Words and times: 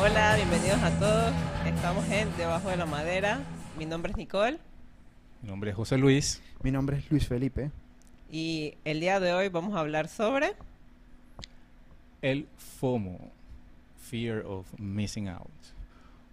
Hola, 0.00 0.34
bienvenidos 0.36 0.82
a 0.82 0.90
todos. 0.98 1.32
Estamos 1.64 2.04
en 2.10 2.36
Debajo 2.36 2.68
de 2.70 2.76
la 2.76 2.86
Madera. 2.86 3.38
Mi 3.78 3.86
nombre 3.86 4.10
es 4.10 4.16
Nicole 4.16 4.58
Mi 5.44 5.50
nombre 5.50 5.72
es 5.72 5.76
José 5.76 5.98
Luis. 5.98 6.42
Mi 6.62 6.70
nombre 6.70 6.96
es 6.96 7.10
Luis 7.10 7.28
Felipe. 7.28 7.70
y 8.30 8.78
el 8.86 8.98
día 8.98 9.20
de 9.20 9.34
hoy 9.34 9.50
vamos 9.50 9.74
a 9.74 9.80
hablar 9.80 10.08
sobre 10.08 10.54
El 12.22 12.48
FOMO, 12.56 13.30
Fear 13.98 14.46
of 14.46 14.66
Missing 14.78 15.28
Out. 15.28 15.50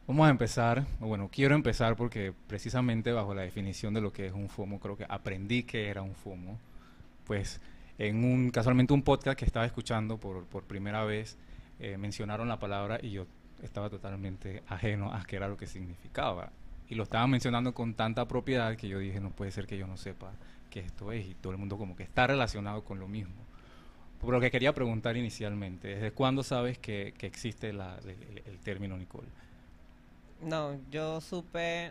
Vamos 0.08 0.26
a 0.26 0.30
empezar, 0.30 0.86
o 1.02 1.08
bueno, 1.08 1.30
quiero 1.30 1.56
empezar 1.56 1.98
porque 1.98 2.34
precisamente 2.48 3.12
bajo 3.12 3.36
la 3.36 3.42
definición 3.42 3.94
de 3.94 4.00
lo 4.00 4.14
que 4.14 4.28
es 4.28 4.34
un 4.34 4.48
FOMO, 4.48 4.80
creo 4.80 4.96
que 4.96 5.06
aprendí 5.10 5.64
que 5.64 5.90
era 5.90 6.02
un 6.02 6.16
FOMO. 6.16 6.58
Pues 7.26 7.60
en 7.98 8.24
un, 8.24 8.50
casualmente 8.50 8.94
un 8.94 9.04
podcast 9.04 9.38
que 9.38 9.44
estaba 9.44 9.66
escuchando 9.66 10.22
por, 10.22 10.46
por 10.46 10.64
primera 10.64 11.04
vez, 11.04 11.38
eh, 11.82 11.98
mencionaron 11.98 12.48
la 12.48 12.60
palabra 12.60 12.98
y 13.02 13.12
yo 13.12 13.26
estaba 13.62 13.90
totalmente 13.90 14.64
ajeno 14.70 15.14
a 15.14 15.26
qué 15.26 15.36
era 15.36 15.50
lo 15.50 15.58
que 15.58 15.68
significaba. 15.68 16.54
Y 16.92 16.96
lo 16.96 17.04
estaban 17.04 17.30
mencionando 17.32 17.74
con 17.74 17.94
tanta 17.96 18.28
propiedad 18.28 18.76
que 18.76 18.88
yo 18.88 19.00
dije, 19.00 19.20
no 19.20 19.32
puede 19.32 19.50
ser 19.52 19.66
que 19.66 19.78
yo 19.78 19.88
no 19.88 19.96
sepa 19.98 20.34
qué 20.70 20.82
esto 20.82 21.12
es. 21.12 21.26
Y 21.26 21.34
todo 21.36 21.54
el 21.54 21.58
mundo 21.58 21.78
como 21.78 21.96
que 21.96 22.04
está 22.04 22.28
relacionado 22.28 22.84
con 22.84 23.00
lo 23.00 23.08
mismo. 23.08 23.34
Pero 24.20 24.34
lo 24.34 24.42
que 24.42 24.52
quería 24.52 24.74
preguntar 24.74 25.16
inicialmente, 25.18 25.88
¿desde 25.88 26.12
cuándo 26.12 26.44
sabes 26.44 26.78
que, 26.78 27.14
que 27.18 27.26
existe 27.28 27.72
la- 27.74 27.98
el, 28.04 28.10
el- 28.10 28.44
el 28.46 28.60
término 28.60 28.98
Nicole? 28.98 29.30
No, 30.44 30.78
yo 30.92 31.22
supe 31.22 31.86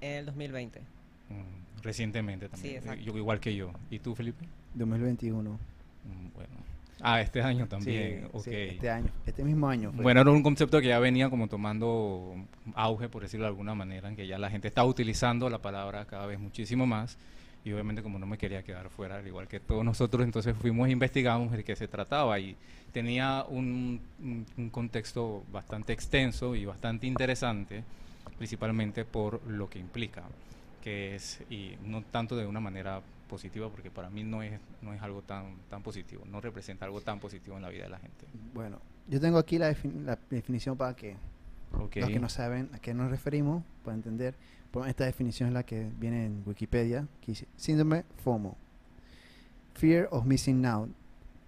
en 0.00 0.12
el 0.20 0.26
2020. 0.26 0.80
Mm, 1.28 1.82
recientemente 1.82 2.48
también. 2.48 2.76
exacto. 2.76 3.02
Yo, 3.02 3.16
igual 3.18 3.40
que 3.40 3.54
yo. 3.54 3.72
¿Y 3.90 3.98
tú, 3.98 4.14
Felipe? 4.14 4.44
2021. 4.74 5.50
Mm, 5.50 6.32
bueno. 6.34 6.54
Ah, 7.00 7.20
este 7.20 7.42
año 7.42 7.66
también. 7.68 8.22
Sí, 8.22 8.28
ok. 8.32 8.44
sí, 8.44 8.50
este 8.54 8.90
año. 8.90 9.08
Este 9.26 9.44
mismo 9.44 9.68
año. 9.68 9.92
fue. 9.92 10.02
Bueno, 10.02 10.20
era 10.22 10.30
un 10.30 10.42
concepto 10.42 10.80
que 10.80 10.88
ya 10.88 10.98
venía 10.98 11.28
como 11.28 11.46
tomando 11.48 12.34
auge, 12.74 13.08
por 13.08 13.22
decirlo 13.22 13.44
de 13.44 13.50
alguna 13.50 13.74
manera, 13.74 14.08
en 14.08 14.16
que 14.16 14.26
ya 14.26 14.38
la 14.38 14.50
gente 14.50 14.68
estaba 14.68 14.88
utilizando 14.88 15.50
la 15.50 15.58
palabra 15.58 16.06
cada 16.06 16.26
vez 16.26 16.38
muchísimo 16.38 16.86
más. 16.86 17.18
Y 17.64 17.72
obviamente 17.72 18.00
como 18.02 18.18
no 18.20 18.26
me 18.26 18.38
quería 18.38 18.62
quedar 18.62 18.88
fuera, 18.90 19.16
al 19.16 19.26
igual 19.26 19.48
que 19.48 19.58
todos 19.58 19.84
nosotros, 19.84 20.24
entonces 20.24 20.54
fuimos 20.56 20.86
e 20.88 20.92
investigamos 20.92 21.50
de 21.52 21.64
qué 21.64 21.74
se 21.74 21.88
trataba. 21.88 22.38
Y 22.38 22.56
tenía 22.92 23.44
un, 23.48 24.00
un- 24.22 24.46
un 24.56 24.70
contexto 24.70 25.42
bastante 25.52 25.92
extenso 25.92 26.54
y 26.54 26.64
bastante 26.64 27.06
interesante, 27.08 27.82
principalmente 28.38 29.04
por 29.04 29.44
lo 29.48 29.68
que 29.68 29.78
implica, 29.80 30.22
que 30.82 31.16
es, 31.16 31.40
y 31.50 31.72
no 31.84 32.02
tanto 32.02 32.36
de 32.36 32.46
una 32.46 32.60
manera 32.60 33.02
positiva, 33.26 33.68
porque 33.68 33.90
para 33.90 34.08
mí 34.10 34.22
no 34.24 34.42
es, 34.42 34.58
no 34.82 34.92
es 34.94 35.02
algo 35.02 35.22
tan, 35.22 35.56
tan 35.68 35.82
positivo, 35.82 36.24
no 36.26 36.40
representa 36.40 36.84
algo 36.84 37.00
tan 37.00 37.20
positivo 37.20 37.56
en 37.56 37.62
la 37.62 37.68
vida 37.68 37.84
de 37.84 37.90
la 37.90 37.98
gente. 37.98 38.26
Bueno, 38.54 38.78
yo 39.08 39.20
tengo 39.20 39.38
aquí 39.38 39.58
la, 39.58 39.70
defin- 39.70 40.04
la 40.04 40.18
definición 40.30 40.76
para 40.76 40.94
que 40.96 41.16
los 41.72 41.90
que 41.90 42.18
no 42.20 42.28
saben 42.28 42.70
a 42.72 42.78
qué 42.78 42.94
nos 42.94 43.10
referimos 43.10 43.62
puedan 43.84 43.98
entender. 44.00 44.34
Por 44.70 44.88
esta 44.88 45.04
definición 45.04 45.48
es 45.48 45.54
la 45.54 45.62
que 45.64 45.90
viene 45.98 46.26
en 46.26 46.42
Wikipedia, 46.46 47.06
que 47.20 47.32
dice 47.32 47.46
síndrome 47.56 48.04
FOMO. 48.24 48.56
Fear 49.74 50.08
of 50.10 50.24
missing 50.24 50.64
out. 50.66 50.88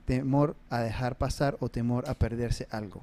Temor 0.04 0.56
a 0.70 0.80
dejar 0.80 1.16
pasar 1.16 1.56
o 1.60 1.68
temor 1.68 2.08
a 2.08 2.14
perderse 2.14 2.66
algo. 2.70 3.02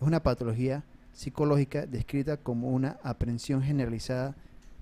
Es 0.00 0.06
una 0.06 0.20
patología 0.22 0.82
psicológica 1.12 1.86
descrita 1.86 2.36
como 2.36 2.70
una 2.70 2.96
aprensión 3.02 3.62
generalizada 3.62 4.34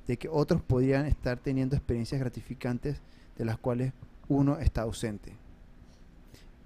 de 0.06 0.16
que 0.16 0.28
otros 0.28 0.62
podrían 0.62 1.04
estar 1.06 1.38
teniendo 1.38 1.76
experiencias 1.76 2.20
gratificantes 2.20 3.00
de 3.38 3.44
las 3.44 3.56
cuales 3.58 3.92
uno 4.28 4.58
está 4.58 4.82
ausente. 4.82 5.32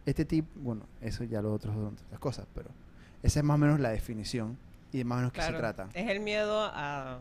Este 0.05 0.25
tipo, 0.25 0.49
bueno, 0.57 0.83
eso 1.01 1.23
ya 1.25 1.41
lo 1.43 1.53
otros 1.53 1.75
son 1.75 1.87
otras 2.07 2.19
cosas, 2.21 2.47
pero 2.55 2.71
esa 3.23 3.39
es 3.41 3.45
más 3.45 3.55
o 3.55 3.59
menos 3.59 3.79
la 3.79 3.91
definición 3.91 4.59
y 4.91 4.99
de 4.99 5.05
más 5.05 5.17
o 5.17 5.19
menos 5.21 5.33
qué 5.33 5.41
se 5.43 5.49
Claro, 5.49 5.59
trata. 5.61 5.89
es 5.95 6.11
el 6.11 6.21
miedo 6.21 6.61
a 6.75 7.19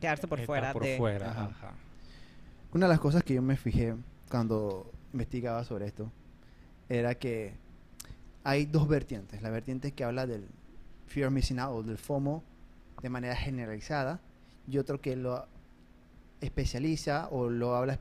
quedarse 0.00 0.28
por 0.28 0.38
Está 0.38 0.46
fuera 0.46 0.72
por 0.72 0.84
de... 0.84 0.96
fuera, 0.96 1.30
Ajá. 1.30 1.44
ajá. 1.46 1.72
Una 2.72 2.86
de 2.86 2.90
las 2.90 3.00
cosas 3.00 3.24
que 3.24 3.34
yo 3.34 3.42
me 3.42 3.56
fijé 3.56 3.96
cuando 4.30 4.90
investigaba 5.12 5.64
sobre 5.64 5.86
esto 5.86 6.10
era 6.88 7.16
que 7.16 7.54
hay 8.44 8.64
dos 8.66 8.86
vertientes. 8.86 9.42
La 9.42 9.50
vertiente 9.50 9.90
que 9.92 10.04
habla 10.04 10.26
del 10.26 10.46
fear 11.08 11.30
missing 11.32 11.58
out 11.58 11.72
o 11.74 11.82
del 11.82 11.98
FOMO 11.98 12.44
de 13.02 13.08
manera 13.10 13.34
generalizada 13.34 14.20
y 14.68 14.78
otro 14.78 15.00
que 15.00 15.16
lo 15.16 15.46
especializa 16.40 17.28
o 17.30 17.48
lo 17.50 17.74
habla 17.76 17.98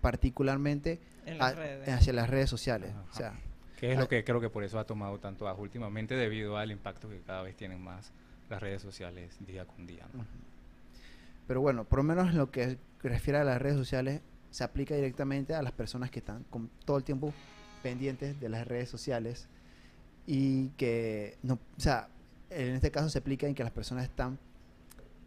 particularmente 0.00 0.98
en 1.26 1.38
las 1.38 1.52
a- 1.52 1.56
redes. 1.56 1.88
hacia 1.88 2.12
las 2.12 2.28
redes 2.30 2.50
sociales. 2.50 2.92
O 3.10 3.14
sea, 3.14 3.34
Que 3.78 3.92
es 3.92 3.98
lo 3.98 4.08
que 4.08 4.24
creo 4.24 4.40
que 4.40 4.50
por 4.50 4.64
eso 4.64 4.78
ha 4.78 4.84
tomado 4.84 5.18
tanto 5.18 5.46
auge 5.48 5.62
últimamente 5.62 6.14
debido 6.16 6.56
al 6.56 6.70
impacto 6.70 7.08
que 7.08 7.20
cada 7.20 7.42
vez 7.42 7.56
tienen 7.56 7.80
más 7.82 8.12
las 8.50 8.60
redes 8.60 8.82
sociales 8.82 9.36
día 9.46 9.64
con 9.66 9.86
día. 9.86 10.06
Pero 11.46 11.60
bueno, 11.60 11.84
por 11.84 11.98
lo 12.00 12.02
menos 12.02 12.28
en 12.30 12.38
lo 12.38 12.50
que 12.50 12.76
refiere 13.02 13.38
a 13.38 13.44
las 13.44 13.60
redes 13.60 13.76
sociales, 13.76 14.20
se 14.50 14.64
aplica 14.64 14.94
directamente 14.94 15.54
a 15.54 15.62
las 15.62 15.72
personas 15.72 16.10
que 16.10 16.18
están 16.18 16.44
con 16.50 16.70
todo 16.84 16.96
el 16.96 17.04
tiempo 17.04 17.32
pendientes 17.82 18.40
de 18.40 18.48
las 18.48 18.66
redes 18.66 18.88
sociales 18.88 19.46
y 20.26 20.68
que 20.70 21.36
no, 21.42 21.54
o 21.54 21.80
sea, 21.80 22.08
en 22.50 22.74
este 22.74 22.90
caso 22.90 23.08
se 23.10 23.18
aplica 23.18 23.46
en 23.46 23.54
que 23.54 23.62
las 23.62 23.72
personas 23.72 24.04
están 24.04 24.38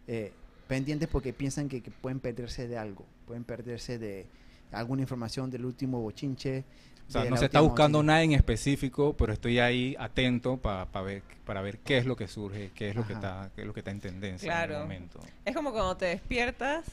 eh, 0.08 0.34
pendientes 0.76 1.10
porque 1.10 1.34
piensan 1.34 1.68
que, 1.68 1.82
que 1.82 1.92
pueden 1.92 2.20
perderse 2.22 2.68
de 2.68 2.78
algo, 2.78 3.06
pueden 3.28 3.44
perderse 3.44 3.98
de 4.00 4.26
alguna 4.72 5.02
información 5.02 5.52
del 5.52 5.66
último 5.66 6.00
bochinche. 6.02 6.64
O 7.10 7.12
sea, 7.12 7.26
no 7.26 7.36
se 7.36 7.46
está 7.46 7.60
buscando 7.60 7.98
bochinche. 7.98 8.08
nada 8.08 8.24
en 8.24 8.32
específico, 8.32 9.14
pero 9.18 9.34
estoy 9.34 9.60
ahí 9.60 9.98
atento 10.00 10.56
pa- 10.56 10.86
pa 10.86 11.02
ver, 11.02 11.24
para 11.46 11.62
ver 11.62 11.80
qué 11.80 11.98
es 11.98 12.06
lo 12.06 12.16
que 12.16 12.30
surge, 12.30 12.72
qué 12.74 12.90
es 12.90 12.96
lo 12.96 13.06
que 13.06 13.12
está, 13.14 13.52
qué 13.54 13.62
es 13.62 13.68
lo 13.68 13.74
que 13.74 13.82
está 13.82 13.92
en 13.92 14.00
tendencia 14.00 14.46
en 14.48 14.52
Claro. 14.54 14.76
el 14.76 14.82
momento. 14.84 15.20
Es 15.44 15.54
como 15.54 15.74
cuando 15.74 15.98
te 15.98 16.06
despiertas 16.06 16.86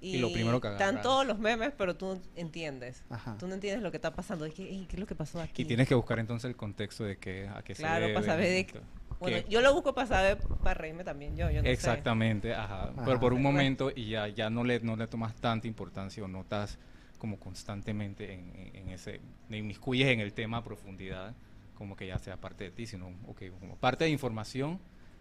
y, 0.00 0.16
Y 0.16 0.18
lo 0.18 0.32
primero 0.32 0.60
que 0.60 0.68
están 0.68 1.02
todos 1.02 1.26
los 1.26 1.38
memes, 1.40 1.72
pero 1.76 1.96
tú 1.96 2.06
no 2.14 2.20
entiendes. 2.36 3.02
Ajá. 3.10 3.36
Tú 3.38 3.48
no 3.48 3.54
entiendes 3.54 3.82
lo 3.82 3.90
que 3.90 3.96
está 3.98 4.14
pasando. 4.14 4.44
¿Qué, 4.46 4.86
qué 4.88 4.94
es 4.94 4.98
lo 5.00 5.06
que 5.06 5.16
pasó 5.16 5.40
aquí? 5.42 5.62
Y 5.62 5.64
tienes 5.64 5.88
que 5.88 5.96
buscar 5.96 6.20
entonces 6.20 6.48
el 6.48 6.56
contexto 6.56 7.02
de 7.04 7.16
qué, 7.18 7.48
a 7.48 7.60
qué 7.62 7.74
Claro, 7.74 8.06
se 8.06 8.12
para 8.14 8.20
debe. 8.20 8.26
saber 8.26 8.48
de-. 8.48 8.80
Bueno, 9.20 9.38
yo 9.48 9.60
lo 9.60 9.72
busco 9.74 9.94
para 9.94 10.06
saber, 10.06 10.38
para 10.62 10.74
reírme 10.74 11.04
también. 11.04 11.36
Yo, 11.36 11.50
yo 11.50 11.60
no 11.62 11.68
sé. 11.68 11.70
Exactamente, 11.70 12.54
ajá. 12.54 12.92
Pero 13.04 13.20
por 13.20 13.32
un 13.34 13.42
momento 13.42 13.92
y 13.94 14.08
ya, 14.08 14.28
ya 14.28 14.50
no, 14.50 14.64
le, 14.64 14.80
no 14.80 14.96
le 14.96 15.06
tomas 15.06 15.34
tanta 15.36 15.66
importancia 15.68 16.24
o 16.24 16.28
no 16.28 16.40
estás 16.40 16.78
como 17.18 17.38
constantemente 17.38 18.32
en, 18.32 18.50
en- 18.56 18.76
en 18.76 18.88
ese, 18.90 19.20
te 19.48 19.58
inmiscuyes 19.58 20.08
en 20.08 20.20
el 20.20 20.32
tema 20.32 20.58
a 20.58 20.64
profundidad, 20.64 21.34
como 21.74 21.96
que 21.96 22.06
ya 22.06 22.18
sea 22.18 22.38
parte 22.38 22.64
de 22.64 22.70
ti, 22.70 22.86
sino 22.86 23.08
ok, 23.26 23.42
como 23.60 23.76
parte 23.76 24.04
de 24.04 24.10
información, 24.10 24.80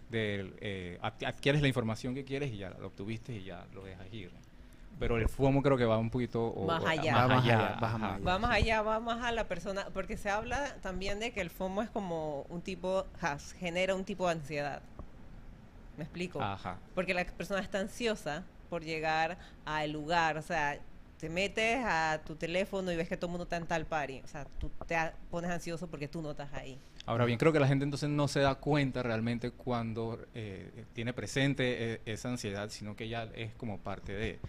del, 0.10 0.56
eh, 0.62 0.98
ad- 1.02 1.24
adquieres 1.26 1.62
la 1.62 1.68
información 1.68 2.16
que 2.16 2.24
quieres 2.24 2.52
y 2.54 2.58
ya 2.58 2.70
la 2.70 2.88
obtuviste 2.88 3.36
y 3.36 3.44
ya 3.44 3.68
lo 3.74 3.84
dejas 3.84 4.08
ir. 4.14 4.32
Pero 5.00 5.18
el 5.18 5.30
FOMO 5.30 5.62
creo 5.64 5.78
que 5.78 5.86
va 5.86 5.98
un 5.98 6.10
poquito 6.10 6.46
o- 6.46 6.68
Más 6.68 6.84
o- 6.84 6.88
allá. 6.88 7.16
Va 7.16 7.28
más 7.28 7.44
allá, 7.46 7.68
ajá. 7.74 7.80
va 7.80 7.98
más 7.98 8.12
allá. 8.16 8.26
Va 8.26 8.40
más 8.40 8.52
allá, 8.52 8.82
va 8.82 9.00
más 9.00 9.24
a 9.24 9.32
la 9.32 9.48
persona, 9.48 9.88
porque 9.94 10.18
se 10.18 10.30
habla 10.30 10.76
también 10.82 11.20
de 11.20 11.32
que 11.32 11.40
el 11.42 11.50
FOMO 11.50 11.82
es 11.82 11.90
como 11.90 12.42
un 12.50 12.62
tipo, 12.62 13.06
has- 13.22 13.54
genera 13.54 13.96
un 13.96 14.04
tipo 14.04 14.26
de 14.28 14.34
ansiedad. 14.34 14.82
¿Me 15.98 16.04
explico? 16.04 16.42
Ajá. 16.42 16.78
Porque 16.96 17.14
la 17.14 17.24
persona 17.26 17.60
está 17.62 17.80
ansiosa 17.80 18.44
por 18.70 18.84
llegar 18.84 19.38
al 19.66 19.92
lugar, 19.92 20.38
o 20.38 20.42
sea, 20.42 20.78
te 21.18 21.28
metes 21.30 21.84
a 21.84 22.22
tu 22.26 22.36
teléfono 22.36 22.92
y 22.92 22.96
ves 22.96 23.10
que 23.10 23.18
todo 23.18 23.28
el 23.28 23.32
mundo 23.32 23.44
está 23.44 23.58
en 23.58 23.66
tal 23.68 23.86
party, 23.86 24.22
o 24.24 24.28
sea, 24.28 24.46
tú 24.60 24.70
te 24.88 24.96
pones 25.30 25.50
ansioso 25.52 25.88
porque 25.88 26.08
tú 26.08 26.22
no 26.22 26.32
estás 26.32 26.54
ahí. 26.54 26.80
Ahora 27.06 27.26
bien, 27.26 27.38
creo 27.40 27.52
que 27.52 27.60
la 27.60 27.68
gente 27.68 27.84
entonces 27.84 28.10
no 28.10 28.28
se 28.28 28.40
da 28.40 28.56
cuenta 28.56 29.02
realmente 29.04 29.52
cuando 29.52 30.20
eh, 30.34 30.86
tiene 30.94 31.12
presente 31.12 31.94
eh, 31.96 32.02
esa 32.06 32.30
ansiedad, 32.30 32.70
sino 32.70 32.96
que 32.96 33.10
ya 33.10 33.24
es 33.36 33.54
como 33.56 33.80
parte 33.80 34.14
de, 34.14 34.40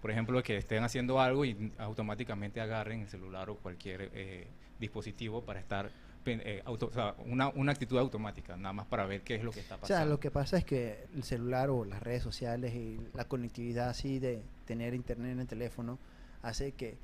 por 0.00 0.10
ejemplo, 0.10 0.42
que 0.42 0.56
estén 0.56 0.84
haciendo 0.84 1.20
algo 1.20 1.44
y 1.44 1.72
automáticamente 1.78 2.60
agarren 2.60 3.00
el 3.00 3.08
celular 3.08 3.50
o 3.50 3.56
cualquier 3.56 4.10
eh, 4.14 4.46
dispositivo 4.78 5.42
para 5.42 5.58
estar, 5.60 5.90
eh, 6.26 6.62
auto- 6.66 6.86
o 6.86 6.92
sea, 6.92 7.14
una, 7.26 7.48
una 7.48 7.72
actitud 7.72 7.98
automática, 7.98 8.56
nada 8.56 8.72
más 8.72 8.86
para 8.86 9.06
ver 9.06 9.22
qué 9.22 9.34
es 9.36 9.44
lo 9.44 9.50
que 9.50 9.60
está 9.60 9.74
O 9.76 9.78
pasando. 9.80 9.98
sea, 10.00 10.06
lo 10.08 10.20
que 10.20 10.30
pasa 10.30 10.56
es 10.58 10.64
que 10.64 11.06
el 11.14 11.24
celular 11.24 11.70
o 11.70 11.84
las 11.84 12.02
redes 12.02 12.22
sociales 12.22 12.74
y 12.74 13.00
la 13.14 13.24
conectividad 13.24 13.88
así 13.88 14.18
de 14.18 14.42
tener 14.66 14.94
internet 14.94 15.32
en 15.32 15.40
el 15.40 15.46
teléfono 15.46 15.98
hace 16.42 16.72
que 16.72 16.96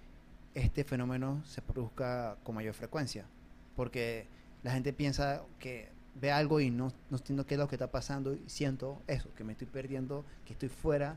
este 0.55 0.85
fenómeno 0.85 1.43
se 1.45 1.63
produzca 1.63 2.37
con 2.45 2.55
mayor 2.55 2.75
frecuencia. 2.75 3.25
Porque 3.75 4.27
la 4.63 4.73
gente 4.73 4.93
piensa 4.93 5.43
que 5.59 5.89
ve 6.21 6.31
algo 6.31 6.61
y 6.61 6.71
no, 6.71 6.93
no 7.11 7.17
entiendo 7.17 7.45
qué 7.45 7.55
es 7.55 7.59
lo 7.59 7.67
que 7.67 7.75
está 7.75 7.91
pasando 7.91 8.35
y 8.35 8.43
siento 8.47 9.03
eso, 9.09 9.35
que 9.35 9.43
me 9.43 9.53
estoy 9.53 9.67
perdiendo, 9.67 10.25
que 10.45 10.53
estoy 10.53 10.69
fuera 10.69 11.17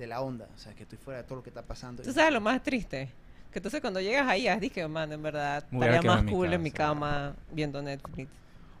de 0.00 0.06
la 0.08 0.20
onda, 0.20 0.48
o 0.52 0.58
sea, 0.58 0.74
que 0.74 0.82
estoy 0.82 0.98
fuera 0.98 1.18
de 1.22 1.24
todo 1.24 1.36
lo 1.36 1.42
que 1.44 1.50
está 1.50 1.62
pasando. 1.62 2.02
¿Tú 2.02 2.12
sabes 2.12 2.32
lo 2.32 2.40
más 2.40 2.60
triste? 2.62 3.08
Que 3.52 3.58
entonces 3.58 3.80
cuando 3.80 4.00
llegas 4.00 4.26
ahí, 4.28 4.48
has 4.48 4.60
dicho, 4.60 4.88
man, 4.88 5.12
en 5.12 5.22
verdad, 5.22 5.56
a 5.56 5.58
estaría 5.74 6.02
más 6.02 6.20
en 6.20 6.26
mi 6.26 6.32
cool 6.32 6.52
en 6.52 6.62
mi 6.62 6.70
casa". 6.70 6.88
cama 6.94 7.36
viendo 7.52 7.80
Netflix. 7.82 8.28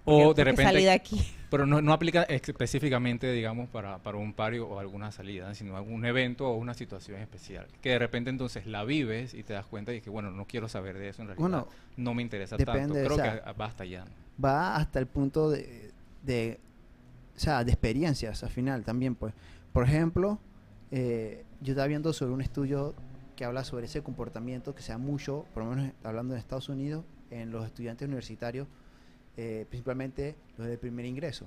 O 0.04 0.24
Porque- 0.28 0.44
de 0.44 0.50
porque 0.52 0.62
salí 0.64 0.84
de 0.84 0.90
repente, 0.92 1.16
aquí. 1.18 1.34
pero 1.50 1.66
no, 1.66 1.82
no 1.82 1.92
aplica 1.92 2.22
específicamente, 2.22 3.30
digamos, 3.32 3.68
para, 3.68 3.98
para 3.98 4.16
un 4.16 4.32
pario 4.32 4.66
o 4.68 4.78
alguna 4.78 5.12
salida, 5.12 5.54
sino 5.54 5.76
algún 5.76 6.04
evento 6.06 6.48
o 6.48 6.54
una 6.56 6.72
situación 6.74 7.20
especial. 7.20 7.66
Que 7.82 7.90
de 7.90 7.98
repente 7.98 8.30
entonces 8.30 8.66
la 8.66 8.84
vives 8.84 9.34
y 9.34 9.42
te 9.42 9.52
das 9.52 9.66
cuenta 9.66 9.92
de 9.92 10.00
que, 10.00 10.08
bueno, 10.08 10.30
no 10.30 10.46
quiero 10.46 10.68
saber 10.68 10.96
de 10.98 11.08
eso 11.10 11.22
en 11.22 11.28
realidad. 11.28 11.42
Bueno, 11.48 11.68
no 11.96 12.14
me 12.14 12.22
interesa 12.22 12.56
depende, 12.56 12.80
tanto. 12.80 12.94
o 12.94 13.04
Creo 13.04 13.16
sea, 13.16 13.42
que 13.44 13.52
basta 13.52 13.84
ya. 13.84 14.04
¿no? 14.04 14.10
va 14.42 14.76
hasta 14.76 14.98
el 15.00 15.06
punto 15.06 15.50
de, 15.50 15.90
de, 16.22 16.58
o 17.36 17.38
sea, 17.38 17.62
de 17.62 17.72
experiencias 17.72 18.42
al 18.42 18.50
final 18.50 18.84
también, 18.84 19.14
pues. 19.14 19.34
Por 19.72 19.84
ejemplo, 19.84 20.38
eh, 20.90 21.44
yo 21.60 21.72
estaba 21.72 21.86
viendo 21.86 22.12
sobre 22.12 22.32
un 22.32 22.40
estudio 22.40 22.94
que 23.36 23.44
habla 23.44 23.64
sobre 23.64 23.86
ese 23.86 24.02
comportamiento 24.02 24.74
que 24.74 24.82
se 24.82 24.92
da 24.92 24.98
mucho, 24.98 25.46
por 25.54 25.64
lo 25.64 25.70
menos 25.70 25.92
hablando 26.04 26.34
de 26.34 26.40
Estados 26.40 26.68
Unidos, 26.68 27.04
en 27.30 27.50
los 27.52 27.64
estudiantes 27.64 28.06
universitarios, 28.06 28.66
eh, 29.36 29.66
principalmente 29.68 30.34
los 30.58 30.66
de 30.66 30.76
primer 30.76 31.06
ingreso. 31.06 31.46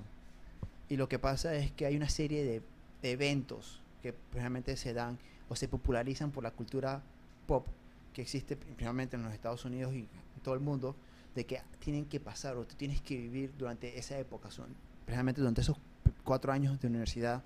Y 0.88 0.96
lo 0.96 1.08
que 1.08 1.18
pasa 1.18 1.54
es 1.54 1.70
que 1.72 1.86
hay 1.86 1.96
una 1.96 2.08
serie 2.08 2.44
de, 2.44 2.62
de 3.02 3.10
eventos 3.12 3.80
que 4.02 4.14
realmente 4.32 4.76
se 4.76 4.92
dan 4.92 5.18
o 5.48 5.56
se 5.56 5.68
popularizan 5.68 6.30
por 6.30 6.42
la 6.42 6.50
cultura 6.50 7.02
pop 7.46 7.66
que 8.14 8.22
existe 8.22 8.56
principalmente 8.56 9.16
en 9.16 9.22
los 9.22 9.32
Estados 9.32 9.64
Unidos 9.64 9.92
y 9.92 9.98
en 9.98 10.42
todo 10.42 10.54
el 10.54 10.60
mundo, 10.60 10.94
de 11.34 11.44
que 11.44 11.60
tienen 11.80 12.06
que 12.06 12.20
pasar 12.20 12.56
o 12.56 12.64
tú 12.64 12.76
tienes 12.76 13.00
que 13.00 13.16
vivir 13.16 13.52
durante 13.58 13.98
esa 13.98 14.18
época, 14.18 14.50
son, 14.50 14.68
precisamente 15.04 15.40
durante 15.40 15.60
esos 15.60 15.76
cuatro 16.22 16.52
años 16.52 16.80
de 16.80 16.86
universidad. 16.86 17.42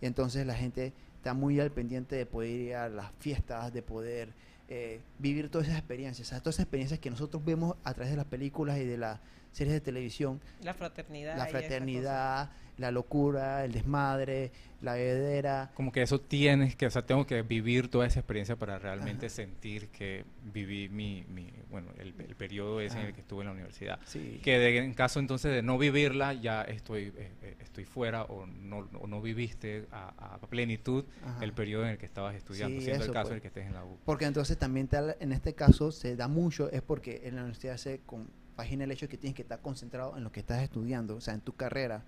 Y 0.00 0.06
entonces 0.06 0.46
la 0.46 0.54
gente 0.54 0.92
está 1.22 1.34
muy 1.34 1.60
al 1.60 1.70
pendiente 1.70 2.16
de 2.16 2.26
poder 2.26 2.50
ir 2.50 2.74
a 2.74 2.88
las 2.88 3.12
fiestas, 3.20 3.72
de 3.72 3.80
poder 3.80 4.34
eh, 4.68 5.00
vivir 5.20 5.48
todas 5.50 5.68
esas 5.68 5.78
experiencias, 5.78 6.26
o 6.26 6.30
sea, 6.30 6.40
todas 6.40 6.56
esas 6.56 6.64
experiencias 6.64 6.98
que 6.98 7.10
nosotros 7.10 7.44
vemos 7.44 7.76
a 7.84 7.94
través 7.94 8.10
de 8.10 8.16
las 8.16 8.26
películas 8.26 8.76
y 8.78 8.84
de 8.84 8.98
las 8.98 9.20
series 9.52 9.72
de 9.72 9.80
televisión, 9.80 10.40
La 10.62 10.74
fraternidad. 10.74 11.36
la 11.36 11.46
fraternidad, 11.46 12.50
la 12.78 12.90
locura, 12.90 13.64
el 13.64 13.72
desmadre, 13.72 14.50
la 14.80 14.94
bebedera. 14.94 15.70
Como 15.74 15.92
que 15.92 16.02
eso 16.02 16.20
tienes 16.20 16.74
que, 16.74 16.86
o 16.86 16.90
sea, 16.90 17.02
tengo 17.06 17.26
que 17.26 17.42
vivir 17.42 17.88
toda 17.88 18.06
esa 18.06 18.20
experiencia 18.20 18.56
para 18.56 18.78
realmente 18.78 19.26
Ajá. 19.26 19.34
sentir 19.34 19.88
que 19.88 20.24
viví 20.52 20.88
mi, 20.88 21.24
mi 21.28 21.50
bueno, 21.70 21.88
el, 21.98 22.14
el 22.18 22.34
periodo 22.34 22.80
ese 22.80 22.98
en 23.00 23.06
el 23.06 23.14
que 23.14 23.20
estuve 23.20 23.42
en 23.42 23.46
la 23.48 23.52
universidad. 23.52 24.00
Sí. 24.06 24.40
Que 24.42 24.58
de- 24.58 24.78
en 24.78 24.94
caso 24.94 25.20
entonces 25.20 25.52
de 25.52 25.62
no 25.62 25.78
vivirla, 25.78 26.32
ya 26.32 26.62
estoy, 26.62 27.12
eh, 27.16 27.30
eh, 27.42 27.56
estoy 27.60 27.84
fuera 27.84 28.24
o 28.24 28.46
no, 28.46 28.88
o 29.00 29.06
no 29.06 29.20
viviste 29.20 29.86
a, 29.92 30.34
a 30.34 30.38
plenitud 30.40 31.04
Ajá. 31.24 31.44
el 31.44 31.52
periodo 31.52 31.84
en 31.84 31.90
el 31.90 31.98
que 31.98 32.06
estabas 32.06 32.34
estudiando, 32.34 32.78
Sí, 32.80 32.86
siendo 32.86 33.04
el 33.04 33.12
caso 33.12 33.28
pues. 33.28 33.30
en 33.32 33.36
el 33.36 33.42
que 33.42 33.48
estés 33.48 33.66
en 33.66 33.74
la 33.74 33.84
U. 33.84 33.98
Porque 34.04 34.24
entonces 34.24 34.58
también 34.58 34.88
tal- 34.88 35.16
en 35.20 35.32
este 35.32 35.54
caso 35.54 35.92
se 35.92 36.16
da 36.16 36.26
mucho, 36.26 36.70
es 36.70 36.82
porque 36.82 37.20
en 37.24 37.36
la 37.36 37.42
universidad 37.42 37.76
se 37.76 38.00
compagina 38.00 38.84
el 38.84 38.90
hecho 38.90 39.06
de 39.06 39.10
que 39.10 39.18
tienes 39.18 39.36
que 39.36 39.42
estar 39.42 39.60
concentrado 39.60 40.16
en 40.16 40.24
lo 40.24 40.32
que 40.32 40.40
estás 40.40 40.62
estudiando, 40.62 41.16
o 41.16 41.20
sea, 41.20 41.34
en 41.34 41.40
tu 41.42 41.54
carrera. 41.54 42.02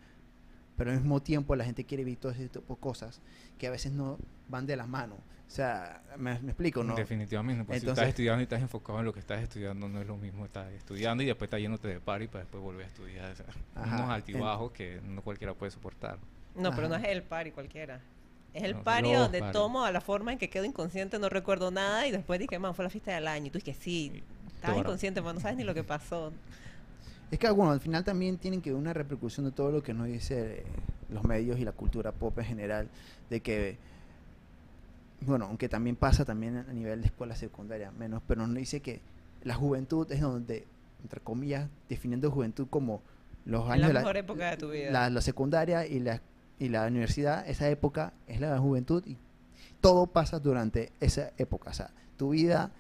Pero 0.77 0.91
al 0.91 0.97
mismo 0.99 1.21
tiempo 1.23 1.55
la 1.57 1.65
gente 1.65 1.85
quiere 1.85 2.05
vivir 2.05 2.19
todo 2.19 2.33
ese 2.33 2.49
tipo 2.49 2.75
de 2.75 2.81
cosas 2.81 3.21
que 3.59 3.67
a 3.67 3.71
veces 3.71 3.93
no 3.93 4.19
van 4.49 4.67
de 4.67 4.77
la 4.77 4.87
mano. 4.87 5.15
O 5.47 5.51
sea, 5.55 6.03
me, 6.17 6.39
me 6.41 6.49
explico, 6.51 6.83
¿no? 6.83 6.97
Definitivamente, 6.97 7.65
pues 7.65 7.79
si 7.81 7.85
Entonces- 7.85 8.03
estás 8.03 8.09
estudiando 8.09 8.41
y 8.41 8.45
estás 8.45 8.61
enfocado 8.63 8.99
en 8.99 9.05
lo 9.05 9.13
que 9.13 9.21
estás 9.21 9.41
estudiando, 9.43 9.89
no 9.89 10.01
es 10.01 10.07
lo 10.07 10.17
mismo 10.17 10.45
estar 10.47 10.73
estudiando 10.73 11.23
y 11.23 11.27
después 11.27 11.47
estar 11.47 11.61
yéndote 11.61 11.87
de 11.87 12.01
party 12.01 12.27
para 12.29 12.41
después 12.41 12.63
volver 12.63 12.87
a 12.87 12.89
estudiar. 12.89 13.31
O 13.33 13.37
sea, 13.37 13.47
Ajá, 13.77 13.97
unos 13.97 14.11
altibajos 14.11 14.73
que 14.73 15.01
no 15.07 15.23
cualquiera 15.23 15.55
puede 15.55 15.71
soportar. 15.71 16.19
No, 16.57 16.75
pero 16.75 16.89
no 16.89 16.97
es 16.97 17.05
el 17.05 17.23
party 17.23 17.51
cualquiera. 17.53 18.01
Es 18.53 18.63
el 18.65 18.75
No, 18.75 18.83
party 18.83 19.13
los 19.13 19.19
donde 19.23 19.41
party. 19.41 19.53
tomo 19.53 19.85
a 19.85 19.93
la 19.93 20.01
forma 20.01 20.33
en 20.33 20.39
que 20.39 20.49
quedo 20.49 20.65
inconsciente, 20.65 21.19
no 21.19 21.29
recuerdo 21.29 21.71
nada 21.71 22.07
y 22.07 22.11
después 22.11 22.41
dije, 22.41 22.59
man, 22.59 22.75
fue 22.75 22.85
la 22.85 22.91
fiesta 22.91 23.13
del 23.15 23.29
año. 23.29 23.47
Y 23.47 23.51
tú 23.51 23.59
dices, 23.59 23.77
sí, 23.79 24.11
Sí, 24.15 24.23
estabas 24.57 24.79
inconsciente, 24.79 25.21
man, 25.21 25.35
no 25.37 25.41
sabes 25.41 25.57
ni 25.57 25.65
lo 25.65 25.75
que 25.75 25.85
pasó. 25.85 26.33
Es 27.35 27.41
que, 27.41 27.51
bueno, 27.51 27.73
al 27.73 27.81
final 27.81 28.05
también 28.05 28.39
tienen 28.39 28.63
que 28.63 28.71
ver 28.71 28.79
una 28.79 28.93
repercusión 28.93 29.45
de 29.45 29.51
todo 29.51 29.73
lo 29.73 29.83
que 29.83 29.93
nos 29.93 30.07
dice 30.07 30.59
eh, 30.61 30.65
los 31.11 31.25
medios 31.25 31.59
y 31.59 31.65
la 31.65 31.73
cultura 31.73 32.13
pop 32.13 32.39
en 32.39 32.45
general, 32.45 32.89
de 33.29 33.41
que, 33.41 33.77
bueno, 35.23 35.47
aunque 35.47 35.69
también 35.69 35.97
pasa 35.97 36.25
también 36.25 36.59
a 36.59 36.73
nivel 36.73 37.01
de 37.01 37.09
escuela 37.09 37.35
secundaria, 37.35 37.91
menos, 37.91 38.23
pero 38.29 38.47
nos 38.47 38.55
dice 38.55 38.79
que 38.79 39.01
la 39.43 39.57
juventud 39.57 40.07
es 40.13 40.21
donde, 40.21 40.65
entre 41.03 41.19
comillas, 41.19 41.69
definiendo 41.89 42.31
juventud 42.31 42.69
como 42.71 43.03
los 43.47 43.69
años 43.69 43.81
la 43.81 43.89
de 43.89 43.95
la, 43.95 44.01
mejor 44.01 44.17
época 44.17 44.51
de 44.51 44.57
tu 44.57 44.71
vida. 44.71 44.93
la, 44.93 45.11
la 45.11 45.21
secundaria 45.21 45.89
y 45.89 45.99
la, 45.99 46.23
y 46.61 46.69
la 46.69 46.87
universidad, 46.87 47.49
esa 47.49 47.69
época 47.69 48.13
es 48.29 48.41
la 48.41 48.57
juventud 48.61 49.03
y 49.07 49.17
todo 49.81 50.07
pasa 50.07 50.39
durante 50.39 50.93
esa 51.01 51.33
época. 51.37 51.71
O 51.71 51.75
sea, 51.75 51.91
tu 52.17 52.29
vida, 52.29 52.71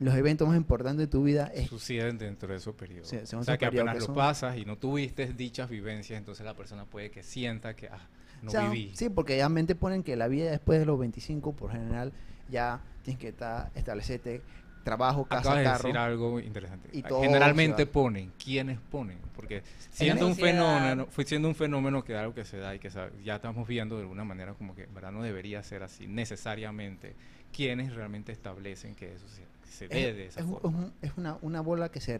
los 0.00 0.14
eventos 0.14 0.48
más 0.48 0.56
importantes 0.56 0.98
de 0.98 1.06
tu 1.06 1.22
vida 1.22 1.52
es 1.54 1.68
Suceden 1.68 2.16
dentro 2.18 2.48
de 2.48 2.56
esos 2.56 2.74
periodos. 2.74 3.08
Sí, 3.08 3.18
o 3.36 3.44
sea, 3.44 3.58
que 3.58 3.66
apenas 3.66 3.94
que 3.94 4.00
lo 4.08 4.14
pasas 4.14 4.56
y 4.56 4.64
no 4.64 4.76
tuviste 4.76 5.32
dichas 5.34 5.68
vivencias, 5.68 6.18
entonces 6.18 6.44
la 6.44 6.54
persona 6.54 6.86
puede 6.86 7.10
que 7.10 7.22
sienta 7.22 7.76
que, 7.76 7.88
ah, 7.88 8.08
no 8.42 8.48
O 8.48 8.50
sea, 8.50 8.68
viví. 8.70 8.90
Sí, 8.94 9.10
porque 9.10 9.36
ya 9.36 9.48
mente 9.50 9.74
ponen 9.74 10.02
que 10.02 10.16
la 10.16 10.26
vida 10.26 10.50
después 10.50 10.78
de 10.80 10.86
los 10.86 10.98
25, 10.98 11.52
por 11.52 11.70
general, 11.70 12.12
ya 12.48 12.80
tienes 13.02 13.20
que 13.20 13.28
estar, 13.28 13.70
establecerte 13.74 14.40
trabajo, 14.82 15.26
casa, 15.26 15.40
Acabas 15.40 15.58
de 15.58 15.64
carro. 15.64 15.82
decir 15.88 15.98
algo 15.98 16.40
interesante. 16.40 16.88
y 16.92 17.02
Ah, 17.04 17.08
todo 17.08 17.20
Generalmente 17.20 17.84
ponen, 17.84 18.32
¿quiénes 18.42 18.78
ponen? 18.78 19.18
Porque 19.36 19.62
siendo 19.90 20.26
un 20.26 20.34
fenómeno, 20.34 21.06
fue 21.10 21.24
siendo 21.24 21.48
un 21.48 21.54
fenómeno 21.54 22.02
que 22.02 22.16
algo 22.16 22.34
que 22.34 22.46
se 22.46 22.56
da 22.56 22.74
y 22.74 22.78
que 22.78 22.90
ya 23.22 23.36
estamos 23.36 23.68
viendo 23.68 23.96
de 23.96 24.02
alguna 24.02 24.24
manera 24.24 24.54
como 24.54 24.74
que 24.74 24.86
verdad 24.86 25.12
no 25.12 25.22
debería 25.22 25.62
ser 25.62 25.82
así 25.82 26.06
necesariamente. 26.06 27.14
¿Quiénes 27.52 27.94
realmente 27.94 28.32
establecen 28.32 28.94
que 28.94 29.12
eso 29.12 29.26
se, 29.70 29.88
se 29.88 30.08
Es, 30.10 30.16
de 30.16 30.26
esa 30.26 30.40
es 30.40 30.46
un- 30.46 30.52
forma? 30.60 30.68
es 30.68 30.84
un- 30.84 30.92
es 31.02 31.12
una, 31.16 31.38
una 31.42 31.60
bola 31.60 31.90
que 31.90 32.00
se 32.00 32.18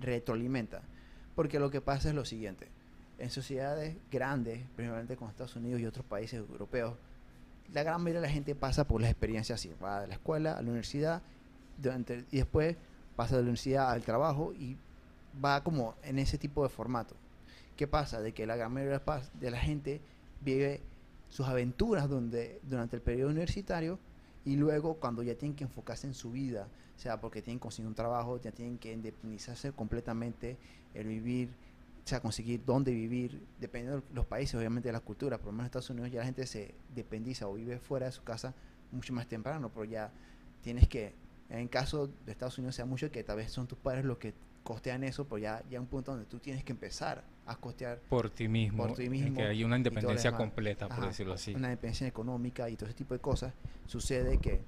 retroalimenta. 0.00 0.82
Porque 1.34 1.58
lo 1.58 1.70
que 1.70 1.80
pasa 1.80 2.08
es 2.08 2.14
lo 2.14 2.24
siguiente. 2.24 2.68
En 3.18 3.30
sociedades 3.30 3.96
grandes, 4.10 4.60
principalmente 4.76 5.16
con 5.16 5.28
Estados 5.30 5.56
Unidos 5.56 5.80
y 5.80 5.86
otros 5.86 6.04
países 6.04 6.38
europeos, 6.38 6.94
la 7.72 7.82
gran 7.82 8.00
mayoría 8.02 8.20
de 8.20 8.26
la 8.28 8.32
gente 8.32 8.54
pasa 8.54 8.86
por 8.86 9.00
las 9.00 9.10
experiencias 9.10 9.58
así. 9.60 9.72
Va 9.82 10.00
de 10.02 10.06
la 10.06 10.14
escuela 10.14 10.52
a 10.52 10.62
la 10.62 10.68
universidad 10.68 11.22
durante, 11.78 12.24
y 12.30 12.36
después 12.38 12.76
pasa 13.16 13.36
de 13.36 13.42
la 13.42 13.46
universidad 13.46 13.90
al 13.90 14.02
trabajo 14.02 14.52
y 14.54 14.76
va 15.44 15.62
como 15.64 15.94
en 16.02 16.18
ese 16.18 16.38
tipo 16.38 16.62
de 16.62 16.68
formato. 16.68 17.16
¿Qué 17.76 17.86
pasa? 17.86 18.20
De 18.20 18.32
que 18.32 18.46
la 18.46 18.56
gran 18.56 18.72
mayoría 18.72 18.98
de 18.98 19.04
la 19.04 19.04
pas- 19.04 19.30
de 19.32 19.50
la 19.50 19.58
gente 19.58 20.00
vive 20.40 20.80
sus 21.28 21.46
aventuras 21.46 22.08
donde, 22.08 22.60
durante 22.62 22.96
el 22.96 23.02
periodo 23.02 23.30
universitario 23.30 23.98
y 24.46 24.54
luego 24.54 24.94
cuando 24.94 25.24
ya 25.24 25.34
tienen 25.34 25.56
que 25.56 25.64
enfocarse 25.64 26.06
en 26.06 26.14
su 26.14 26.30
vida, 26.30 26.68
o 26.96 26.98
sea, 27.00 27.20
porque 27.20 27.42
tienen 27.42 27.58
que 27.58 27.64
conseguir 27.64 27.88
un 27.88 27.96
trabajo, 27.96 28.40
ya 28.40 28.52
tienen 28.52 28.78
que 28.78 28.92
independizarse 28.92 29.72
completamente, 29.72 30.56
el 30.94 31.08
vivir, 31.08 31.50
o 32.04 32.08
sea, 32.08 32.20
conseguir 32.20 32.64
dónde 32.64 32.92
vivir, 32.92 33.44
dependiendo 33.60 34.00
de 34.00 34.14
los 34.14 34.24
países, 34.24 34.54
obviamente 34.54 34.88
de 34.88 34.92
la 34.92 35.00
cultura, 35.00 35.36
por 35.36 35.46
lo 35.46 35.52
menos 35.52 35.64
en 35.64 35.66
Estados 35.66 35.90
Unidos 35.90 36.12
ya 36.12 36.20
la 36.20 36.26
gente 36.26 36.46
se 36.46 36.76
dependiza 36.94 37.48
o 37.48 37.54
vive 37.54 37.80
fuera 37.80 38.06
de 38.06 38.12
su 38.12 38.22
casa 38.22 38.54
mucho 38.92 39.12
más 39.12 39.26
temprano, 39.26 39.68
pero 39.74 39.84
ya 39.84 40.12
tienes 40.62 40.86
que, 40.86 41.12
en 41.50 41.66
caso 41.66 42.06
de 42.06 42.30
Estados 42.30 42.56
Unidos 42.58 42.76
sea 42.76 42.86
mucho 42.86 43.10
que 43.10 43.24
tal 43.24 43.38
vez 43.38 43.50
son 43.50 43.66
tus 43.66 43.78
padres 43.78 44.04
los 44.04 44.18
que 44.18 44.32
costean 44.62 45.02
eso, 45.02 45.24
pero 45.24 45.38
ya 45.38 45.64
ya 45.68 45.80
un 45.80 45.88
punto 45.88 46.12
donde 46.12 46.26
tú 46.26 46.38
tienes 46.38 46.62
que 46.62 46.70
empezar 46.70 47.24
a 47.46 47.56
costear 47.56 47.98
Por 48.08 48.30
ti 48.30 48.48
mismo, 48.48 48.86
por 48.88 48.96
ti 48.96 49.04
en 49.04 49.10
mismo 49.12 49.36
que 49.36 49.44
hay 49.44 49.62
una 49.64 49.76
independencia 49.76 50.32
completa, 50.32 50.88
por 50.88 50.98
Ajá, 50.98 51.06
decirlo 51.08 51.34
así. 51.34 51.54
Una 51.54 51.68
dependencia 51.68 52.06
económica 52.06 52.68
y 52.68 52.76
todo 52.76 52.86
ese 52.88 52.96
tipo 52.98 53.14
de 53.14 53.20
cosas. 53.20 53.52
Sucede 53.86 54.38
que, 54.38 54.60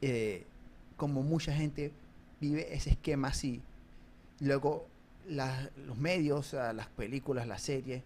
eh, 0.00 0.44
como 0.96 1.22
mucha 1.22 1.52
gente 1.52 1.92
vive 2.40 2.74
ese 2.74 2.90
esquema 2.90 3.28
así, 3.28 3.62
luego 4.40 4.86
las- 5.28 5.70
los 5.76 5.96
medios, 5.98 6.46
sea, 6.46 6.72
las 6.72 6.86
películas, 6.88 7.46
las 7.48 7.62
series, 7.62 8.02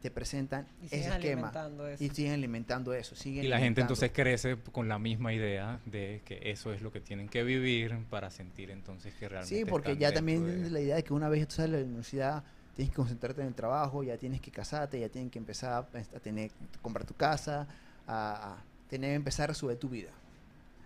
te 0.00 0.10
presentan 0.10 0.66
Y 0.82 0.86
ese 0.86 0.96
siguen 0.96 1.12
esquema 1.12 1.48
alimentando 1.48 1.86
eso. 1.86 2.02
y 2.04 2.08
siguen 2.08 2.32
alimentando 2.32 2.92
eso. 2.94 3.14
Siguen 3.14 3.44
Y 3.44 3.48
la 3.48 3.58
gente 3.60 3.82
entonces 3.82 4.10
crece 4.12 4.56
con 4.72 4.88
la 4.88 4.98
misma 4.98 5.32
idea 5.32 5.80
de 5.86 6.22
que 6.24 6.40
eso 6.50 6.72
es 6.72 6.82
lo 6.82 6.90
que 6.90 7.00
tienen 7.00 7.28
que 7.28 7.44
vivir 7.44 7.96
para 8.10 8.30
sentir 8.30 8.70
entonces 8.72 9.14
que 9.14 9.28
realmente 9.28 9.54
Sí, 9.54 9.64
porque 9.64 9.92
están 9.92 10.00
ya 10.00 10.12
también 10.12 10.62
de- 10.64 10.70
la 10.70 10.80
idea 10.80 10.96
de 10.96 11.04
que 11.04 11.12
una 11.12 11.28
vez 11.28 11.46
tú 11.46 11.54
sales 11.56 11.72
de 11.72 11.78
la 11.82 11.86
universidad 11.86 12.44
tienes 12.74 12.90
que 12.90 12.96
concentrarte 12.96 13.40
en 13.42 13.48
el 13.48 13.54
trabajo, 13.54 14.02
ya 14.02 14.16
tienes 14.16 14.40
que 14.40 14.50
casarte, 14.50 14.98
ya 15.00 15.08
tienes 15.08 15.30
que 15.30 15.38
empezar 15.38 15.72
a 15.94 16.20
tener, 16.20 16.50
comprar 16.80 17.04
tu 17.06 17.14
casa, 17.14 17.66
a, 18.06 18.54
a 18.54 18.56
tener, 18.88 19.12
empezar 19.14 19.50
a 19.50 19.54
subir 19.54 19.76
tu 19.78 19.88
vida. 19.88 20.10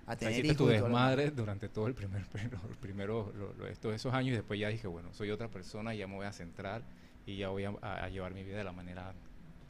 A 0.08 0.14
tener 0.16 0.44
hijos 0.44 0.56
tu 0.56 0.64
todo 0.64 0.72
desmadre 0.72 1.30
durante 1.32 1.68
todo 1.68 1.86
el 1.88 1.94
primer, 1.94 2.22
los 2.52 2.76
primeros, 2.78 3.34
lo- 3.34 3.52
lo- 3.54 3.66
estos, 3.66 3.92
esos 3.94 4.14
años 4.14 4.32
y 4.32 4.36
después 4.36 4.58
ya 4.60 4.68
dije, 4.68 4.86
bueno, 4.86 5.12
soy 5.12 5.30
otra 5.30 5.48
persona 5.48 5.94
y 5.94 5.98
ya 5.98 6.06
me 6.06 6.14
voy 6.14 6.26
a 6.26 6.32
centrar 6.32 6.82
y 7.26 7.36
ya 7.38 7.48
voy 7.48 7.64
a, 7.64 7.72
a- 7.82 8.04
a 8.04 8.08
llevar 8.08 8.32
mi 8.34 8.44
vida 8.44 8.56
de 8.58 8.64
la 8.64 8.72
manera 8.72 9.12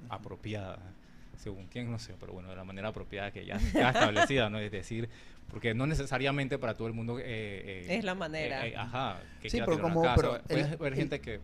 apropiada, 0.08 0.78
según 1.38 1.66
quién, 1.66 1.90
no 1.90 1.99
sé, 1.99 2.14
pero 2.20 2.32
bueno, 2.32 2.49
de 2.50 2.56
la 2.56 2.64
manera 2.64 2.88
apropiada 2.88 3.30
que 3.30 3.44
ya 3.46 3.56
está 3.56 3.88
establecida, 3.90 4.50
¿no? 4.50 4.58
Es 4.58 4.70
decir, 4.70 5.08
porque 5.50 5.75
no 5.75 5.87
necesariamente 5.87 6.58
para 6.58 6.75
todo 6.75 6.88
el 6.88 6.94
mundo... 6.94 7.18
eh, 7.18 7.25
eh, 7.25 7.87
Es 7.96 8.04
la 8.04 8.14
manera. 8.14 8.66
eh, 8.66 8.70
eh, 8.73 8.76
ajá, 8.76 9.20
que 9.40 9.49
Sí, 9.50 9.58
pero 9.58 9.73
tener 9.73 9.85
una 9.85 9.94
como- 9.94 10.02
casa, 10.04 10.16
pero 10.16 10.42
puede 10.42 10.61
el- 10.61 10.75
haber 10.75 10.92
el- 10.92 10.99
gente 10.99 11.20
que 11.20 11.40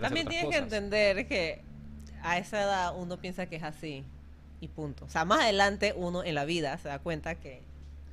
También 0.00 0.28
hacer 0.28 0.40
tienes 0.40 0.56
que 0.58 0.62
entender 0.62 1.26
que 1.26 1.62
a 2.22 2.38
esa 2.38 2.60
edad 2.62 2.94
uno 2.96 3.16
piensa 3.18 3.46
que 3.46 3.56
es 3.56 3.62
así 3.62 4.04
y 4.60 4.68
punto. 4.68 5.06
O 5.06 5.08
sea, 5.08 5.24
más 5.24 5.40
adelante 5.40 5.94
uno 5.96 6.22
en 6.22 6.34
la 6.34 6.44
vida 6.44 6.76
se 6.78 6.88
da 6.88 6.98
cuenta 6.98 7.34
que 7.34 7.62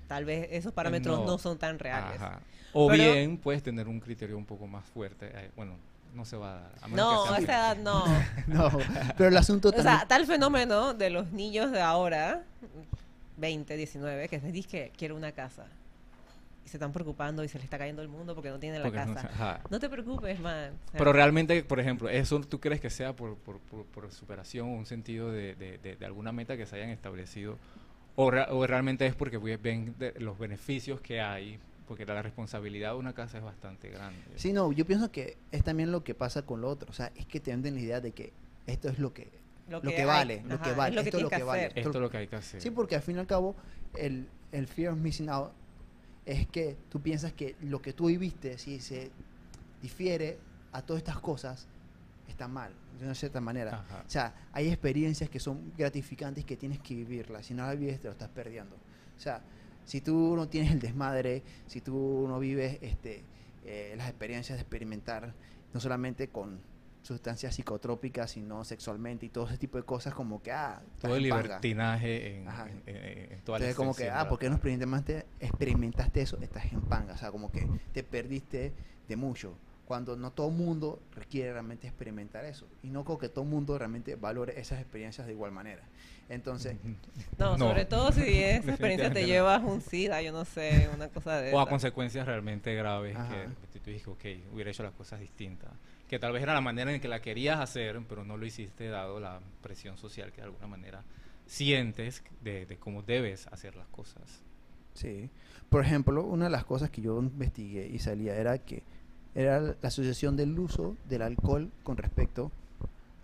tal 0.07 0.23
vez 0.25 0.47
esos 0.51 0.71
parámetros 0.73 1.19
no, 1.19 1.25
No. 1.25 1.37
son 1.37 1.57
tan 1.57 1.77
reales. 1.77 2.19
Ajá. 2.21 2.39
O 2.73 2.87
Pero- 2.87 3.13
bien 3.13 3.37
puedes 3.37 3.61
tener 3.61 3.87
un 3.87 3.99
criterio 3.99 4.37
un 4.37 4.45
poco 4.45 4.65
más 4.67 4.85
fuerte. 4.85 5.29
eh, 5.33 5.51
bueno, 5.55 5.75
no 6.13 6.23
se 6.25 6.37
va 6.37 6.57
a 6.57 6.61
dar. 6.61 6.71
a 6.81 6.87
No, 6.87 7.25
a 7.33 7.37
esa 7.37 7.51
edad 7.73 7.77
no. 7.77 8.05
No, 8.47 8.69
pero 9.17 9.29
el 9.29 9.37
asunto 9.37 9.69
O 9.69 9.71
también... 9.71 9.97
sea, 9.97 10.07
tal 10.07 10.25
fenómeno 10.25 10.93
de 10.93 11.09
los 11.09 11.31
niños 11.31 11.71
de 11.71 11.81
ahora, 11.81 12.43
20, 13.37 13.75
19, 13.75 14.29
que 14.29 14.39
se 14.39 14.51
dice 14.51 14.67
que 14.69 14.91
quiero 14.97 15.15
una 15.15 15.31
casa. 15.33 15.65
Y 16.67 16.69
se 16.69 16.75
están 16.75 16.91
preocupando 16.91 17.45
y 17.45 17.47
se 17.47 17.57
les 17.57 17.63
está 17.63 17.77
cayendo 17.77 18.01
el 18.01 18.09
mundo 18.09 18.35
porque 18.35 18.49
no 18.49 18.59
tienen 18.59 18.81
la 18.81 18.87
porque 18.89 19.05
no 19.05 19.13
casa. 19.13 19.29
ajá. 19.29 19.61
No 19.69 19.79
te 19.79 19.87
preocupes, 19.87 20.37
man. 20.41 20.73
O 20.87 20.91
sea, 20.91 20.97
Pero 20.97 21.13
realmente, 21.13 21.63
por 21.63 21.79
ejemplo, 21.79 22.09
¿eso 22.09 22.41
tú 22.41 22.59
crees 22.59 22.81
que 22.81 22.89
sea 22.89 23.15
por, 23.15 23.37
por, 23.37 23.59
por, 23.59 23.85
por 23.85 24.11
superación 24.11 24.67
o 24.67 24.73
un 24.73 24.85
sentido 24.85 25.31
de, 25.31 25.55
de, 25.55 25.77
de- 25.77 25.95
de 25.95 26.05
alguna 26.05 26.33
meta 26.33 26.57
que 26.57 26.65
se 26.65 26.75
hayan 26.75 26.89
establecido? 26.89 27.57
¿O, 28.17 28.29
rea- 28.31 28.49
o 28.51 28.67
realmente 28.67 29.05
es 29.05 29.15
porque 29.15 29.37
ve- 29.37 29.55
ven 29.55 29.95
de- 29.97 30.11
los 30.19 30.37
beneficios 30.37 30.99
que 30.99 31.21
hay? 31.21 31.57
Porque 31.87 32.05
la 32.05 32.21
responsabilidad 32.21 32.91
de 32.91 32.97
una 32.97 33.13
casa 33.13 33.37
es 33.37 33.45
bastante 33.45 33.87
grande. 33.87 34.19
Sí, 34.35 34.51
no, 34.51 34.69
yo 34.73 34.85
pienso 34.85 35.09
que 35.09 35.37
es 35.53 35.63
también 35.63 35.93
lo 35.93 36.03
que 36.03 36.15
pasa 36.15 36.41
con 36.41 36.59
lo 36.59 36.67
otro. 36.67 36.89
O 36.89 36.93
sea, 36.93 37.13
es 37.15 37.25
que 37.27 37.39
te 37.39 37.51
venden 37.51 37.75
la 37.75 37.79
idea 37.79 38.01
de 38.01 38.11
que 38.11 38.33
esto 38.65 38.89
es 38.89 38.99
lo 38.99 39.13
que, 39.13 39.29
lo 39.69 39.81
que, 39.81 40.03
vale, 40.03 40.43
lo 40.45 40.55
Ajá, 40.55 40.63
que 40.65 40.69
es 40.71 40.75
vale, 40.75 40.95
lo 40.97 41.01
que 41.03 41.07
esto 41.07 41.17
es 41.19 41.23
lo 41.23 41.29
que 41.29 41.35
que 41.37 41.43
vale. 41.43 41.71
Esto 41.75 41.89
es 41.91 41.95
lo 41.95 42.09
que 42.09 42.17
hay 42.17 42.27
que 42.27 42.35
hacer. 42.35 42.59
Sí, 42.61 42.71
porque 42.71 42.97
al 42.97 43.01
fin 43.03 43.15
y 43.15 43.19
al 43.19 43.25
cabo, 43.27 43.55
el, 43.95 44.27
el 44.51 44.67
fear 44.67 44.91
of 44.91 44.99
missing 44.99 45.29
out 45.29 45.51
es 46.27 46.45
que 46.47 46.75
tú 46.89 47.01
piensas 47.01 47.31
que 47.31 47.55
lo 47.61 47.81
que 47.81 47.93
tú 47.93 48.07
viviste, 48.07 48.57
si 48.57 48.81
se 48.81 49.09
difiere 49.81 50.37
a 50.73 50.81
todas 50.81 51.01
estas 51.01 51.19
cosas, 51.19 51.67
está 52.27 52.49
mal, 52.49 52.73
de 52.99 53.05
una 53.05 53.15
cierta 53.15 53.39
manera. 53.39 53.79
Ajá. 53.79 54.03
O 54.05 54.09
sea, 54.09 54.35
hay 54.51 54.67
experiencias 54.67 55.29
que 55.29 55.39
son 55.39 55.71
gratificantes 55.77 56.43
que 56.43 56.57
tienes 56.57 56.79
que 56.79 56.95
vivirlas. 56.95 57.45
Si 57.45 57.53
no 57.53 57.65
las 57.65 57.79
vives, 57.79 58.01
te 58.01 58.07
lo 58.07 58.11
estás 58.11 58.27
perdiendo. 58.27 58.75
O 58.75 59.19
sea, 59.19 59.41
si 59.85 60.01
tú 60.01 60.35
no 60.35 60.49
tienes 60.49 60.73
el 60.73 60.81
desmadre, 60.81 61.43
si 61.65 61.79
tú 61.79 62.25
no 62.27 62.39
vives 62.39 62.77
este, 62.81 63.23
eh, 63.65 63.93
las 63.97 64.09
experiencias 64.09 64.57
de 64.57 64.61
experimentar, 64.63 65.33
no 65.73 65.79
solamente 65.79 66.27
con 66.27 66.59
sustancias 67.01 67.55
psicotrópicas, 67.55 68.31
sino 68.31 68.63
sexualmente 68.65 69.25
y 69.25 69.29
todo 69.29 69.47
ese 69.47 69.57
tipo 69.57 69.77
de 69.77 69.83
cosas, 69.83 70.13
como 70.13 70.41
que, 70.41 70.51
ah, 70.51 70.81
Todo 70.99 71.15
el 71.15 71.23
libertinaje 71.23 72.37
en, 72.37 72.47
Ajá. 72.47 72.67
en, 72.69 72.83
en- 72.85 73.31
en 73.33 73.41
toda 73.41 73.59
la 73.59 73.65
Entonces, 73.65 73.75
como 73.75 73.95
que, 73.95 74.09
ah, 74.09 74.27
¿por 74.27 74.39
qué 74.39 74.45
la- 74.45 74.49
no 74.51 74.55
experimentaste, 74.57 75.25
experimentaste 75.39 76.21
eso? 76.21 76.37
Estás 76.41 76.65
en 76.71 76.81
panga. 76.81 77.13
O 77.13 77.17
sea, 77.17 77.31
como 77.31 77.51
que 77.51 77.67
te 77.93 78.03
perdiste 78.03 78.73
de 79.07 79.15
mucho. 79.15 79.53
Cuando 79.85 80.17
no 80.17 80.31
todo 80.31 80.49
el 80.49 80.53
mundo 80.55 81.01
requiere 81.15 81.53
realmente 81.53 81.87
experimentar 81.87 82.43
eso. 82.43 82.67
Y 82.83 82.89
no 82.89 83.05
creo 83.05 83.17
que 83.17 83.29
todo 83.29 83.45
el 83.45 83.49
mundo 83.49 83.77
realmente 83.77 84.15
valore 84.17 84.59
esas 84.59 84.81
experiencias 84.81 85.25
de 85.27 85.31
igual 85.31 85.53
manera. 85.53 85.83
Entonces, 86.27 86.75
No, 87.37 87.57
sobre 87.57 87.85
todo 87.85 88.11
si 88.11 88.21
esa 88.43 88.69
experiencia 88.71 89.13
te 89.13 89.21
no. 89.21 89.27
lleva 89.27 89.55
a 89.55 89.59
un 89.59 89.79
SIDA, 89.79 90.21
yo 90.21 90.33
no 90.33 90.43
sé, 90.43 90.89
una 90.93 91.07
cosa 91.07 91.39
de 91.39 91.53
O 91.53 91.59
a 91.61 91.69
consecuencias 91.69 92.25
realmente 92.25 92.75
graves 92.75 93.15
Ajá. 93.15 93.45
que 93.71 93.79
tú 93.79 93.89
dices, 93.89 94.09
ok, 94.09 94.25
hubiera 94.51 94.71
hecho 94.71 94.83
las 94.83 94.91
cosas 94.91 95.21
distintas. 95.21 95.69
Que 96.07 96.19
tal 96.19 96.31
vez 96.31 96.43
era 96.43 96.53
la 96.53 96.61
manera 96.61 96.93
en 96.93 97.01
que 97.01 97.07
la 97.07 97.21
querías 97.21 97.59
hacer, 97.59 98.01
pero 98.07 98.23
no 98.23 98.37
lo 98.37 98.45
hiciste 98.45 98.87
dado 98.87 99.19
la 99.19 99.41
presión 99.61 99.97
social 99.97 100.31
que 100.31 100.37
de 100.37 100.47
alguna 100.47 100.67
manera 100.67 101.03
sientes 101.45 102.23
de, 102.41 102.77
cómo 102.79 103.01
debes 103.01 103.47
hacer 103.47 103.75
las 103.75 103.87
cosas. 103.87 104.41
sí. 104.93 105.29
Por 105.69 105.83
ejemplo, 105.83 106.23
una 106.23 106.45
de 106.45 106.51
las 106.51 106.63
cosas 106.63 106.89
que 106.89 107.01
yo 107.01 107.19
investigué 107.19 107.87
y 107.87 107.99
salía 107.99 108.35
era 108.37 108.57
que 108.57 108.83
era 109.35 109.59
la 109.59 109.75
asociación 109.81 110.37
del 110.37 110.57
uso 110.57 110.95
del 111.09 111.23
alcohol 111.23 111.69
con 111.83 111.97
respecto 111.97 112.53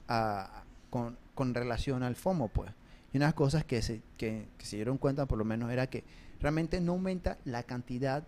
a 0.10 0.64
con, 0.90 1.18
con 1.34 1.56
relación 1.56 2.04
al 2.04 2.16
FOMO, 2.16 2.50
pues. 2.50 2.70
Y 3.14 3.18
una 3.18 3.26
de 3.26 3.30
las 3.30 3.34
cosas 3.34 3.64
que 3.64 3.82
se, 3.82 4.02
que 4.18 4.46
se 4.60 4.76
dieron 4.76 4.98
cuenta, 4.98 5.26
por 5.26 5.38
lo 5.38 5.46
menos, 5.46 5.72
era 5.72 5.88
que 5.88 6.04
realmente 6.40 6.82
no 6.82 6.92
aumenta 6.92 7.38
la 7.46 7.64
cantidad 7.64 8.28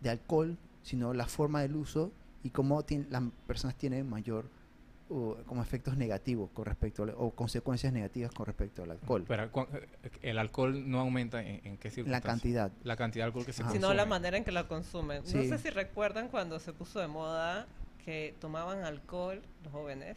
de 0.00 0.10
alcohol, 0.10 0.56
sino 0.82 1.12
la 1.12 1.26
forma 1.26 1.60
del 1.60 1.76
uso 1.76 2.10
y 2.42 2.50
cómo 2.50 2.84
las 3.10 3.22
personas 3.46 3.76
tienen 3.76 4.08
mayor 4.08 4.46
uh, 5.10 5.34
como 5.46 5.60
efectos 5.62 5.96
negativos 5.96 6.50
con 6.54 6.64
respecto 6.64 7.02
al- 7.02 7.14
o 7.18 7.30
consecuencias 7.32 7.92
negativas 7.92 8.32
con 8.32 8.46
respecto 8.46 8.82
al 8.84 8.92
alcohol. 8.92 9.24
Pero 9.26 9.50
cu- 9.50 9.66
el 10.22 10.38
alcohol 10.38 10.88
no 10.90 11.00
aumenta 11.00 11.42
en, 11.42 11.60
en 11.66 11.76
qué 11.78 11.88
la 11.88 11.94
circunstancias. 11.94 12.22
cantidad. 12.32 12.72
La 12.84 12.96
cantidad 12.96 13.24
de 13.24 13.26
alcohol 13.26 13.44
que 13.44 13.52
se 13.52 13.62
Ajá. 13.62 13.70
consume. 13.72 13.86
sino 13.88 13.94
la 13.94 14.06
manera 14.06 14.36
en 14.36 14.44
que 14.44 14.52
la 14.52 14.68
consumen. 14.68 15.22
No 15.22 15.28
sé 15.28 15.58
si 15.58 15.70
recuerdan 15.70 16.28
cuando 16.28 16.58
se 16.60 16.72
puso 16.72 17.00
de 17.00 17.08
moda 17.08 17.66
que 18.04 18.34
tomaban 18.40 18.84
alcohol 18.84 19.42
los 19.64 19.72
jóvenes 19.72 20.16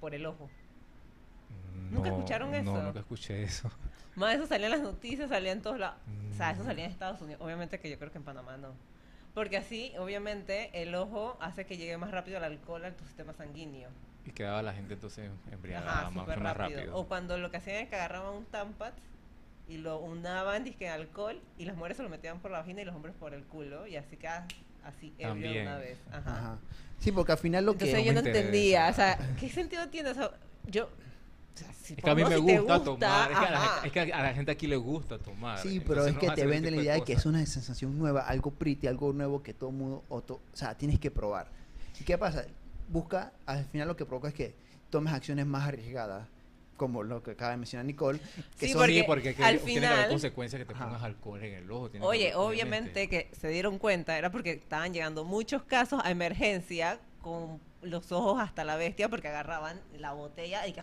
por 0.00 0.14
el 0.14 0.24
ojo. 0.26 0.48
¿Nunca 1.90 2.08
No, 2.10 2.16
escucharon 2.16 2.54
eso? 2.54 2.72
No, 2.72 2.82
nunca 2.82 3.00
escuché 3.00 3.42
eso. 3.42 3.70
Más 4.14 4.34
eso 4.36 4.46
salía 4.46 4.66
en 4.66 4.72
las 4.72 4.80
noticias, 4.82 5.28
salía 5.28 5.52
en 5.52 5.60
todos 5.60 5.78
lados. 5.78 5.98
O 6.32 6.36
sea, 6.36 6.52
eso 6.52 6.62
Mm. 6.62 6.66
salía 6.66 6.84
en 6.84 6.90
Estados 6.92 7.20
Unidos. 7.20 7.40
Obviamente 7.42 7.78
que 7.80 7.90
yo 7.90 7.98
creo 7.98 8.10
que 8.12 8.18
en 8.18 8.24
Panamá 8.24 8.56
no. 8.56 8.68
Porque 9.34 9.56
así, 9.56 9.92
obviamente, 9.98 10.70
el 10.74 10.94
ojo 10.94 11.36
hace 11.40 11.64
que 11.64 11.76
llegue 11.76 11.96
más 11.96 12.10
rápido 12.10 12.36
el 12.38 12.44
alcohol 12.44 12.84
a 12.84 12.90
tu 12.92 13.04
sistema 13.04 13.32
sanguíneo. 13.32 13.88
Y 14.26 14.30
quedaba 14.30 14.62
la 14.62 14.72
gente 14.72 14.94
entonces 14.94 15.30
embriagada 15.50 16.02
Ajá, 16.02 16.10
más, 16.10 16.26
rápido. 16.28 16.54
rápido. 16.54 16.96
O 16.96 17.08
cuando 17.08 17.38
lo 17.38 17.50
que 17.50 17.56
hacían 17.56 17.76
es 17.76 17.88
que 17.88 17.96
agarraban 17.96 18.34
un 18.34 18.44
tampat 18.44 18.94
y 19.68 19.78
lo 19.78 19.98
unaban 19.98 20.64
disque 20.64 20.86
en 20.86 20.92
alcohol 20.92 21.40
y 21.58 21.64
las 21.64 21.76
mujeres 21.76 21.96
se 21.96 22.02
lo 22.02 22.08
metían 22.08 22.40
por 22.40 22.50
la 22.50 22.58
vagina 22.58 22.82
y 22.82 22.84
los 22.84 22.94
hombres 22.94 23.14
por 23.18 23.32
el 23.34 23.42
culo 23.44 23.86
y 23.86 23.96
así 23.96 24.16
quedas 24.16 24.44
así 24.84 25.14
ebrio 25.18 25.62
una 25.62 25.78
vez. 25.78 25.98
Ajá. 26.10 26.38
Ajá. 26.38 26.58
Sí, 26.98 27.10
porque 27.10 27.32
al 27.32 27.38
final 27.38 27.64
lo 27.64 27.76
que... 27.76 27.84
Entonces 27.84 28.06
yo 28.06 28.12
no 28.12 28.20
entendía, 28.20 28.88
o 28.88 28.94
sea, 28.94 29.18
¿qué 29.40 29.48
sentido 29.48 29.88
tiene 29.88 30.10
eso? 30.10 30.32
Yo, 30.66 30.88
o 31.54 31.58
sea, 31.58 31.72
si 31.74 31.94
Es 31.94 32.02
que 32.02 32.10
a 32.10 32.14
mí 32.14 32.24
me 32.24 32.34
si 32.36 32.40
gusta, 32.58 32.82
tomar. 32.82 33.30
Es 33.32 33.38
que, 33.38 33.44
a 33.46 33.50
la, 33.50 33.62
ajá. 33.64 33.86
es 33.86 33.92
que 33.92 34.00
a 34.00 34.22
la 34.22 34.34
gente 34.34 34.50
aquí 34.52 34.66
le 34.66 34.76
gusta 34.76 35.18
tomar. 35.18 35.58
Sí, 35.58 35.76
entonces 35.76 35.88
pero 35.88 36.06
es 36.06 36.16
que 36.18 36.30
te 36.40 36.46
venden 36.46 36.76
la 36.76 36.82
idea 36.82 36.94
de 36.94 37.02
que 37.04 37.12
es 37.12 37.26
una 37.26 37.44
sensación 37.46 37.98
nueva, 37.98 38.22
algo 38.22 38.50
pretty, 38.52 38.86
algo 38.86 39.12
nuevo 39.12 39.42
que 39.42 39.52
todo 39.54 39.70
el 39.70 39.76
mundo, 39.76 40.04
o, 40.08 40.22
to- 40.22 40.40
o 40.52 40.56
sea, 40.56 40.76
tienes 40.76 40.98
que 40.98 41.10
probar. 41.10 41.48
¿Y 42.00 42.04
qué 42.04 42.16
pasa? 42.18 42.44
Busca, 42.88 43.32
al 43.46 43.64
final 43.66 43.88
lo 43.88 43.96
que 43.96 44.04
provoca 44.06 44.28
es 44.28 44.34
que 44.34 44.54
tomes 44.90 45.12
acciones 45.12 45.46
más 45.46 45.66
arriesgadas, 45.68 46.26
como 46.76 47.02
lo 47.02 47.22
que 47.22 47.32
acaba 47.32 47.52
de 47.52 47.58
mencionar 47.58 47.84
Nicole, 47.86 48.18
que 48.58 48.66
Sí, 48.66 48.72
son... 48.72 48.80
porque 48.82 48.94
sí, 49.00 49.02
porque 49.06 49.34
que 49.34 49.44
al 49.44 49.58
tiene 49.60 49.80
que 49.80 49.86
haber 49.86 49.96
final- 49.98 50.10
consecuencias 50.10 50.58
que 50.60 50.66
te 50.66 50.74
Ajá. 50.74 50.86
pongas 50.86 51.02
alcohol 51.02 51.42
en 51.42 51.54
el 51.54 51.70
ojo. 51.70 51.90
tiene 51.90 52.02
que 52.04 52.08
Oye, 52.08 52.34
obviamente 52.34 53.08
que 53.08 53.28
se 53.38 53.48
dieron 53.48 53.78
cuenta, 53.78 54.16
era 54.18 54.30
porque 54.30 54.52
estaban 54.52 54.92
llegando 54.92 55.24
muchos 55.24 55.62
casos 55.64 56.00
a 56.04 56.10
emergencia 56.10 56.98
con 57.20 57.60
los 57.82 58.10
ojos 58.12 58.40
hasta 58.40 58.64
la 58.64 58.76
bestia 58.76 59.08
porque 59.08 59.28
agarraban 59.28 59.80
la 59.98 60.12
botella 60.12 60.66
y 60.66 60.72
que... 60.72 60.82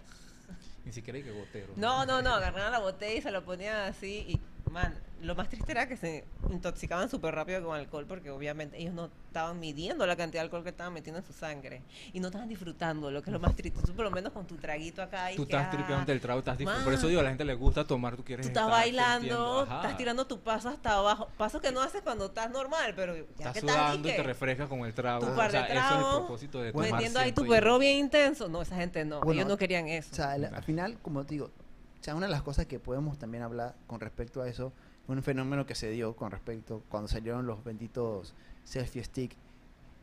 Ni 0.89 0.93
siquiera 0.93 1.17
hay 1.17 1.23
que 1.23 1.29
gotero. 1.29 1.73
No, 1.75 2.03
no, 2.07 2.23
no, 2.23 2.33
agarraban 2.33 2.71
la 2.71 2.79
botella 2.79 3.13
y 3.13 3.21
se 3.21 3.29
lo 3.29 3.45
ponían 3.45 3.75
así 3.75 4.25
y, 4.27 4.41
man, 4.71 4.99
lo 5.21 5.35
más 5.35 5.49
triste 5.49 5.71
era 5.71 5.87
que 5.87 5.97
se 5.97 6.25
intoxicaban 6.49 7.09
súper 7.09 7.35
rápido 7.35 7.63
con 7.63 7.75
alcohol 7.75 8.05
porque 8.07 8.31
obviamente 8.31 8.77
ellos 8.77 8.93
no 8.93 9.09
estaban 9.27 9.59
midiendo 9.59 10.05
la 10.05 10.15
cantidad 10.15 10.41
de 10.41 10.45
alcohol 10.45 10.63
que 10.63 10.69
estaban 10.69 10.93
metiendo 10.93 11.19
en 11.19 11.25
su 11.25 11.33
sangre 11.33 11.81
y 12.13 12.19
no 12.19 12.27
estaban 12.27 12.47
disfrutando, 12.47 13.11
lo 13.11 13.21
que 13.21 13.29
es 13.29 13.33
lo 13.33 13.39
más 13.39 13.55
triste. 13.55 13.81
Tú 13.85 13.93
por 13.93 14.05
lo 14.05 14.11
menos 14.11 14.31
con 14.31 14.45
tu 14.45 14.55
traguito 14.55 15.01
acá 15.01 15.31
y 15.31 15.35
Tú 15.35 15.45
que, 15.45 15.55
estás 15.55 15.67
ah, 15.67 15.77
tripeando 15.77 16.11
el 16.11 16.21
trago, 16.21 16.39
estás 16.39 16.57
disfrutando. 16.57 16.85
Por 16.85 16.93
eso 16.93 17.07
digo, 17.07 17.19
a 17.19 17.23
la 17.23 17.29
gente 17.29 17.45
le 17.45 17.53
gusta 17.53 17.85
tomar, 17.85 18.15
tú 18.15 18.23
quieres 18.23 18.45
Tú 18.45 18.49
estás 18.49 18.63
estar 18.63 18.79
bailando, 18.79 19.63
estás 19.63 19.97
tirando 19.97 20.25
tu 20.25 20.39
paso 20.39 20.69
hasta 20.69 20.97
abajo, 20.97 21.29
paso 21.37 21.59
que 21.59 21.71
no 21.71 21.81
haces 21.81 22.01
cuando 22.01 22.25
estás 22.27 22.49
normal, 22.49 22.93
pero 22.95 23.15
ya 23.15 23.21
Estás 23.21 23.53
que 23.53 23.59
sudando 23.61 24.07
estás 24.07 24.13
y 24.13 24.15
te 24.15 24.23
refrescas 24.23 24.69
con 24.69 24.79
el 24.79 24.93
trago. 24.93 25.25
tu 25.25 25.31
o 25.31 25.35
par 25.35 25.51
de 25.51 25.57
sea, 25.57 25.67
eso 25.67 25.95
es 25.95 26.05
el 26.05 26.17
propósito 26.19 26.61
de 26.61 26.71
tomar 26.71 26.91
metiendo 26.91 27.19
ahí 27.19 27.31
tu 27.31 27.45
perro 27.45 27.77
bien 27.79 27.97
intenso. 27.97 28.47
No, 28.47 28.61
esa 28.61 28.75
gente 28.75 29.03
no, 29.05 29.19
Bueno, 29.21 29.33
ellos 29.33 29.47
no 29.47 29.57
querían 29.57 29.87
eso. 29.87 30.09
O 30.11 30.15
sea, 30.15 30.31
al, 30.31 30.45
al 30.45 30.63
final, 30.63 30.97
como 31.01 31.25
te 31.25 31.35
digo, 31.35 31.51
o 31.99 32.03
sea, 32.03 32.15
una 32.15 32.27
de 32.27 32.31
las 32.31 32.41
cosas 32.41 32.65
que 32.65 32.79
podemos 32.79 33.17
también 33.17 33.43
hablar 33.43 33.75
con 33.85 33.99
respecto 33.99 34.41
a 34.41 34.47
eso, 34.47 34.71
un 35.17 35.23
fenómeno 35.23 35.65
que 35.65 35.75
se 35.75 35.89
dio 35.89 36.15
con 36.15 36.31
respecto 36.31 36.83
cuando 36.89 37.07
salieron 37.07 37.45
los 37.45 37.63
benditos 37.63 38.33
selfie 38.63 39.03
stick 39.03 39.35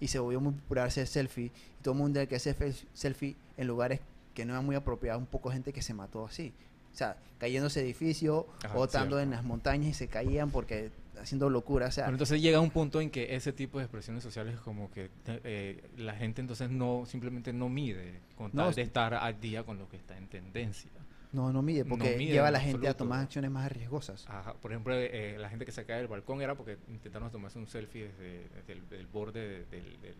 y 0.00 0.08
se 0.08 0.18
volvió 0.18 0.40
muy 0.40 0.52
popular 0.52 0.88
hacer 0.88 1.06
selfie 1.06 1.46
y 1.46 1.82
todo 1.82 1.94
el 1.94 2.00
mundo 2.00 2.26
que 2.28 2.36
hacer 2.36 2.56
selfie 2.92 3.36
en 3.56 3.66
lugares 3.66 4.00
que 4.34 4.44
no 4.44 4.52
eran 4.52 4.66
muy 4.66 4.76
apropiados, 4.76 5.20
un 5.20 5.26
poco 5.26 5.50
gente 5.50 5.72
que 5.72 5.80
se 5.80 5.94
mató 5.94 6.26
así. 6.26 6.52
O 6.92 6.96
sea, 6.96 7.16
cayéndose 7.38 7.80
edificio, 7.80 8.46
Ajá, 8.62 8.76
o 8.76 8.84
estando 8.84 9.18
en 9.20 9.30
las 9.30 9.44
montañas 9.44 9.88
y 9.88 9.94
se 9.94 10.08
caían 10.08 10.50
porque 10.50 10.90
haciendo 11.20 11.48
locura, 11.48 11.86
o 11.86 11.90
sea, 11.90 12.04
Pero 12.04 12.14
entonces 12.14 12.42
llega 12.42 12.60
un 12.60 12.70
punto 12.70 13.00
en 13.00 13.10
que 13.10 13.34
ese 13.34 13.52
tipo 13.52 13.78
de 13.78 13.84
expresiones 13.84 14.22
sociales 14.22 14.58
como 14.60 14.90
que 14.90 15.10
eh, 15.26 15.82
la 15.96 16.14
gente 16.14 16.42
entonces 16.42 16.70
no 16.70 17.04
simplemente 17.06 17.52
no 17.52 17.68
mide 17.68 18.20
con 18.36 18.52
tal 18.52 18.74
de 18.74 18.82
estar 18.82 19.14
al 19.14 19.40
día 19.40 19.64
con 19.64 19.78
lo 19.78 19.88
que 19.88 19.96
está 19.96 20.16
en 20.16 20.26
tendencia. 20.28 20.90
No, 21.32 21.52
no 21.52 21.62
mide, 21.62 21.84
no 21.84 21.90
porque 21.90 22.16
mide 22.16 22.32
lleva 22.32 22.48
a 22.48 22.50
la 22.50 22.60
gente 22.60 22.88
a 22.88 22.94
tomar 22.94 23.20
acciones 23.22 23.50
más 23.50 23.66
arriesgosas. 23.66 24.26
Ajá, 24.28 24.54
Por 24.54 24.72
ejemplo, 24.72 24.94
eh, 24.94 25.36
la 25.38 25.48
gente 25.48 25.64
que 25.64 25.72
se 25.72 25.84
cae 25.84 25.98
del 25.98 26.08
balcón 26.08 26.40
era 26.42 26.54
porque 26.54 26.78
intentaron 26.88 27.30
tomarse 27.30 27.58
un 27.58 27.66
selfie 27.66 28.08
desde, 28.08 28.48
desde 28.50 28.72
el 28.72 28.88
del 28.88 29.06
borde 29.06 29.40
de- 29.40 29.64
del, 29.66 30.00
del, 30.00 30.14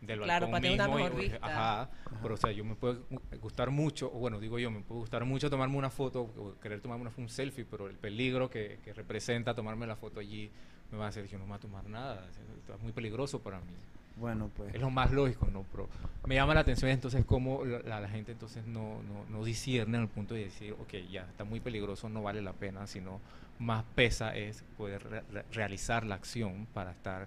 del 0.00 0.20
Claro, 0.20 0.46
balcón 0.46 0.50
para 0.50 0.62
tener 0.62 0.74
una 0.74 0.84
mismo 0.88 0.98
y, 0.98 1.02
mejor 1.02 1.20
vista. 1.22 1.38
Ajá, 1.46 1.82
Ajá. 1.82 1.90
pero 2.22 2.34
o 2.34 2.36
sea, 2.36 2.52
yo 2.52 2.64
me 2.64 2.74
puede 2.74 3.00
gu- 3.10 3.40
gustar 3.40 3.70
mucho, 3.70 4.06
o 4.12 4.18
bueno, 4.18 4.38
digo 4.40 4.58
yo, 4.58 4.70
me 4.70 4.80
puede 4.80 5.00
gustar 5.00 5.24
mucho 5.24 5.48
tomarme 5.50 5.76
una 5.76 5.90
foto, 5.90 6.22
o 6.22 6.54
querer 6.60 6.80
tomarme 6.80 7.02
una, 7.02 7.12
un 7.16 7.28
selfie, 7.28 7.64
pero 7.64 7.88
el 7.88 7.96
peligro 7.96 8.48
que, 8.50 8.78
que 8.84 8.92
representa 8.92 9.54
tomarme 9.54 9.86
la 9.86 9.96
foto 9.96 10.20
allí 10.20 10.50
me 10.90 10.98
va 10.98 11.06
a 11.06 11.08
hacer, 11.08 11.26
yo 11.26 11.36
no 11.38 11.44
me 11.44 11.48
voy 11.50 11.56
a 11.56 11.60
tomar 11.60 11.88
nada, 11.88 12.26
es 12.28 12.82
muy 12.82 12.92
peligroso 12.92 13.40
para 13.42 13.58
mí. 13.60 13.74
Bueno, 14.18 14.50
pues. 14.56 14.74
Es 14.74 14.80
lo 14.80 14.90
más 14.90 15.12
lógico, 15.12 15.46
¿no? 15.52 15.64
Pero 15.70 15.88
me 16.26 16.34
llama 16.34 16.54
la 16.54 16.60
atención 16.60 16.90
entonces 16.90 17.24
cómo 17.24 17.64
la, 17.64 18.00
la 18.00 18.08
gente 18.08 18.32
entonces 18.32 18.66
no, 18.66 19.02
no, 19.02 19.24
no 19.30 19.44
discierne 19.44 19.98
al 19.98 20.08
punto 20.08 20.34
de 20.34 20.44
decir, 20.44 20.72
ok, 20.72 20.94
ya 21.10 21.22
está 21.22 21.44
muy 21.44 21.60
peligroso, 21.60 22.08
no 22.08 22.22
vale 22.22 22.42
la 22.42 22.52
pena, 22.52 22.86
sino 22.86 23.20
más 23.58 23.84
pesa 23.94 24.36
es 24.36 24.64
poder 24.76 25.02
re- 25.08 25.22
re- 25.32 25.44
realizar 25.52 26.04
la 26.04 26.16
acción 26.16 26.66
para 26.74 26.90
estar 26.92 27.26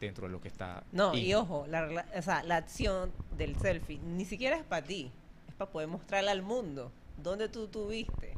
dentro 0.00 0.26
de 0.26 0.32
lo 0.32 0.40
que 0.40 0.48
está. 0.48 0.82
No, 0.92 1.14
in. 1.14 1.24
y 1.24 1.34
ojo, 1.34 1.66
la, 1.68 1.88
rela- 1.88 2.06
o 2.18 2.22
sea, 2.22 2.42
la 2.42 2.56
acción 2.56 3.10
del 3.38 3.56
selfie 3.56 3.98
ni 3.98 4.24
siquiera 4.26 4.56
es 4.56 4.64
para 4.64 4.84
ti, 4.86 5.10
es 5.48 5.54
para 5.54 5.70
poder 5.70 5.88
mostrarla 5.88 6.32
al 6.32 6.42
mundo. 6.42 6.92
¿Dónde 7.22 7.48
tú 7.48 7.66
tuviste? 7.68 8.34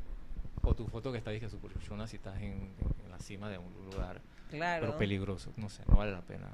O 0.63 0.75
tu 0.75 0.87
foto 0.87 1.11
que 1.11 1.19
está 1.19 1.31
dije 1.33 1.49
super 1.49 1.73
chona 1.81 2.07
si 2.07 2.17
estás 2.17 2.37
en, 2.37 2.45
en- 2.53 2.71
en 3.05 3.11
la 3.11 3.19
cima 3.19 3.49
de 3.49 3.59
un 3.59 3.73
lugar, 3.91 4.21
Claro. 4.51 4.87
pero 4.87 4.99
peligroso, 4.99 5.53
no 5.57 5.69
sé, 5.69 5.83
no 5.89 5.97
vale 5.97 6.13
la 6.13 6.21
pena. 6.23 6.47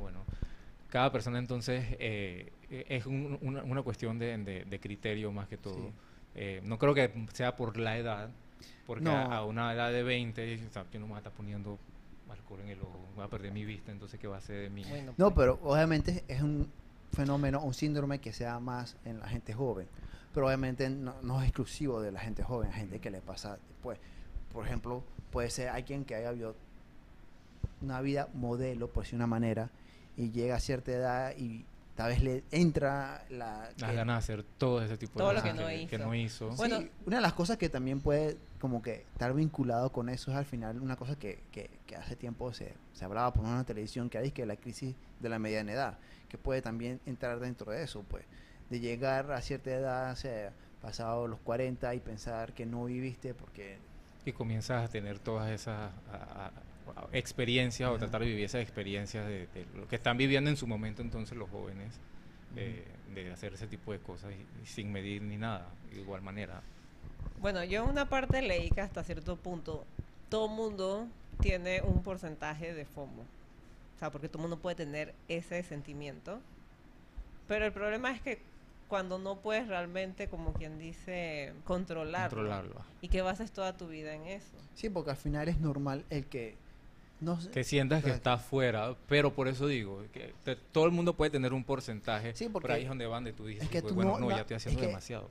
Bueno, 0.00 0.20
cada 0.90 1.12
persona 1.12 1.38
entonces 1.38 1.84
eh, 1.98 2.52
es 2.70 3.06
un- 3.06 3.38
una, 3.42 3.62
una 3.62 3.82
cuestión 3.82 4.18
de, 4.18 4.36
de- 4.38 4.64
de 4.64 4.80
criterio 4.80 5.32
más 5.32 5.48
que 5.48 5.56
todo. 5.56 5.74
Sí. 5.74 5.92
Eh, 6.34 6.60
no 6.64 6.78
creo 6.78 6.94
que 6.94 7.12
sea 7.32 7.56
por 7.56 7.76
la 7.76 7.98
edad, 7.98 8.30
porque 8.86 9.04
No. 9.04 9.12
a, 9.16 9.36
a 9.38 9.44
una 9.44 9.72
edad 9.72 9.90
de 9.92 10.02
20, 10.02 10.66
o 10.68 10.72
sea, 10.72 10.84
yo 10.92 11.00
no 11.00 11.06
me 11.06 11.10
voy 11.10 11.16
a 11.16 11.18
estar 11.18 11.32
poniendo 11.32 11.78
alcohol 12.30 12.60
en 12.60 12.68
el 12.68 12.80
ojo, 12.82 12.98
voy 13.16 13.24
a 13.24 13.28
perder 13.28 13.52
mi 13.52 13.64
vista, 13.64 13.90
entonces 13.90 14.20
¿qué 14.20 14.26
va 14.28 14.36
a 14.36 14.38
hacer 14.38 14.60
de 14.62 14.70
mí? 14.70 14.84
Bueno, 14.88 15.14
No, 15.16 15.30
pues. 15.34 15.46
pero 15.46 15.58
obviamente 15.62 16.24
es 16.28 16.42
un 16.42 16.70
fenómeno, 17.12 17.60
un 17.62 17.72
síndrome 17.74 18.18
que 18.20 18.32
se 18.32 18.44
da 18.44 18.60
más 18.60 18.96
en 19.04 19.18
la 19.18 19.28
gente 19.28 19.52
joven. 19.54 19.86
Pero 20.34 20.46
obviamente 20.46 20.88
no, 20.90 21.14
no 21.22 21.40
es 21.40 21.48
exclusivo 21.48 22.00
de 22.02 22.12
la 22.12 22.20
gente 22.20 22.42
joven, 22.42 22.70
hay 22.70 22.80
gente 22.80 22.98
que 23.00 23.10
le 23.10 23.20
pasa 23.20 23.58
después. 23.68 23.98
Por 24.52 24.64
ejemplo, 24.66 25.02
puede 25.32 25.48
ser 25.50 25.68
alguien 25.70 26.04
que 26.04 26.14
haya 26.14 26.30
vivido 26.32 26.54
una 27.80 28.00
vida 28.00 28.28
modelo, 28.34 28.88
por 28.88 29.04
decir 29.04 29.16
una 29.16 29.26
manera, 29.26 29.70
y 30.18 30.30
llega 30.30 30.56
a 30.56 30.60
cierta 30.60 30.92
edad 30.92 31.32
y 31.38 31.64
tal 31.96 32.10
vez 32.10 32.22
le 32.22 32.44
entra 32.50 33.24
la... 33.30 33.70
Las 33.78 33.90
que- 33.90 33.96
ganas 33.96 34.14
de 34.28 34.34
hacer 34.34 34.44
todo 34.58 34.82
ese 34.82 34.96
tipo 34.98 35.18
Todo 35.18 35.28
de 35.28 35.34
lo 35.34 35.40
cosas 35.40 35.54
que 35.56 35.60
no 35.62 35.66
que, 35.68 35.82
hizo. 35.82 35.98
no 35.98 36.14
hizo. 36.14 36.50
Sí, 36.52 36.56
Bueno. 36.58 36.78
una 37.06 37.16
de 37.16 37.22
las 37.22 37.32
cosas 37.32 37.56
que 37.56 37.68
también 37.70 38.00
puede 38.00 38.36
como 38.60 38.82
que 38.82 39.04
estar 39.12 39.32
vinculado 39.32 39.90
con 39.90 40.08
eso 40.08 40.30
es 40.30 40.36
al 40.36 40.44
final 40.44 40.80
una 40.80 40.96
cosa 40.96 41.16
que, 41.18 41.40
que, 41.50 41.70
que 41.86 41.96
hace 41.96 42.14
tiempo 42.16 42.52
se, 42.52 42.74
se 42.92 43.04
hablaba 43.04 43.32
por 43.32 43.44
una 43.44 43.64
televisión 43.64 44.10
que 44.10 44.18
hay 44.18 44.30
que 44.32 44.44
la 44.46 44.56
crisis 44.56 44.94
de 45.20 45.28
la 45.28 45.38
mediana 45.38 45.72
edad, 45.72 45.98
que 46.28 46.36
puede 46.38 46.60
también 46.62 47.00
entrar 47.06 47.40
dentro 47.40 47.72
de 47.72 47.82
eso, 47.84 48.04
pues, 48.08 48.24
de 48.70 48.80
llegar 48.80 49.30
a 49.32 49.40
cierta 49.40 49.70
edad, 49.70 50.12
o 50.12 50.16
sea, 50.16 50.52
pasado 50.82 51.26
los 51.26 51.40
40 51.40 51.94
y 51.94 52.00
pensar 52.00 52.52
que 52.52 52.66
no 52.66 52.84
viviste 52.84 53.34
porque 53.34 53.78
y 54.24 54.32
comienzas 54.32 54.84
a 54.84 54.88
tener 54.92 55.18
todas 55.18 55.50
esas 55.50 55.90
a- 56.12 56.46
a- 56.46 56.52
experiencias 57.12 57.90
o 57.90 57.98
tratar 57.98 58.20
de 58.22 58.28
vivir 58.28 58.44
esas 58.44 58.62
experiencias 58.62 59.26
de, 59.26 59.46
de 59.48 59.66
lo 59.74 59.88
que 59.88 59.96
están 59.96 60.16
viviendo 60.16 60.50
en 60.50 60.56
su 60.56 60.66
momento 60.66 61.02
entonces 61.02 61.36
los 61.36 61.48
jóvenes 61.50 61.98
eh, 62.56 62.84
de 63.14 63.30
hacer 63.32 63.54
ese 63.54 63.66
tipo 63.66 63.92
de 63.92 63.98
cosas 63.98 64.32
y, 64.32 64.62
y 64.62 64.66
sin 64.66 64.90
medir 64.92 65.22
ni 65.22 65.36
nada 65.36 65.70
de 65.92 66.00
igual 66.00 66.22
manera 66.22 66.62
Bueno, 67.40 67.62
yo 67.64 67.84
en 67.84 67.90
una 67.90 68.08
parte 68.08 68.42
leí 68.42 68.70
que 68.70 68.80
hasta 68.80 69.02
cierto 69.04 69.36
punto 69.36 69.84
todo 70.28 70.48
mundo 70.48 71.08
tiene 71.40 71.80
un 71.82 72.02
porcentaje 72.02 72.74
de 72.74 72.84
FOMO. 72.84 73.22
O 73.22 73.98
sea, 73.98 74.10
porque 74.10 74.28
todo 74.28 74.42
mundo 74.42 74.58
puede 74.58 74.76
tener 74.76 75.14
ese 75.28 75.62
sentimiento. 75.62 76.40
Pero 77.46 77.64
el 77.64 77.72
problema 77.72 78.10
es 78.12 78.20
que 78.20 78.40
cuando 78.88 79.18
no 79.18 79.36
puedes 79.40 79.68
realmente, 79.68 80.28
como 80.28 80.52
quien 80.52 80.78
dice, 80.78 81.52
controlarlo. 81.64 82.36
controlarlo 82.36 82.84
Y 83.00 83.08
que 83.08 83.22
bases 83.22 83.52
toda 83.52 83.76
tu 83.76 83.88
vida 83.88 84.14
en 84.14 84.24
eso. 84.26 84.56
sí, 84.74 84.88
porque 84.90 85.10
al 85.10 85.16
final 85.16 85.48
es 85.48 85.58
normal 85.60 86.04
el 86.10 86.26
que 86.26 86.56
no 87.20 87.40
sé- 87.40 87.50
que 87.50 87.64
sientas 87.64 88.02
que 88.02 88.10
Exacto. 88.10 88.30
está 88.30 88.32
afuera 88.44 88.94
pero 89.08 89.32
por 89.34 89.48
eso 89.48 89.66
digo 89.66 90.02
que 90.12 90.34
te- 90.44 90.56
todo 90.56 90.84
el 90.86 90.92
mundo 90.92 91.14
puede 91.14 91.30
tener 91.30 91.52
un 91.52 91.64
porcentaje 91.64 92.34
Sí, 92.36 92.44
por 92.44 92.62
porque 92.62 92.72
ahí 92.74 92.82
es 92.82 92.88
donde 92.88 93.06
van 93.06 93.24
de 93.24 93.32
tú 93.32 93.46
dices 93.46 93.68
que 93.68 93.80
pues, 93.82 93.90
tú 93.92 93.94
bueno 93.96 94.18
no- 94.18 94.30
ya 94.30 94.40
estoy 94.42 94.56
es 94.56 94.62
haciendo 94.62 94.80
que- 94.80 94.86
demasiado 94.86 95.28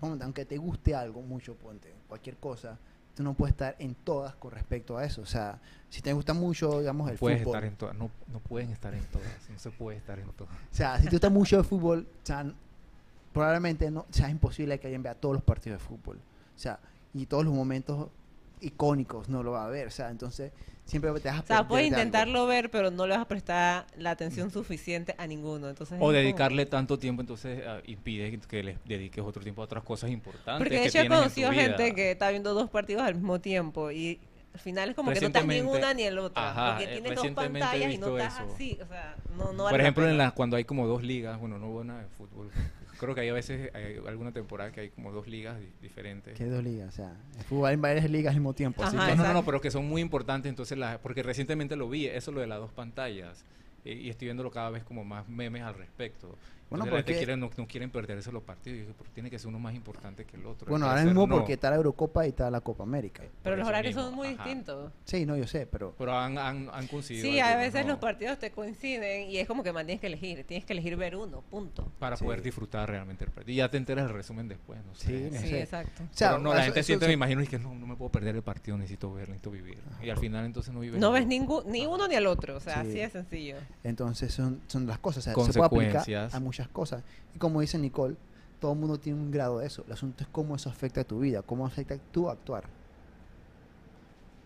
aunque 0.00 0.44
te 0.44 0.56
guste 0.58 0.94
algo 0.94 1.22
mucho, 1.22 1.54
ponte, 1.54 1.92
cualquier 2.06 2.36
cosa, 2.36 2.78
tú 3.14 3.22
no 3.22 3.32
puedes 3.34 3.54
estar 3.54 3.74
en 3.78 3.94
todas 3.94 4.34
con 4.36 4.50
respecto 4.52 4.98
a 4.98 5.04
eso. 5.06 5.22
O 5.22 5.26
sea, 5.26 5.58
si 5.88 6.02
te 6.02 6.12
gusta 6.12 6.34
mucho, 6.34 6.80
digamos, 6.80 7.10
el 7.10 7.16
puedes 7.16 7.40
fútbol. 7.42 7.56
estar 7.56 7.64
en 7.64 7.76
todas 7.76 7.96
no, 7.96 8.10
no 8.30 8.38
pueden 8.40 8.70
estar 8.72 8.92
en 8.94 9.02
todas 9.06 9.26
no 9.50 9.58
se 9.58 9.70
puede 9.70 9.96
estar 9.96 10.18
en 10.18 10.28
todas 10.32 10.52
O 10.54 10.74
sea, 10.74 10.98
si 10.98 11.04
te 11.04 11.10
gusta 11.12 11.30
mucho 11.30 11.58
el 11.58 11.64
fútbol, 11.64 12.06
o 12.22 12.26
sea, 12.26 12.44
probablemente 13.32 13.90
no 13.90 14.06
sea 14.10 14.28
imposible 14.30 14.78
que 14.78 14.86
alguien 14.88 15.02
vea 15.02 15.14
todos 15.14 15.34
los 15.36 15.42
partidos 15.42 15.80
de 15.80 15.86
fútbol. 15.86 16.18
O 16.54 16.58
sea, 16.58 16.78
y 17.14 17.26
todos 17.26 17.44
los 17.46 17.54
momentos 17.54 18.08
icónicos 18.60 19.28
no 19.28 19.42
lo 19.42 19.52
va 19.52 19.66
a 19.66 19.68
ver. 19.68 19.86
O 19.88 19.90
sea, 19.90 20.10
entonces 20.10 20.52
siempre 20.84 21.10
te 21.20 21.28
vas 21.28 21.38
a 21.38 21.42
O 21.42 21.46
sea, 21.46 21.68
puedes 21.68 21.86
algo. 21.88 21.98
intentarlo 21.98 22.46
ver, 22.46 22.70
pero 22.70 22.90
no 22.90 23.06
le 23.06 23.14
vas 23.14 23.22
a 23.22 23.28
prestar 23.28 23.86
la 23.96 24.10
atención 24.10 24.50
suficiente 24.50 25.14
a 25.18 25.26
ninguno. 25.26 25.68
Entonces 25.68 25.96
o 25.96 26.00
como- 26.00 26.12
dedicarle 26.12 26.66
tanto 26.66 26.98
tiempo 26.98 27.22
entonces 27.22 27.62
ah, 27.66 27.80
impide 27.86 28.38
que 28.40 28.62
les 28.62 28.78
dediques 28.84 29.24
otro 29.24 29.42
tiempo 29.42 29.62
a 29.62 29.64
otras 29.64 29.82
cosas 29.82 30.10
importantes 30.10 30.58
Porque 30.60 30.78
de 30.80 30.86
hecho 30.86 31.00
he 31.00 31.08
conocido 31.08 31.50
gente 31.52 31.94
que 31.94 32.12
está 32.12 32.30
viendo 32.30 32.54
dos 32.54 32.70
partidos 32.70 33.02
al 33.02 33.14
mismo 33.14 33.40
tiempo 33.40 33.90
y 33.90 34.20
al 34.56 34.60
final 34.60 34.88
es 34.88 34.94
como 34.96 35.12
que 35.12 35.20
no 35.20 35.26
estás 35.26 35.46
ni 35.46 35.56
en 35.56 35.66
una 35.66 35.92
ni 35.92 36.02
en 36.04 36.14
la 36.14 36.22
otra. 36.22 36.50
Ajá, 36.50 36.76
porque 36.78 36.84
eh, 36.84 37.00
tienes 37.00 37.14
dos 37.14 37.28
pantallas 37.32 37.92
y 37.92 37.98
no 37.98 38.16
estás 38.18 38.40
eso. 38.40 38.54
así. 38.54 38.78
O 38.82 38.86
sea, 38.86 39.14
no, 39.36 39.52
no 39.52 39.64
Por 39.64 39.72
la 39.72 39.78
ejemplo, 39.82 40.04
en 40.04 40.12
pena. 40.12 40.24
la, 40.24 40.30
cuando 40.30 40.56
hay 40.56 40.64
como 40.64 40.86
dos 40.86 41.02
ligas, 41.02 41.38
bueno, 41.38 41.58
no 41.58 41.68
hubo 41.68 41.84
nada 41.84 42.00
de 42.00 42.08
fútbol. 42.08 42.50
Creo 42.98 43.14
que 43.14 43.20
hay 43.20 43.28
a 43.28 43.34
veces 43.34 43.70
hay 43.74 43.98
alguna 44.08 44.32
temporada 44.32 44.72
que 44.72 44.80
hay 44.80 44.88
como 44.88 45.12
dos 45.12 45.26
ligas 45.26 45.60
di- 45.60 45.70
diferentes. 45.82 46.34
Que 46.38 46.46
dos 46.46 46.64
ligas, 46.64 46.88
o 46.88 46.96
sea, 46.96 47.12
el 47.38 47.44
fútbol 47.44 47.66
hay 47.68 47.74
en 47.74 47.82
varias 47.82 48.10
ligas 48.10 48.30
al 48.32 48.40
mismo 48.40 48.54
tiempo. 48.54 48.82
Ajá, 48.82 49.14
no, 49.14 49.22
no, 49.22 49.32
no, 49.34 49.44
pero 49.44 49.60
que 49.60 49.70
son 49.70 49.86
muy 49.86 50.00
importantes, 50.00 50.48
entonces, 50.48 50.78
la, 50.78 50.96
porque 51.02 51.22
recientemente 51.22 51.76
lo 51.76 51.90
vi, 51.90 52.06
eso 52.06 52.32
lo 52.32 52.40
de 52.40 52.46
las 52.46 52.58
dos 52.58 52.72
pantallas, 52.72 53.44
eh, 53.84 53.92
y 53.92 54.08
estoy 54.08 54.28
viéndolo 54.28 54.50
cada 54.50 54.70
vez 54.70 54.82
como 54.82 55.04
más 55.04 55.28
memes 55.28 55.62
al 55.62 55.74
respecto. 55.74 56.38
Bueno, 56.68 56.84
Entonces, 56.84 56.92
la 56.92 56.96
gente 56.98 57.12
porque- 57.12 57.18
quiere- 57.26 57.36
no, 57.36 57.50
no 57.56 57.68
quieren 57.68 57.90
perderse 57.90 58.32
los 58.32 58.42
partidos, 58.42 58.80
y 58.90 58.92
pero 58.98 59.10
tiene 59.12 59.30
que 59.30 59.38
ser 59.38 59.46
uno 59.48 59.58
más 59.60 59.74
importante 59.74 60.24
que 60.24 60.36
el 60.36 60.46
otro. 60.46 60.68
bueno, 60.68 60.86
Al 60.86 60.90
ahora 60.92 61.04
mismo 61.04 61.26
no. 61.26 61.36
porque 61.36 61.52
está 61.52 61.70
la 61.70 61.76
Eurocopa 61.76 62.26
y 62.26 62.30
está 62.30 62.50
la 62.50 62.60
Copa 62.60 62.82
América. 62.82 63.22
Pero 63.42 63.54
por 63.54 63.58
los 63.58 63.68
horarios 63.68 63.94
mismo, 63.94 64.08
son 64.08 64.14
muy 64.16 64.28
ajá. 64.28 64.44
distintos. 64.44 64.92
Sí, 65.04 65.24
no, 65.26 65.36
yo 65.36 65.46
sé, 65.46 65.66
pero 65.66 65.94
Pero 65.96 66.18
han, 66.18 66.36
han, 66.38 66.68
han 66.72 66.86
conseguido 66.88 67.24
Sí, 67.24 67.38
a 67.38 67.46
algunos, 67.50 67.66
veces 67.72 67.86
¿no? 67.86 67.92
los 67.92 68.00
partidos 68.00 68.38
te 68.40 68.50
coinciden 68.50 69.30
y 69.30 69.38
es 69.38 69.46
como 69.46 69.62
que 69.62 69.72
man, 69.72 69.86
tienes 69.86 70.00
que 70.00 70.08
elegir. 70.08 70.44
Tienes 70.44 70.64
que 70.66 70.72
elegir 70.72 70.96
ver 70.96 71.14
uno, 71.14 71.40
punto. 71.42 71.88
Para 72.00 72.16
Sí. 72.16 72.24
poder 72.24 72.42
disfrutar 72.42 72.88
realmente 72.90 73.24
el 73.24 73.30
partido. 73.30 73.52
Y 73.52 73.56
ya 73.56 73.68
te 73.70 73.76
enteras 73.76 74.08
el 74.08 74.14
resumen 74.14 74.48
después, 74.48 74.84
no 74.84 74.94
sé. 74.96 75.30
Sí, 75.30 75.38
Sí, 75.46 75.54
exacto. 75.56 76.02
O 76.02 76.06
sea, 76.16 76.30
Pero 76.30 76.42
no, 76.42 76.50
la 76.50 76.56
eso- 76.56 76.64
gente 76.64 76.80
eso- 76.80 76.86
siente, 76.88 77.04
eso- 77.04 77.10
me 77.10 77.14
imagino, 77.14 77.40
es 77.42 77.48
que 77.48 77.58
no, 77.60 77.74
no 77.76 77.86
me 77.86 77.94
puedo 77.94 78.10
perder 78.10 78.34
el 78.34 78.42
partido, 78.42 78.76
necesito 78.76 79.12
ver, 79.14 79.28
necesito 79.28 79.52
vivir. 79.52 79.78
Y 80.02 80.10
al 80.10 80.18
final 80.18 80.44
entonces 80.44 80.74
no 80.74 80.80
vives 80.80 80.98
No 81.00 81.12
ves 81.12 81.26
ningún, 81.28 81.70
ni 81.70 81.86
uno 81.86 82.08
ni 82.08 82.16
el 82.16 82.26
otro. 82.26 82.56
O 82.56 82.60
sea, 82.60 82.82
Sí. 82.82 82.88
así 82.90 82.98
de 82.98 83.10
sencillo. 83.10 83.56
Entonces 83.84 84.34
son, 84.34 84.60
son 84.66 84.86
las 84.88 84.98
cosas, 84.98 85.18
o 85.18 85.22
sea, 85.22 85.32
se 85.32 85.34
puede 85.36 85.46
aplicar 85.66 85.68
Consecuencias. 85.68 86.34
a 86.34 86.40
muchas 86.40 86.55
cosas. 86.68 87.04
Y 87.34 87.38
como 87.38 87.60
dice 87.60 87.78
Nicole, 87.78 88.16
todo 88.60 88.72
el 88.72 88.78
mundo 88.78 88.98
tiene 88.98 89.20
un 89.20 89.30
grado 89.30 89.58
de 89.58 89.66
eso. 89.66 89.84
El 89.86 89.92
asunto 89.92 90.24
es 90.24 90.28
cómo 90.30 90.56
eso 90.56 90.70
afecta 90.70 91.02
a 91.02 91.04
tu 91.04 91.20
vida, 91.20 91.42
cómo 91.42 91.66
afecta 91.66 91.98
tu 92.10 92.28
actuar. 92.28 92.64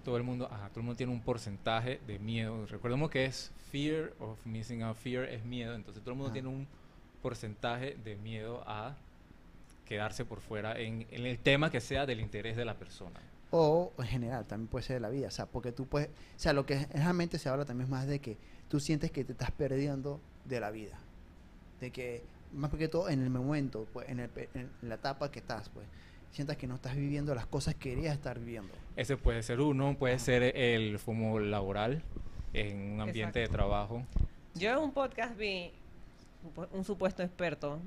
Todo 0.05 0.17
el 0.17 0.23
mundo, 0.23 0.49
ajá, 0.51 0.69
todo 0.71 0.81
el 0.81 0.87
mundo 0.87 0.97
tiene 0.97 1.13
un 1.13 1.21
porcentaje 1.21 2.01
de 2.07 2.19
miedo. 2.19 2.67
Recordemos 2.67 3.11
que 3.11 3.27
es 3.27 3.53
fear 3.71 4.13
of 4.19 4.45
missing 4.47 4.83
out. 4.83 4.97
Fear 4.97 5.25
es 5.25 5.45
miedo, 5.45 5.75
entonces 5.75 6.03
todo 6.03 6.13
el 6.13 6.17
mundo 6.17 6.29
Ajá. 6.29 6.35
tiene 6.35 6.49
un 6.49 6.67
porcentaje 7.23 7.97
de 8.03 8.17
miedo 8.17 8.63
a 8.67 8.97
quedarse 9.85 10.25
por 10.25 10.41
fuera 10.41 10.79
en, 10.79 11.07
en 11.11 11.27
el 11.27 11.39
tema 11.39 11.71
que 11.71 11.81
sea 11.81 12.07
del 12.07 12.21
interés 12.21 12.57
de 12.57 12.65
la 12.65 12.75
persona. 12.79 13.21
O 13.51 13.93
en 13.99 14.07
general, 14.07 14.47
también 14.47 14.69
puede 14.69 14.85
ser 14.85 14.95
de 14.97 15.01
la 15.01 15.11
vida. 15.11 15.29
O 15.29 15.31
sea, 15.31 15.47
porque 15.47 15.73
tú 15.73 15.87
puedes, 15.87 16.09
o 16.09 16.39
sea, 16.39 16.53
lo 16.53 16.65
que 16.65 16.87
realmente 16.95 17.39
se 17.39 17.49
habla 17.49 17.65
también 17.65 17.87
es 17.87 17.91
más 17.91 18.07
de 18.07 18.21
que 18.21 18.39
tú 18.69 18.81
sientes 18.81 19.11
que 19.11 19.25
te 19.25 19.33
estás 19.33 19.51
perdiendo 19.51 20.21
de 20.45 20.61
la 20.61 20.71
vida. 20.71 20.99
De 21.81 21.91
que, 21.91 22.23
más 22.53 22.71
que 22.73 22.89
todo 22.89 23.09
en 23.09 23.23
el 23.23 23.31
momento, 23.31 23.87
pues, 23.93 24.09
en, 24.09 24.21
el 24.21 24.29
pe- 24.29 24.49
en 24.55 24.71
la 24.83 24.97
etapa 24.97 25.31
que 25.31 25.39
estás, 25.39 25.69
pues, 25.71 25.87
sientas 26.31 26.57
que 26.57 26.67
no 26.67 26.75
estás 26.77 26.95
viviendo 26.95 27.35
las 27.35 27.47
cosas 27.47 27.75
que 27.75 27.91
querías 27.95 28.15
estar 28.15 28.39
viviendo. 28.39 28.73
Ese 28.97 29.17
puede 29.17 29.43
ser 29.43 29.61
uno, 29.61 29.97
puede 29.99 30.15
Ajá. 30.15 30.25
ser 30.25 30.43
el 30.57 30.99
FOMO 30.99 31.41
laboral 31.41 32.03
en 32.53 32.93
un 32.93 33.01
ambiente 33.01 33.39
de 33.41 33.49
trabajo. 33.49 34.05
Yo 34.55 34.71
en 34.73 34.79
un 34.79 34.93
podcast 34.93 35.37
vi 35.37 35.73
un 36.45 36.55
pu- 36.55 36.69
un 36.73 36.85
supuesto 36.85 37.23
experto, 37.23 37.81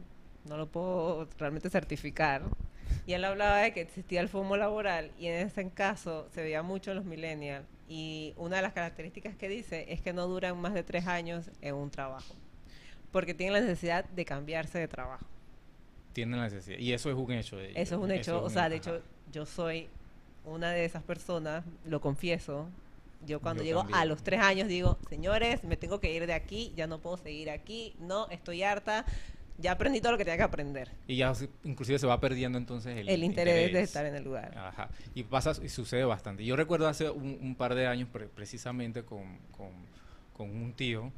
no 0.46 0.58
lo 0.58 0.68
puedo 0.68 1.28
realmente 1.38 1.70
certificar, 1.70 2.42
y 3.06 3.14
él 3.14 3.24
hablaba 3.26 3.58
de 3.60 3.74
que 3.74 3.82
existía 3.82 4.22
el 4.22 4.30
FOMO 4.30 4.56
laboral 4.58 5.12
y 5.20 5.28
en 5.28 5.46
ese 5.48 5.70
caso 5.70 6.28
se 6.34 6.42
veía 6.42 6.64
mucho 6.64 6.92
en 6.92 6.98
los 6.98 7.06
millennials 7.06 7.66
y 7.90 8.34
una 8.38 8.58
de 8.58 8.62
las 8.62 8.74
características 8.74 9.36
que 9.36 9.50
dice 9.50 9.86
es 9.92 10.02
que 10.02 10.14
no 10.14 10.28
duran 10.28 10.58
más 10.58 10.74
de 10.74 10.84
tres 10.84 11.08
años 11.08 11.50
en 11.62 11.76
un 11.76 11.90
trabajo, 11.92 12.34
porque 13.14 13.34
tienen 13.34 13.54
la 13.54 13.62
necesidad 13.62 14.04
de 14.04 14.26
cambiarse 14.26 14.78
de 14.80 14.90
trabajo. 14.90 15.26
Tienen 16.12 16.38
la 16.40 16.44
necesidad. 16.46 16.78
Y 16.80 16.92
eso 16.92 17.10
es 17.10 17.16
un 17.16 17.32
hecho. 17.32 17.56
de- 17.56 17.70
Eso 17.72 17.96
es 17.96 18.02
un 18.02 18.12
hecho, 18.12 18.44
o 18.44 18.48
es 18.48 18.54
sea, 18.54 18.64
un- 18.66 18.70
de 18.72 18.76
hecho 18.76 19.02
yo 19.32 19.46
soy 19.46 19.88
una 20.46 20.72
de 20.72 20.84
esas 20.84 21.04
personas, 21.04 21.64
lo 21.86 22.02
confieso. 22.02 22.68
Yo 23.26 23.40
cuando 23.40 23.64
Yo 23.64 23.68
llego 23.68 23.80
a 23.80 23.84
también. 23.84 24.10
los 24.10 24.22
tres 24.24 24.42
años 24.42 24.68
digo, 24.68 24.98
señores, 25.10 25.64
me 25.64 25.78
tengo 25.78 26.02
que 26.02 26.12
ir 26.14 26.28
de 26.28 26.34
aquí, 26.34 26.74
ya 26.76 26.88
no 26.88 27.00
puedo 27.00 27.16
seguir 27.16 27.50
aquí, 27.50 27.96
no, 28.00 28.28
estoy 28.30 28.64
harta, 28.64 29.06
ya 29.60 29.72
aprendí 29.72 30.02
todo 30.02 30.12
lo 30.12 30.18
que 30.18 30.26
tenía 30.26 30.38
que 30.38 30.44
aprender. 30.44 30.92
Y 31.08 31.16
ya 31.18 31.32
inclusive 31.64 31.98
se 32.00 32.06
va 32.08 32.20
perdiendo 32.20 32.58
entonces 32.58 32.98
el, 32.98 33.08
El, 33.08 33.24
interés, 33.24 33.72
de 33.72 33.82
estar 33.82 34.06
en 34.06 34.16
el 34.16 34.24
lugar. 34.26 34.58
Ajá. 34.58 34.90
Y 35.16 35.24
pasa 35.24 35.54
y 35.64 35.70
sucede 35.70 36.04
bastante. 36.04 36.44
Yo 36.44 36.56
recuerdo 36.58 36.88
hace 36.90 37.10
un, 37.10 37.38
un 37.42 37.56
par 37.56 37.76
de 37.76 37.88
años 37.88 38.10
pre- 38.12 38.28
precisamente 38.28 39.04
con, 39.04 39.38
con- 39.56 39.72
con 40.36 40.50
un 40.50 40.74
tío 40.74 41.12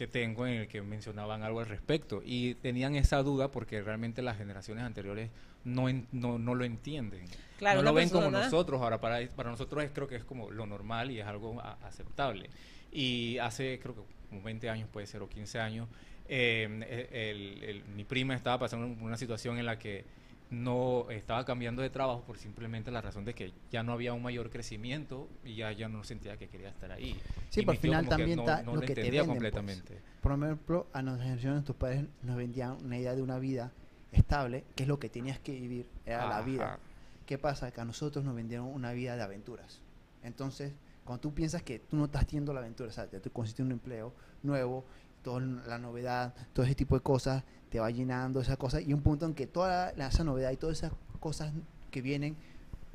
que 0.00 0.06
tengo 0.06 0.46
en 0.46 0.54
el 0.60 0.66
que 0.66 0.80
mencionaban 0.80 1.42
algo 1.42 1.60
al 1.60 1.66
respecto 1.66 2.22
y 2.24 2.54
tenían 2.54 2.94
esa 2.96 3.22
duda 3.22 3.50
porque 3.50 3.82
realmente 3.82 4.22
las 4.22 4.38
generaciones 4.38 4.82
anteriores 4.82 5.28
no, 5.62 5.90
en- 5.90 6.06
no, 6.10 6.38
no 6.38 6.54
lo 6.54 6.64
entienden. 6.64 7.26
Claro, 7.58 7.80
no 7.80 7.82
lo 7.82 7.92
ven 7.92 8.08
como 8.08 8.30
nosotros. 8.44 8.80
Ahora, 8.80 8.98
para, 8.98 9.28
para 9.28 9.50
nosotros 9.50 9.84
es, 9.84 9.90
creo 9.90 10.08
que 10.08 10.16
es 10.16 10.24
como 10.24 10.50
lo 10.50 10.64
normal 10.64 11.10
y 11.10 11.20
es 11.20 11.26
algo 11.26 11.60
a- 11.60 11.76
aceptable. 11.86 12.48
Y 12.90 13.36
hace, 13.36 13.78
creo 13.78 13.94
que 13.94 14.00
como 14.30 14.40
20 14.40 14.70
años 14.70 14.88
puede 14.90 15.06
ser, 15.06 15.20
o 15.20 15.28
15 15.28 15.60
años, 15.60 15.86
eh, 16.30 16.64
el- 17.12 17.62
el- 17.62 17.84
mi 17.94 18.04
prima 18.04 18.34
estaba 18.34 18.58
pasando 18.58 18.86
una 19.04 19.18
situación 19.18 19.58
en 19.58 19.66
la 19.66 19.78
que 19.78 20.06
no 20.50 21.08
estaba 21.10 21.44
cambiando 21.44 21.80
de 21.80 21.90
trabajo 21.90 22.22
por 22.22 22.36
simplemente 22.36 22.90
la 22.90 23.00
razón 23.00 23.24
de 23.24 23.34
que 23.34 23.52
ya 23.70 23.82
no 23.82 23.92
había 23.92 24.12
un 24.12 24.22
mayor 24.22 24.50
crecimiento 24.50 25.28
y 25.44 25.54
ya, 25.54 25.70
ya 25.72 25.88
no 25.88 26.02
sentía 26.02 26.36
que 26.36 26.48
quería 26.48 26.68
estar 26.68 26.90
ahí. 26.90 27.16
Sí, 27.50 27.62
por 27.62 27.76
final 27.76 28.04
que 28.04 28.10
también 28.10 28.36
no, 28.36 28.42
está 28.42 28.62
no 28.62 28.74
lo 28.74 28.80
que 28.80 28.94
te 28.94 29.02
venden, 29.02 29.26
pues. 29.26 29.28
completamente. 29.28 30.00
Por 30.20 30.32
ejemplo, 30.32 30.86
a 30.92 31.02
nuestra 31.02 31.24
generación, 31.24 31.64
tus 31.64 31.76
padres 31.76 32.04
nos 32.22 32.36
vendían 32.36 32.76
una 32.84 32.98
idea 32.98 33.14
de 33.14 33.22
una 33.22 33.38
vida 33.38 33.72
estable, 34.10 34.64
que 34.74 34.82
es 34.82 34.88
lo 34.88 34.98
que 34.98 35.08
tenías 35.08 35.38
que 35.38 35.52
vivir, 35.52 35.86
era 36.04 36.28
la 36.28 36.42
vida. 36.42 36.78
¿Qué 37.26 37.38
pasa? 37.38 37.70
Que 37.70 37.80
a 37.80 37.84
nosotros 37.84 38.24
nos 38.24 38.34
vendieron 38.34 38.66
una 38.66 38.92
vida 38.92 39.14
de 39.14 39.22
aventuras. 39.22 39.80
Entonces, 40.24 40.72
cuando 41.04 41.20
tú 41.20 41.32
piensas 41.32 41.62
que 41.62 41.78
tú 41.78 41.96
no 41.96 42.06
estás 42.06 42.26
teniendo 42.26 42.52
la 42.52 42.58
aventura, 42.58 42.88
o 42.88 42.92
sea, 42.92 43.08
tú 43.08 43.30
consiste 43.30 43.62
en 43.62 43.66
un 43.66 43.72
empleo 43.72 44.12
nuevo, 44.42 44.84
toda 45.22 45.40
la 45.40 45.78
novedad, 45.78 46.34
todo 46.52 46.64
ese 46.66 46.74
tipo 46.74 46.94
de 46.94 47.02
cosas, 47.02 47.44
te 47.70 47.78
va 47.80 47.90
llenando 47.90 48.40
esas 48.40 48.56
cosas, 48.56 48.82
y 48.86 48.92
un 48.92 49.02
punto 49.02 49.26
en 49.26 49.34
que 49.34 49.46
toda 49.46 49.92
la- 49.96 50.08
esa 50.08 50.24
novedad 50.24 50.50
y 50.50 50.56
todas 50.56 50.78
esas 50.78 50.92
cosas 51.20 51.52
que 51.90 52.02
vienen 52.02 52.36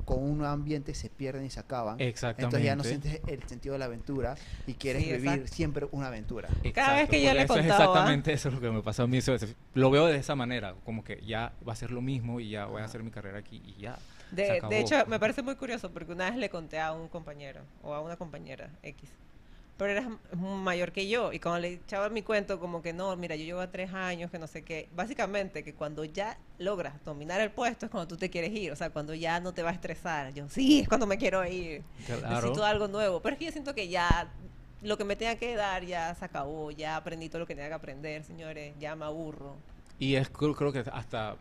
con 0.04 0.22
un 0.22 0.38
nuevo 0.38 0.52
ambiente 0.52 0.94
se 0.94 1.10
pierden 1.10 1.44
y 1.46 1.50
se 1.50 1.58
acaban. 1.58 1.98
Exactamente. 2.00 2.44
Entonces 2.44 2.64
ya 2.64 2.76
no 2.76 2.84
sientes 2.84 3.20
el 3.26 3.42
sentido 3.48 3.72
de 3.72 3.80
la 3.80 3.86
aventura 3.86 4.36
y 4.66 4.74
quieres 4.74 5.02
Sí, 5.02 5.10
vivir 5.12 5.30
exacto. 5.30 5.52
siempre 5.54 5.88
una 5.90 6.06
aventura. 6.06 6.48
Cada 6.74 6.94
vez 6.96 7.08
que 7.08 7.20
yo 7.22 7.32
le 7.34 7.42
eso 7.42 7.54
es 7.56 7.60
contaba- 7.62 7.82
exactamente 7.84 8.32
eso 8.32 8.48
es 8.50 8.54
lo 8.54 8.60
que 8.60 8.70
me 8.70 8.82
pasó 8.82 9.02
a 9.02 9.06
mí. 9.08 9.16
eso 9.16 9.34
es- 9.34 9.56
Lo 9.74 9.90
veo 9.90 10.06
de 10.06 10.16
esa 10.16 10.36
manera, 10.36 10.74
como 10.84 11.02
que 11.02 11.20
ya 11.26 11.52
va 11.66 11.72
a 11.72 11.76
ser 11.76 11.90
lo 11.90 12.02
mismo 12.02 12.38
y 12.38 12.50
ya 12.50 12.66
voy 12.66 12.82
a 12.82 12.84
hacer 12.84 13.02
mi 13.02 13.10
carrera 13.10 13.38
aquí 13.38 13.60
y 13.66 13.80
ya. 13.82 13.98
se 14.30 14.36
De, 14.36 14.50
acabó. 14.58 14.70
de 14.70 14.80
hecho, 14.80 14.94
me 15.08 15.18
parece 15.18 15.42
muy 15.42 15.56
curioso 15.56 15.90
porque 15.90 16.12
una 16.12 16.30
vez 16.30 16.38
le 16.38 16.50
conté 16.50 16.78
a 16.78 16.92
un 16.92 17.08
compañero 17.08 17.62
o 17.82 17.92
a 17.94 18.00
una 18.00 18.16
compañera 18.16 18.70
X, 18.84 19.10
pero 19.76 19.90
era 19.92 20.00
m- 20.02 20.18
mayor 20.62 20.92
que 20.92 21.08
yo. 21.08 21.32
Y 21.32 21.40
cuando 21.40 21.60
le 21.60 21.74
echaba 21.74 22.08
mi 22.08 22.22
cuento 22.22 22.58
como 22.60 22.82
que 22.82 22.92
no, 22.92 23.14
mira, 23.16 23.36
yo 23.36 23.44
llevo 23.44 23.68
tres 23.68 23.92
años, 23.94 24.30
que 24.30 24.38
no 24.38 24.46
sé 24.46 24.62
qué, 24.64 24.88
básicamente 24.94 25.62
que 25.64 25.74
cuando 25.74 26.04
ya 26.04 26.38
logras 26.58 27.02
dominar 27.04 27.40
el 27.40 27.50
puesto 27.50 27.86
es 27.86 27.90
cuando 27.92 28.08
tú 28.08 28.16
te 28.16 28.30
quieres 28.30 28.52
ir, 28.52 28.72
o 28.72 28.76
sea, 28.76 28.90
cuando 28.90 29.14
ya 29.14 29.40
no 29.40 29.52
te 29.54 29.62
va 29.62 29.70
a 29.70 29.74
estresar, 29.74 30.32
yo 30.34 30.48
sí, 30.48 30.80
es 30.80 30.88
cuando 30.88 31.06
me 31.06 31.18
quiero 31.18 31.44
ir, 31.46 31.82
Claro. 32.06 32.28
necesito 32.28 32.64
algo 32.64 32.88
nuevo, 32.88 33.20
pero 33.20 33.34
es 33.34 33.38
que 33.38 33.46
yo 33.46 33.52
siento 33.52 33.74
que 33.74 33.88
ya 33.88 34.32
lo 34.82 34.96
que 34.98 35.04
me 35.04 35.16
tenga 35.16 35.36
que 35.36 35.54
dar 35.56 35.84
ya 35.84 36.14
se 36.14 36.24
acabó, 36.24 36.70
ya 36.70 36.96
aprendí 36.96 37.28
todo 37.28 37.40
lo 37.40 37.46
que 37.46 37.54
tenía 37.54 37.68
que 37.68 37.74
aprender, 37.74 38.24
señores, 38.24 38.74
ya 38.78 38.94
me 38.96 39.04
aburro. 39.04 39.56
Y 39.98 40.14
es 40.16 40.28
creo 40.28 40.72
que 40.72 40.84
hasta 40.92 41.36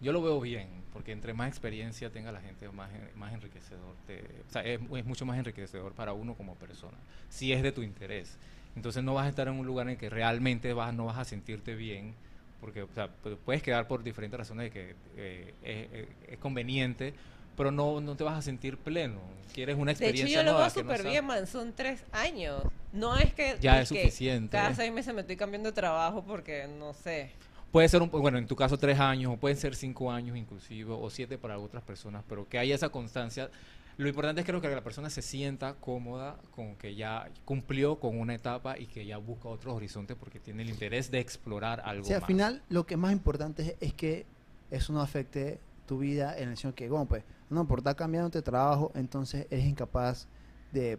yo 0.00 0.12
lo 0.12 0.22
veo 0.22 0.40
bien, 0.40 0.68
porque 0.92 1.12
entre 1.12 1.34
más 1.34 1.48
experiencia 1.48 2.10
tenga 2.10 2.32
la 2.32 2.40
gente, 2.40 2.68
más, 2.70 2.90
más 3.16 3.32
enriquecedor. 3.32 3.94
te- 4.06 4.24
o 4.48 4.50
sea, 4.52 4.62
es, 4.64 4.80
es 4.96 5.04
mucho 5.04 5.24
más 5.26 5.38
enriquecedor 5.38 5.92
para 5.92 6.12
uno 6.12 6.34
como 6.34 6.54
persona, 6.56 6.96
si 7.28 7.52
es 7.52 7.62
de 7.62 7.72
tu 7.72 7.82
interés. 7.82 8.38
Entonces 8.76 9.02
no 9.02 9.14
vas 9.14 9.26
a 9.26 9.28
estar 9.28 9.48
en 9.48 9.54
un 9.54 9.66
lugar 9.66 9.88
en 9.88 9.96
que 9.96 10.08
realmente 10.10 10.72
vas, 10.72 10.94
no 10.94 11.06
vas 11.06 11.18
a 11.18 11.24
sentirte 11.24 11.74
bien, 11.74 12.14
porque 12.60 12.82
o 12.82 12.88
sea, 12.94 13.08
pu- 13.24 13.36
puedes 13.44 13.62
quedar 13.62 13.88
por 13.88 14.02
diferentes 14.02 14.38
razones 14.38 14.64
de 14.64 14.70
que 14.70 14.94
eh, 15.16 16.08
es, 16.28 16.38
conveniente, 16.38 17.14
pero 17.56 17.70
no, 17.70 18.00
no 18.00 18.16
te 18.16 18.24
vas 18.24 18.38
a 18.38 18.42
sentir 18.42 18.78
pleno. 18.78 19.20
Quieres 19.52 19.76
una 19.76 19.86
De 19.86 19.92
hecho, 19.92 20.04
experiencia 20.04 20.38
yo 20.38 20.44
lo 20.44 20.52
nueva 20.52 20.68
veo 20.68 20.74
no 20.76 20.80
súper 20.82 21.02
sea- 21.02 21.10
bien, 21.10 21.24
man. 21.26 21.46
Son 21.46 21.72
tres 21.74 22.04
años. 22.12 22.62
No 22.92 23.16
es 23.16 23.34
que. 23.34 23.56
Ya 23.60 23.80
es 23.80 23.88
suficiente. 23.88 24.52
Cada 24.56 24.74
seis 24.74 24.92
meses 24.92 25.12
me 25.14 25.20
estoy 25.22 25.36
cambiando 25.36 25.68
de 25.70 25.74
trabajo 25.74 26.24
porque 26.24 26.68
no 26.78 26.92
sé. 26.94 27.30
Puede 27.72 27.88
ser, 27.88 28.02
un, 28.02 28.10
bueno, 28.10 28.38
en 28.38 28.46
tu 28.46 28.56
caso 28.56 28.76
tres 28.78 28.98
años, 28.98 29.32
o 29.32 29.36
pueden 29.36 29.56
ser 29.56 29.74
cinco 29.76 30.10
años 30.10 30.36
inclusive, 30.36 30.92
o 30.92 31.08
siete 31.10 31.38
para 31.38 31.58
otras 31.58 31.82
personas, 31.84 32.24
pero 32.28 32.48
que 32.48 32.58
haya 32.58 32.74
esa 32.74 32.88
constancia. 32.88 33.50
Lo 33.96 34.08
importante 34.08 34.40
es 34.40 34.46
creo 34.46 34.60
que 34.60 34.68
la 34.68 34.82
persona 34.82 35.10
se 35.10 35.20
sienta 35.20 35.74
cómoda 35.74 36.36
con 36.54 36.74
que 36.76 36.94
ya 36.94 37.28
cumplió 37.44 38.00
con 38.00 38.18
una 38.18 38.34
etapa 38.34 38.78
y 38.78 38.86
que 38.86 39.04
ya 39.04 39.18
busca 39.18 39.48
otros 39.48 39.74
horizontes 39.74 40.16
porque 40.18 40.40
tiene 40.40 40.62
el 40.62 40.70
interés 40.70 41.10
de 41.10 41.20
explorar 41.20 41.82
algo 41.84 42.04
Sí, 42.06 42.14
al 42.14 42.20
más. 42.20 42.26
final 42.26 42.62
lo 42.70 42.86
que 42.86 42.96
más 42.96 43.12
importante 43.12 43.62
es, 43.62 43.76
es 43.80 43.92
que 43.92 44.24
eso 44.70 44.92
no 44.92 45.02
afecte 45.02 45.60
tu 45.86 45.98
vida 45.98 46.36
en 46.38 46.48
el 46.48 46.56
sentido 46.56 46.74
que, 46.76 46.88
bueno, 46.88 47.06
pues, 47.06 47.24
no, 47.50 47.66
por 47.66 47.80
estar 47.80 47.94
cambiando 47.94 48.30
de 48.30 48.42
trabajo, 48.42 48.90
entonces 48.94 49.46
eres 49.50 49.66
incapaz 49.66 50.28
de, 50.72 50.98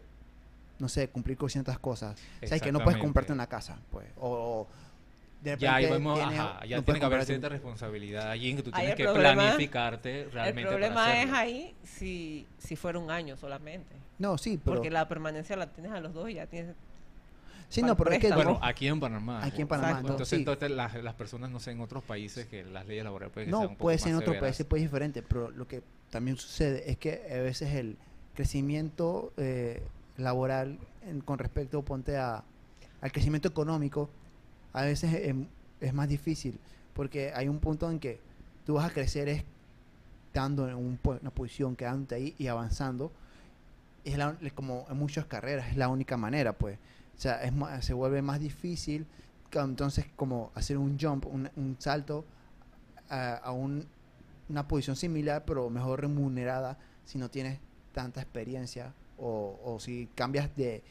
no 0.77 0.87
sé, 0.87 1.09
cumplir 1.09 1.37
con 1.37 1.49
ciertas 1.49 1.79
cosas. 1.79 2.19
O 2.43 2.47
sea, 2.47 2.59
que 2.59 2.71
no 2.71 2.83
puedes 2.83 2.99
comprarte 2.99 3.33
una 3.33 3.47
casa, 3.47 3.79
pues, 3.89 4.07
o, 4.17 4.29
o 4.29 4.67
de 5.41 5.57
Ya 5.57 5.75
ahí 5.75 5.87
tienes- 5.87 6.07
ajá, 6.21 6.65
ya 6.65 6.77
no 6.77 6.83
tiene 6.83 6.99
que 6.99 7.05
haber 7.05 7.25
cierta 7.25 7.49
responsabilidad 7.49 8.29
allí 8.29 8.51
en 8.51 8.57
que 8.57 8.63
tú 8.63 8.71
tienes 8.71 8.95
que 8.95 9.03
problema- 9.05 9.33
planificarte 9.43 10.29
realmente 10.31 10.61
el 10.61 10.67
para 10.67 10.93
problema 10.93 11.21
es 11.21 11.31
ahí 11.31 11.75
si, 11.83 12.45
si 12.59 12.75
fuera 12.75 12.99
un 12.99 13.09
año 13.09 13.35
solamente. 13.37 13.95
No, 14.19 14.37
sí, 14.37 14.59
pero... 14.63 14.75
Porque 14.77 14.91
la 14.91 15.07
permanencia 15.07 15.55
la 15.55 15.67
tienes 15.67 15.91
a 15.91 15.99
los 15.99 16.13
dos 16.13 16.29
y 16.29 16.35
ya 16.35 16.45
tienes. 16.45 16.75
sí, 17.69 17.81
no, 17.81 17.97
pero 17.97 18.11
es 18.11 18.19
que... 18.19 18.31
Bueno, 18.31 18.59
aquí 18.61 18.87
en 18.87 18.99
Panamá. 18.99 19.43
Aquí 19.43 19.63
en 19.63 19.67
Panamá, 19.67 19.89
Exacto. 19.89 20.11
Entonces, 20.11 20.29
sí. 20.29 20.35
entonces 20.35 20.69
las, 20.71 20.93
las 21.03 21.15
personas, 21.15 21.49
no 21.49 21.59
sé, 21.59 21.71
en 21.71 21.81
otros 21.81 22.03
países 22.03 22.45
que 22.45 22.63
las 22.63 22.85
leyes 22.85 23.03
laborales 23.03 23.33
pueden 23.33 23.49
No, 23.49 23.61
un 23.61 23.67
poco 23.69 23.77
puede 23.79 23.95
más 23.97 24.01
ser 24.03 24.11
en 24.11 24.17
otro 24.17 24.33
severas. 24.33 24.57
país, 24.57 24.67
puede 24.67 24.81
ser 24.83 24.89
diferente, 24.89 25.23
pero 25.23 25.49
lo 25.49 25.67
que 25.67 25.81
también 26.11 26.37
sucede 26.37 26.89
es 26.91 26.97
que 26.97 27.23
a 27.33 27.41
veces 27.41 27.73
el 27.73 27.97
crecimiento 28.35 29.33
eh, 29.37 29.81
laboral 30.17 30.77
en- 31.07 31.21
con 31.21 31.39
respecto, 31.39 31.81
ponte 31.81 32.17
a, 32.17 32.43
al 33.01 33.11
crecimiento 33.11 33.47
económico, 33.47 34.09
a 34.73 34.83
veces 34.83 35.13
es, 35.13 35.35
es 35.79 35.93
más 35.93 36.07
difícil, 36.07 36.59
porque 36.93 37.31
hay 37.33 37.47
un 37.47 37.59
punto 37.59 37.89
en 37.89 37.99
que 37.99 38.19
tú 38.65 38.75
vas 38.75 38.89
a 38.89 38.93
crecer 38.93 39.29
es 39.29 39.43
estando 40.27 40.67
en 40.67 40.75
un 40.75 40.99
una 41.03 41.31
posición, 41.31 41.75
quedándote 41.75 42.15
ahí 42.15 42.35
y 42.37 42.47
avanzando. 42.47 43.11
Es 44.03 44.17
la, 44.17 44.35
como 44.55 44.85
en 44.89 44.97
muchas 44.97 45.25
carreras, 45.25 45.67
es 45.69 45.77
la 45.77 45.89
única 45.89 46.17
manera, 46.17 46.53
pues. 46.53 46.77
O 47.17 47.21
sea, 47.21 47.43
es 47.43 47.53
se 47.85 47.93
vuelve 47.93 48.21
más 48.21 48.39
difícil, 48.39 49.05
entonces, 49.53 50.05
como 50.15 50.51
hacer 50.55 50.77
un 50.77 50.97
jump, 50.99 51.25
un, 51.27 51.49
un 51.55 51.75
salto 51.79 52.25
a, 53.09 53.51
un- 53.51 53.85
una 54.49 54.67
posición 54.67 54.95
similar, 54.95 55.43
pero 55.45 55.69
mejor 55.69 56.01
remunerada 56.01 56.77
si 57.05 57.17
no 57.17 57.29
tienes 57.29 57.59
tanta 57.93 58.21
experiencia 58.21 58.93
o 59.17 59.77
si 59.79 60.09
cambias 60.15 60.55
de, 60.55 60.83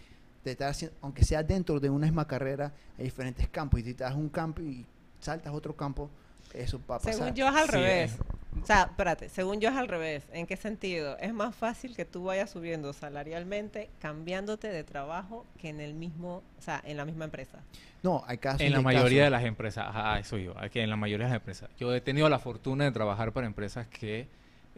de 0.45 0.53
estar 0.53 0.69
haciendo- 0.71 0.97
aunque 1.03 1.25
sea 1.25 1.43
dentro 1.43 1.81
de 1.81 1.91
una 1.91 2.07
misma 2.07 2.27
carrera, 2.27 2.73
hay 2.99 3.05
diferentes 3.05 3.49
campos 3.49 3.81
y 3.81 3.85
si 3.85 3.95
te 3.95 4.05
das 4.05 4.15
un 4.15 4.29
campo 4.29 4.63
y 4.63 4.87
saltas 5.21 5.49
a 5.49 5.53
otro 5.53 5.77
campo, 5.77 6.11
eso 6.55 6.81
va 6.91 6.97
a 6.97 6.99
pasar. 6.99 7.15
Según 7.15 7.35
yo 7.35 7.49
es 7.49 7.55
al 7.55 7.67
Sí, 7.67 7.73
revés. 7.73 8.13
es- 8.15 8.21
O 8.63 8.67
sea, 8.67 8.83
espérate, 8.83 9.29
según 9.29 9.61
yo 9.61 9.69
es 9.69 9.77
al 9.77 9.87
revés. 9.87 10.25
¿En 10.33 10.45
qué 10.45 10.57
sentido? 10.57 11.17
Es 11.19 11.33
más 11.33 11.55
fácil 11.55 11.95
que 11.95 12.05
tú 12.05 12.25
vayas 12.25 12.51
subiendo 12.51 12.93
salarialmente 12.93 13.91
cambiándote 14.01 14.67
de 14.69 14.83
trabajo 14.83 15.47
que 15.59 15.69
en 15.69 15.81
el 15.81 15.95
mismo, 15.95 16.43
o 16.59 16.63
sea, 16.63 16.83
en 16.85 16.97
la 16.97 17.05
misma 17.05 17.27
empresa. 17.27 17.61
No, 18.03 18.25
hay 18.27 18.39
casos 18.39 18.63
En 18.63 18.73
la 18.73 18.79
de 18.79 18.85
mayoría 18.85 19.23
de 19.25 19.31
las 19.31 19.45
empresas, 19.45 19.87
ajá, 19.89 20.19
eso 20.19 20.37
yo, 20.37 20.59
aquí 20.59 20.81
en 20.81 20.91
la 20.91 20.97
mayoría 20.97 21.27
de 21.27 21.33
las 21.33 21.41
empresas. 21.41 21.71
Yo 21.79 21.95
he 21.95 22.01
tenido 22.01 22.29
la 22.29 22.41
fortuna 22.41 22.85
de 22.85 22.91
trabajar 22.91 23.33
para 23.33 23.47
empresas 23.47 23.87
que 23.87 24.27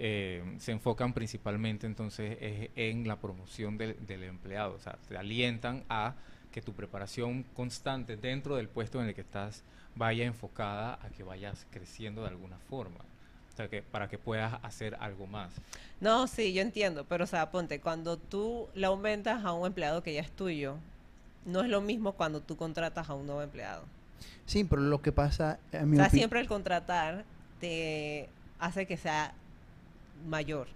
eh, 0.04 0.42
se 0.58 0.72
enfocan 0.72 1.12
principalmente 1.12 1.86
entonces 1.86 2.36
es 2.40 2.70
en 2.74 3.06
la 3.06 3.20
promoción 3.20 3.78
del, 3.78 4.04
del 4.04 4.24
empleado, 4.24 4.74
o 4.74 4.80
sea, 4.80 4.98
te 5.08 5.16
alientan 5.16 5.84
a 5.88 6.16
que 6.50 6.60
tu 6.60 6.72
preparación 6.72 7.44
constante 7.54 8.16
dentro 8.16 8.56
del 8.56 8.68
puesto 8.68 9.00
en 9.00 9.06
el 9.06 9.14
que 9.14 9.20
estás 9.20 9.62
vaya 9.94 10.24
enfocada 10.24 10.98
a 11.00 11.08
que 11.10 11.22
vayas 11.22 11.68
creciendo 11.70 12.22
de 12.22 12.30
alguna 12.30 12.58
forma, 12.68 12.98
o 13.52 13.56
sea, 13.56 13.68
que 13.68 13.80
para 13.80 14.08
que 14.08 14.18
puedas 14.18 14.58
hacer 14.64 14.96
algo 14.98 15.28
más. 15.28 15.52
No, 16.00 16.26
sí, 16.26 16.52
yo 16.52 16.62
entiendo, 16.62 17.04
pero 17.08 17.22
o 17.22 17.28
sea, 17.28 17.52
ponte, 17.52 17.80
cuando 17.80 18.16
tú 18.16 18.66
le 18.74 18.86
aumentas 18.86 19.44
a 19.44 19.52
un 19.52 19.68
empleado 19.68 20.02
que 20.02 20.14
ya 20.14 20.20
es 20.20 20.32
tuyo, 20.32 20.78
no 21.46 21.60
es 21.60 21.68
lo 21.68 21.80
mismo 21.80 22.14
cuando 22.14 22.40
tú 22.40 22.56
contratas 22.56 23.08
a 23.08 23.14
un 23.14 23.26
nuevo 23.26 23.42
empleado. 23.42 23.84
Sí, 24.46 24.64
pero 24.64 24.82
lo 24.82 25.00
que 25.00 25.12
pasa, 25.12 25.60
en 25.70 25.90
mi 25.90 25.96
O 25.96 26.00
sea, 26.00 26.10
siempre 26.10 26.40
el 26.40 26.48
contratar 26.48 27.24
te 27.60 28.28
hace 28.58 28.86
que 28.86 28.96
sea 28.96 29.34
mayor. 30.26 30.68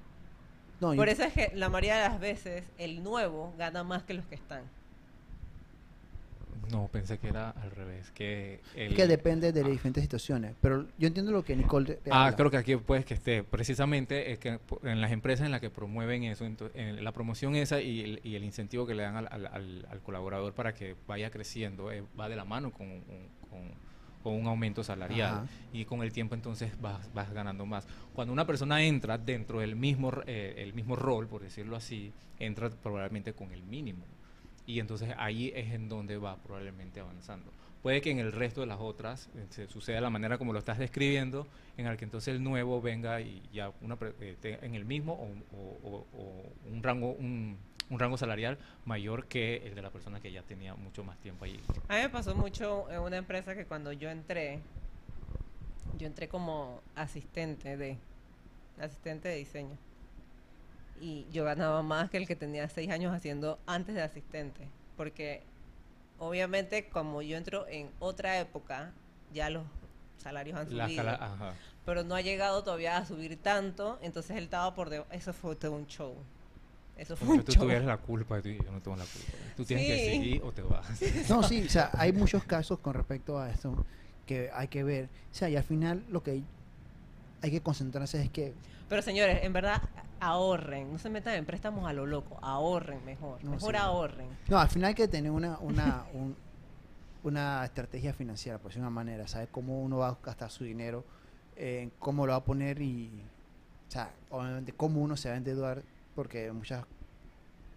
no, 0.80 0.92
yo- 0.94 0.98
Por 0.98 1.08
eso 1.08 1.22
es 1.24 1.32
que 1.32 1.52
la 1.54 1.68
mayoría 1.68 1.96
de 1.96 2.08
las 2.08 2.20
veces 2.20 2.64
el 2.78 3.02
nuevo 3.02 3.54
gana 3.58 3.82
más 3.84 4.02
que 4.02 4.14
los 4.14 4.26
que 4.26 4.34
están. 4.34 4.62
No, 6.70 6.88
pensé 6.88 7.18
que 7.18 7.28
era 7.28 7.50
al 7.50 7.70
revés, 7.70 8.10
que 8.10 8.60
el... 8.74 8.96
que 8.96 9.06
depende 9.06 9.52
de 9.52 9.62
las 9.62 9.70
diferentes 9.70 10.02
situaciones, 10.02 10.54
pero 10.60 10.84
yo 10.98 11.06
entiendo 11.06 11.30
lo 11.30 11.44
que 11.44 11.54
Nicole 11.54 12.00
Ah, 12.10 12.24
habla. 12.24 12.36
creo 12.36 12.50
que 12.50 12.56
aquí 12.56 12.74
puedes 12.76 13.04
que 13.04 13.14
esté. 13.14 13.44
Precisamente 13.44 14.32
es 14.32 14.40
que 14.40 14.58
en 14.82 15.00
las 15.00 15.12
empresas 15.12 15.46
en 15.46 15.52
las 15.52 15.60
que 15.60 15.70
promueven 15.70 16.24
eso, 16.24 16.44
en 16.44 17.04
la 17.04 17.12
promoción 17.12 17.54
esa 17.54 17.80
y 17.80 18.00
el, 18.00 18.20
y 18.24 18.34
el 18.34 18.42
incentivo 18.42 18.84
que 18.84 18.94
le 18.96 19.04
dan 19.04 19.14
al, 19.16 19.28
al- 19.30 19.46
al- 19.46 19.86
al 19.88 20.00
colaborador 20.00 20.54
para 20.54 20.74
que 20.74 20.96
vaya 21.06 21.30
creciendo 21.30 21.92
eh, 21.92 22.02
va 22.18 22.28
de 22.28 22.34
la 22.34 22.44
mano 22.44 22.72
con 22.72 22.88
un, 22.90 23.00
con- 23.48 23.70
con 24.26 24.34
un 24.40 24.48
aumento 24.48 24.82
salarial. 24.82 25.34
Ajá. 25.34 25.46
Y 25.72 25.84
con 25.84 26.02
el 26.02 26.10
tiempo 26.12 26.34
entonces 26.34 26.72
vas, 26.80 27.12
vas 27.14 27.32
ganando 27.32 27.64
más. 27.64 27.86
Cuando 28.12 28.32
una 28.32 28.44
persona 28.44 28.82
entra 28.82 29.18
dentro 29.18 29.60
del 29.60 29.76
mismo, 29.76 30.10
eh, 30.26 30.54
el 30.58 30.72
mismo 30.74 30.96
rol, 30.96 31.28
por 31.28 31.42
decirlo 31.42 31.76
así, 31.76 32.12
entra 32.40 32.68
probablemente 32.70 33.32
con 33.34 33.52
el 33.52 33.62
mínimo. 33.62 34.04
y 34.68 34.80
entonces 34.80 35.14
ahí 35.16 35.52
es 35.54 35.72
en 35.72 35.88
donde 35.88 36.16
va 36.18 36.36
probablemente 36.42 36.98
avanzando. 36.98 37.52
Puede 37.84 38.00
que 38.00 38.10
en 38.10 38.18
el 38.18 38.32
resto 38.32 38.62
de 38.62 38.66
las 38.66 38.80
otras 38.80 39.28
eh, 39.36 39.46
se 39.50 39.68
suceda 39.68 40.00
la 40.00 40.10
manera 40.10 40.38
como 40.38 40.52
lo 40.52 40.58
estás 40.58 40.76
describiendo, 40.78 41.46
en 41.76 41.86
el 41.86 41.96
que 41.96 42.04
entonces 42.04 42.34
el 42.34 42.42
nuevo 42.42 42.82
venga 42.82 43.20
y 43.20 43.40
ya 43.52 43.70
una 43.80 43.96
eh, 44.20 44.58
en 44.62 44.74
el 44.74 44.84
mismo 44.84 45.12
o, 45.12 45.24
un- 45.24 45.44
o- 45.52 45.78
o- 45.88 46.06
o 46.18 46.72
un 46.72 46.82
rango 46.82 47.12
un, 47.12 47.56
un 47.88 47.98
rango 47.98 48.16
salarial 48.18 48.58
mayor 48.84 49.26
que 49.26 49.58
el 49.66 49.74
de 49.74 49.82
la 49.82 49.90
persona 49.90 50.20
que 50.20 50.32
ya 50.32 50.42
tenía 50.42 50.74
mucho 50.74 51.04
más 51.04 51.18
tiempo 51.18 51.44
allí. 51.44 51.60
A 51.88 51.94
mí 51.96 52.00
me 52.02 52.08
pasó 52.08 52.34
mucho 52.34 52.90
en 52.90 53.00
una 53.00 53.16
empresa 53.16 53.54
que 53.54 53.64
cuando 53.64 53.92
yo 53.92 54.10
entré, 54.10 54.58
yo 55.98 56.06
entré 56.06 56.28
como 56.28 56.80
asistente 56.96 57.76
de 57.76 57.96
asistente 58.80 59.28
de 59.28 59.36
diseño. 59.36 59.76
Y 61.00 61.26
yo 61.30 61.44
ganaba 61.44 61.82
más 61.82 62.10
que 62.10 62.16
el 62.16 62.26
que 62.26 62.36
tenía 62.36 62.68
seis 62.68 62.90
años 62.90 63.14
haciendo 63.14 63.58
antes 63.66 63.94
de 63.94 64.02
asistente. 64.02 64.66
Porque 64.96 65.42
obviamente 66.18 66.88
como 66.88 67.22
yo 67.22 67.36
entro 67.36 67.66
en 67.68 67.90
otra 68.00 68.38
época, 68.40 68.92
ya 69.32 69.50
los 69.50 69.64
salarios 70.18 70.58
han 70.58 70.76
La 70.76 70.86
subido. 70.86 71.08
ajá. 71.08 71.54
pero 71.84 72.02
no 72.02 72.14
ha 72.14 72.20
llegado 72.20 72.64
todavía 72.64 72.96
a 72.96 73.04
subir 73.06 73.36
tanto, 73.40 73.98
entonces 74.02 74.36
él 74.38 74.44
estaba 74.44 74.74
por 74.74 74.88
debajo. 74.90 75.10
Eso 75.12 75.32
fue 75.32 75.54
todo 75.54 75.72
un 75.72 75.86
show. 75.86 76.16
Eso 76.96 77.14
fue 77.16 77.28
un 77.28 77.42
tú 77.44 77.52
show. 77.52 77.62
tuvieras 77.64 77.84
la 77.84 77.98
culpa, 77.98 78.40
tú- 78.40 78.48
yo 78.48 78.72
no 78.72 78.80
tengo 78.80 78.96
la 78.96 79.04
culpa. 79.04 79.28
Tú 79.56 79.64
tienes 79.64 79.86
que 79.86 80.10
seguir 80.10 80.42
o 80.42 80.52
te 80.52 80.62
vas. 80.62 80.86
No, 81.28 81.42
sí, 81.42 81.64
o 81.66 81.68
sea, 81.70 81.90
hay 81.94 82.12
muchos 82.12 82.44
casos 82.44 82.78
con 82.78 82.94
respecto 82.94 83.38
a 83.38 83.50
esto 83.50 83.84
que 84.26 84.50
hay 84.52 84.68
que 84.68 84.82
ver. 84.82 85.04
O 85.30 85.34
sea, 85.34 85.48
y 85.50 85.56
al 85.56 85.62
final 85.64 86.02
lo 86.10 86.22
que 86.22 86.42
hay 87.42 87.50
que 87.50 87.60
concentrarse 87.60 88.20
es 88.22 88.30
que 88.30 88.54
Pero 88.88 89.02
señores, 89.02 89.40
en 89.44 89.52
verdad, 89.52 89.82
ahorren. 90.20 90.90
No 90.92 90.98
se 90.98 91.10
metan 91.10 91.34
en 91.34 91.44
préstamos 91.44 91.86
a 91.86 91.92
lo 91.92 92.06
loco. 92.06 92.38
Ahorren 92.40 93.04
mejor. 93.04 93.44
No, 93.44 93.50
mejor 93.52 93.74
sí. 93.74 93.80
ahorren. 93.80 94.28
No, 94.48 94.58
al 94.58 94.68
final 94.68 94.88
hay 94.88 94.94
que 94.94 95.06
tener 95.08 95.30
una, 95.30 95.58
una, 95.58 96.06
un- 96.14 96.34
una 97.22 97.64
estrategia 97.64 98.12
financiera, 98.14 98.58
por 98.58 98.70
decirlo 98.70 98.84
de 98.86 98.88
una 98.88 98.94
manera, 98.94 99.28
saber 99.28 99.48
cómo 99.50 99.82
uno 99.82 99.98
va 99.98 100.08
a 100.08 100.18
gastar 100.24 100.50
su 100.50 100.64
dinero, 100.64 101.04
eh, 101.56 101.90
cómo 101.98 102.24
lo 102.24 102.32
va 102.32 102.38
a 102.38 102.44
poner 102.44 102.80
y, 102.80 103.10
o 103.88 103.90
sea, 103.90 104.10
obviamente 104.30 104.72
cómo 104.72 105.00
uno 105.02 105.16
se 105.16 105.28
va 105.28 105.34
a 105.34 105.38
endeudar, 105.38 105.82
porque 106.16 106.50
muchas 106.50 106.84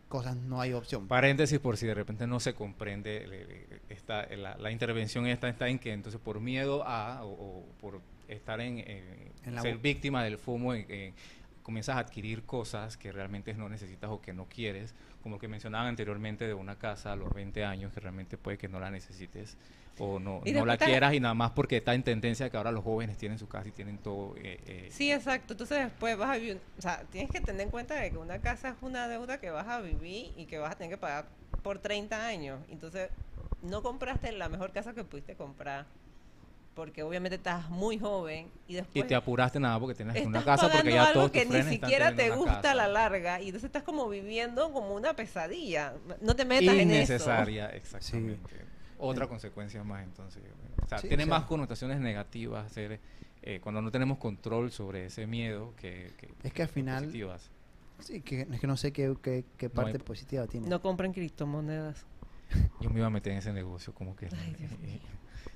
cosas 0.07 0.35
no 0.35 0.59
hay 0.59 0.73
opción. 0.73 1.07
Paréntesis 1.07 1.59
por 1.59 1.77
si 1.77 1.85
de 1.85 1.93
repente 1.93 2.25
no 2.25 2.39
se 2.39 2.55
comprende, 2.55 3.27
le- 3.27 3.45
le- 3.45 3.67
está, 3.89 4.25
la, 4.35 4.57
la 4.57 4.71
intervención 4.71 5.27
esta 5.27 5.47
está 5.49 5.69
en 5.69 5.77
que 5.77 5.93
entonces 5.93 6.19
por 6.19 6.39
miedo 6.39 6.83
a 6.87 7.23
o, 7.23 7.29
o 7.29 7.65
por 7.79 8.01
estar 8.27 8.59
en, 8.61 8.79
en 8.79 9.31
En 9.45 9.55
la 9.55 9.61
ser 9.61 9.77
víctima 9.77 10.23
del 10.23 10.39
FOMO, 10.39 10.73
en- 10.73 10.89
en- 10.89 11.13
comienzas 11.61 11.97
a 11.97 11.99
adquirir 11.99 12.41
cosas 12.43 12.97
que 12.97 13.11
realmente 13.11 13.53
no 13.53 13.69
necesitas 13.69 14.09
o 14.09 14.19
que 14.19 14.33
no 14.33 14.47
quieres, 14.49 14.95
como 15.21 15.39
que 15.39 15.47
mencionaban 15.47 15.87
anteriormente 15.87 16.47
de 16.47 16.53
una 16.53 16.77
casa 16.77 17.13
a 17.13 17.15
los 17.15 17.33
20 17.33 17.63
años 17.65 17.93
que 17.93 17.99
realmente 17.99 18.37
puede 18.37 18.57
que 18.57 18.67
no 18.67 18.79
la 18.79 18.89
necesites 18.89 19.57
o 19.97 20.19
no, 20.19 20.41
no 20.45 20.65
la 20.65 20.77
quieras 20.77 21.13
y 21.13 21.19
nada 21.19 21.33
más 21.33 21.51
porque 21.51 21.77
está 21.77 21.93
en 21.93 22.03
tendencia 22.03 22.49
que 22.49 22.55
ahora 22.57 22.71
los 22.71 22.83
jóvenes 22.83 23.17
tienen 23.17 23.37
su 23.37 23.47
casa 23.47 23.67
y 23.67 23.71
tienen 23.71 23.97
todo. 23.97 24.35
eh, 24.37 24.59
eh, 24.65 24.87
Sí, 24.91 25.11
exacto. 25.11 25.53
Entonces 25.53 25.83
después 25.83 26.17
vas 26.17 26.29
a 26.29 26.37
vivir... 26.37 26.61
O 26.77 26.81
sea, 26.81 27.03
tienes 27.11 27.31
que 27.31 27.41
tener 27.41 27.61
en 27.61 27.69
cuenta 27.69 27.95
de 27.95 28.11
que 28.11 28.17
una 28.17 28.39
casa 28.39 28.69
es 28.69 28.75
una 28.81 29.07
deuda 29.09 29.39
que 29.39 29.49
vas 29.49 29.67
a 29.67 29.81
vivir 29.81 30.31
y 30.37 30.45
que 30.45 30.57
vas 30.57 30.71
a 30.71 30.75
tener 30.77 30.91
que 30.91 30.97
pagar 30.97 31.25
por 31.61 31.79
30 31.79 32.25
años. 32.25 32.59
Entonces, 32.69 33.09
no 33.61 33.83
compraste 33.83 34.31
la 34.31 34.47
mejor 34.47 34.71
casa 34.71 34.93
que 34.93 35.03
pudiste 35.03 35.35
comprar. 35.35 35.85
Porque 36.75 37.03
obviamente 37.03 37.35
estás 37.35 37.69
muy 37.69 37.99
joven 37.99 38.47
y 38.67 38.73
y 38.73 38.75
después... 38.75 39.05
te 39.07 39.13
apuraste 39.15 39.59
nada 39.59 39.77
porque 39.79 39.95
tienes 39.95 40.25
una 40.25 40.43
casa 40.45 40.69
porque 40.71 40.91
ya 40.93 41.01
algo 41.07 41.13
todos 41.13 41.31
tus 41.33 41.41
que 41.41 41.63
ni 41.63 41.69
siquiera 41.71 42.15
te 42.15 42.29
gusta 42.29 42.71
a 42.71 42.75
la 42.75 42.87
larga 42.87 43.41
y 43.41 43.47
entonces 43.47 43.65
estás 43.65 43.83
como 43.83 44.07
viviendo 44.07 44.71
como 44.71 44.95
una 44.95 45.13
pesadilla. 45.13 45.93
No 46.21 46.35
te 46.35 46.45
metas 46.45 46.63
en 46.75 46.91
eso. 46.91 47.13
innecesaria, 47.13 47.69
exactamente. 47.71 48.55
Otra 48.97 49.27
consecuencia 49.27 49.83
más 49.83 50.03
entonces. 50.03 50.41
O 50.83 50.87
sea, 50.87 50.99
Sí, 50.99 51.07
tiene 51.09 51.23
o 51.23 51.27
sea- 51.27 51.39
más 51.39 51.47
connotaciones 51.47 51.99
negativas 51.99 52.71
ser, 52.71 52.99
eh, 53.41 53.59
cuando 53.61 53.81
no 53.81 53.91
tenemos 53.91 54.17
control 54.17 54.71
sobre 54.71 55.05
ese 55.05 55.27
miedo 55.27 55.73
que, 55.75 56.11
que 56.17 56.29
Es 56.43 56.53
que 56.53 56.61
al 56.63 56.69
final, 56.69 57.03
positivas. 57.03 57.49
sí, 57.99 58.21
que, 58.21 58.41
es 58.49 58.59
que 58.59 58.67
no 58.67 58.77
sé 58.77 58.91
qué, 58.93 59.15
qué, 59.21 59.43
qué 59.57 59.67
No 59.73 59.81
hay- 59.81 59.91
parte 59.93 59.99
positiva 59.99 60.47
tiene. 60.47 60.67
No 60.67 60.81
compren 60.81 61.11
criptomonedas. 61.13 62.05
Yo 62.79 62.89
me 62.89 62.99
iba 62.99 63.07
a 63.07 63.11
meter 63.11 63.33
en 63.33 63.39
ese 63.39 63.51
negocio 63.53 63.93
como 63.93 64.15
que... 64.15 64.27
Ay, 64.35 64.55
Dios 64.57 64.71
mío. 64.79 64.99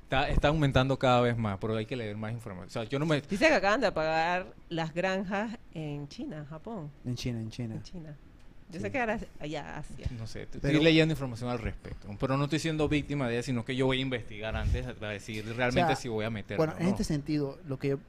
Está, 0.03 0.29
está 0.29 0.47
aumentando 0.49 0.97
cada 0.99 1.21
vez 1.21 1.37
más, 1.37 1.57
pero 1.59 1.75
hay 1.75 1.85
que 1.85 1.95
leer 1.95 2.15
más 2.15 2.31
información. 2.33 2.67
O 2.67 2.71
sea, 2.71 2.83
yo 2.83 2.99
no 2.99 3.05
me... 3.05 3.21
Dice 3.21 3.47
que 3.47 3.53
acaban 3.53 3.81
de 3.81 3.87
apagar 3.87 4.45
las 4.69 4.93
granjas 4.93 5.57
en 5.73 6.07
China, 6.07 6.45
Japón. 6.49 6.91
En 7.05 7.15
China, 7.15 7.39
en 7.39 7.49
China. 7.49 7.75
En 7.75 7.83
China. 7.83 8.15
Yo 8.69 8.79
Sí. 8.79 8.85
sé 8.85 8.91
que 8.91 8.99
ahora 8.99 9.15
es 9.15 9.25
allá 9.39 9.77
Asia. 9.77 10.07
No 10.17 10.25
sé, 10.27 10.47
Pero- 10.51 10.67
estoy 10.67 10.83
leyendo 10.83 11.13
información 11.13 11.49
al 11.49 11.59
respecto, 11.59 12.07
pero 12.19 12.37
no 12.37 12.43
estoy 12.45 12.59
siendo 12.59 12.87
víctima 12.89 13.27
de 13.27 13.35
ella, 13.35 13.43
sino 13.43 13.65
que 13.65 13.75
yo 13.75 13.85
voy 13.85 13.99
a 13.99 14.01
investigar 14.01 14.55
antes 14.55 14.85
para 14.93 15.11
decir 15.13 15.45
realmente 15.55 15.83
O 15.83 15.87
sea, 15.87 15.95
si 15.95 16.09
voy 16.09 16.25
a 16.25 16.29
meter. 16.29 16.57
Bueno, 16.57 16.73
en 16.79 16.87
este 16.87 17.03
sentido, 17.03 17.57
lo 17.67 17.77
que 17.79 17.89
yo 17.89 17.99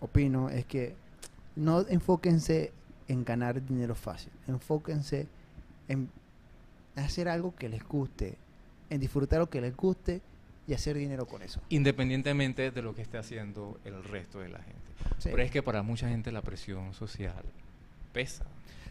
opino 0.00 0.48
es 0.50 0.64
que 0.66 0.94
no 1.56 1.80
enfóquense 1.88 2.72
en 3.08 3.24
ganar 3.24 3.64
dinero 3.66 3.94
fácil, 3.94 4.32
enfóquense 4.48 5.26
en 5.88 6.08
hacer 6.96 7.28
algo 7.28 7.54
que 7.54 7.68
les 7.68 7.82
guste, 7.86 8.36
en 8.90 9.00
disfrutar 9.00 9.40
lo 9.40 9.50
que 9.50 9.60
les 9.60 9.76
guste 9.76 10.22
y 10.66 10.74
hacer 10.74 10.96
dinero 10.96 11.26
con 11.26 11.42
eso. 11.42 11.60
Independientemente 11.68 12.70
de 12.70 12.82
lo 12.82 12.94
que 12.94 13.02
esté 13.02 13.18
haciendo 13.18 13.78
el 13.84 14.02
resto 14.04 14.40
de 14.40 14.48
la 14.48 14.58
gente. 14.58 14.80
Sí. 15.18 15.28
Pero 15.30 15.42
es 15.42 15.50
que 15.50 15.62
para 15.62 15.82
mucha 15.82 16.08
gente 16.08 16.32
la 16.32 16.42
presión 16.42 16.94
social 16.94 17.44
pesa. 18.12 18.44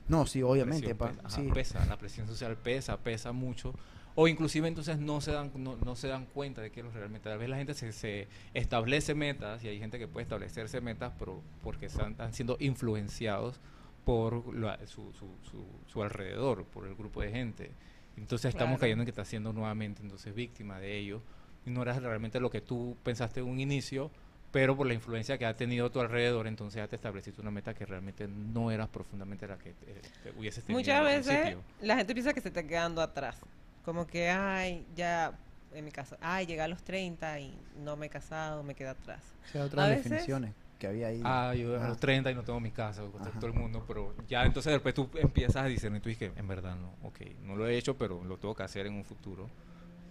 No, 0.07 0.25
sí, 0.25 0.41
obviamente. 0.43 0.93
Presión 0.93 0.97
pa- 0.97 1.11
pe- 1.13 1.19
ajá, 1.27 1.29
sí. 1.41 1.49
pesa, 1.53 1.85
la 1.85 1.97
presión 1.97 2.27
social 2.27 2.57
pesa, 2.57 2.97
pesa 2.97 3.31
mucho. 3.31 3.73
O 4.15 4.27
inclusive 4.27 4.67
entonces 4.67 4.99
no 4.99 5.21
se 5.21 5.31
dan 5.31 5.49
no, 5.55 5.75
no 5.77 5.95
se 5.95 6.07
dan 6.07 6.25
cuenta 6.27 6.61
de 6.61 6.69
que 6.71 6.83
lo 6.83 6.91
realmente. 6.91 7.29
Tal 7.29 7.39
vez 7.39 7.49
la 7.49 7.57
gente 7.57 7.73
se, 7.73 7.91
se 7.93 8.27
establece 8.53 9.15
metas 9.15 9.63
y 9.63 9.69
hay 9.69 9.79
gente 9.79 9.97
que 9.97 10.07
puede 10.07 10.23
establecerse 10.23 10.81
metas, 10.81 11.13
pero 11.17 11.41
porque 11.63 11.87
están, 11.87 12.11
están 12.11 12.31
siendo 12.33 12.57
influenciados 12.59 13.59
por 14.05 14.53
la- 14.53 14.77
su, 14.85 15.11
su, 15.13 15.27
su, 15.49 15.65
su 15.87 16.03
alrededor, 16.03 16.65
por 16.65 16.85
el 16.85 16.93
grupo 16.93 17.21
de 17.21 17.31
gente. 17.31 17.71
Entonces 18.17 18.49
estamos 18.49 18.73
Claro. 18.73 18.81
cayendo 18.81 19.01
en 19.01 19.05
que 19.05 19.11
estás 19.11 19.27
siendo 19.27 19.51
nuevamente 19.53 20.03
entonces 20.03 20.35
víctima 20.35 20.79
de 20.79 20.97
ello. 20.99 21.21
Y 21.65 21.69
no 21.69 21.81
eras 21.81 22.01
realmente 22.01 22.39
lo 22.39 22.49
que 22.49 22.61
tú 22.61 22.97
pensaste 23.03 23.39
en 23.39 23.47
un 23.47 23.59
inicio, 23.59 24.11
pero 24.51 24.75
por 24.75 24.85
la 24.85 24.93
influencia 24.93 25.37
que 25.37 25.45
ha 25.45 25.55
tenido 25.55 25.87
a 25.87 25.89
tu 25.91 25.99
alrededor, 25.99 26.45
entonces 26.47 26.77
ya 26.77 26.87
te 26.87 26.95
estableciste 26.95 27.41
una 27.41 27.51
meta 27.51 27.73
que 27.73 27.85
realmente 27.85 28.27
no 28.27 28.69
eras 28.69 28.87
profundamente 28.89 29.47
la 29.47 29.57
que 29.57 29.73
te, 29.73 29.93
te 30.23 30.37
hubieses 30.37 30.63
tenido 30.63 30.79
Muchas 30.79 31.03
veces 31.03 31.57
la 31.81 31.95
gente 31.95 32.13
piensa 32.13 32.33
que 32.33 32.41
se 32.41 32.49
está 32.49 32.63
quedando 32.63 33.01
atrás. 33.01 33.37
Como 33.85 34.05
que, 34.05 34.29
ay, 34.29 34.85
ya, 34.95 35.33
en 35.73 35.83
mi 35.85 35.91
caso, 35.91 36.17
ay, 36.21 36.45
llegué 36.45 36.61
a 36.61 36.67
los 36.67 36.83
30 36.83 37.39
y 37.39 37.57
no 37.83 37.95
me 37.97 38.05
he 38.05 38.09
casado, 38.09 38.61
me 38.63 38.75
quedé 38.75 38.89
atrás. 38.89 39.21
O 39.45 39.51
sea, 39.51 39.65
otras 39.65 39.85
a 39.85 39.89
veces- 39.89 40.03
definiciones 40.05 40.53
que 40.77 40.87
había 40.87 41.07
ahí. 41.07 41.21
Ah, 41.23 41.53
yo 41.55 41.81
a 41.81 41.87
los 41.87 41.97
30 41.97 42.29
y 42.29 42.35
no 42.35 42.43
tengo 42.43 42.59
mi 42.59 42.71
casa, 42.71 43.03
todo 43.39 43.47
el 43.47 43.53
mundo, 43.53 43.83
pero 43.87 44.13
ya 44.27 44.43
entonces 44.43 44.71
después 44.73 44.93
tú 44.93 45.09
empiezas 45.15 45.63
a 45.63 45.65
discernir, 45.65 46.01
tú 46.01 46.09
dices, 46.09 46.31
en 46.35 46.47
verdad 46.47 46.75
no, 46.75 46.93
ok, 47.07 47.21
no 47.43 47.55
lo 47.55 47.67
he 47.67 47.77
hecho, 47.77 47.97
pero 47.97 48.23
lo 48.23 48.37
tengo 48.37 48.53
que 48.53 48.63
hacer 48.63 48.85
en 48.85 48.93
un 48.93 49.03
futuro. 49.05 49.49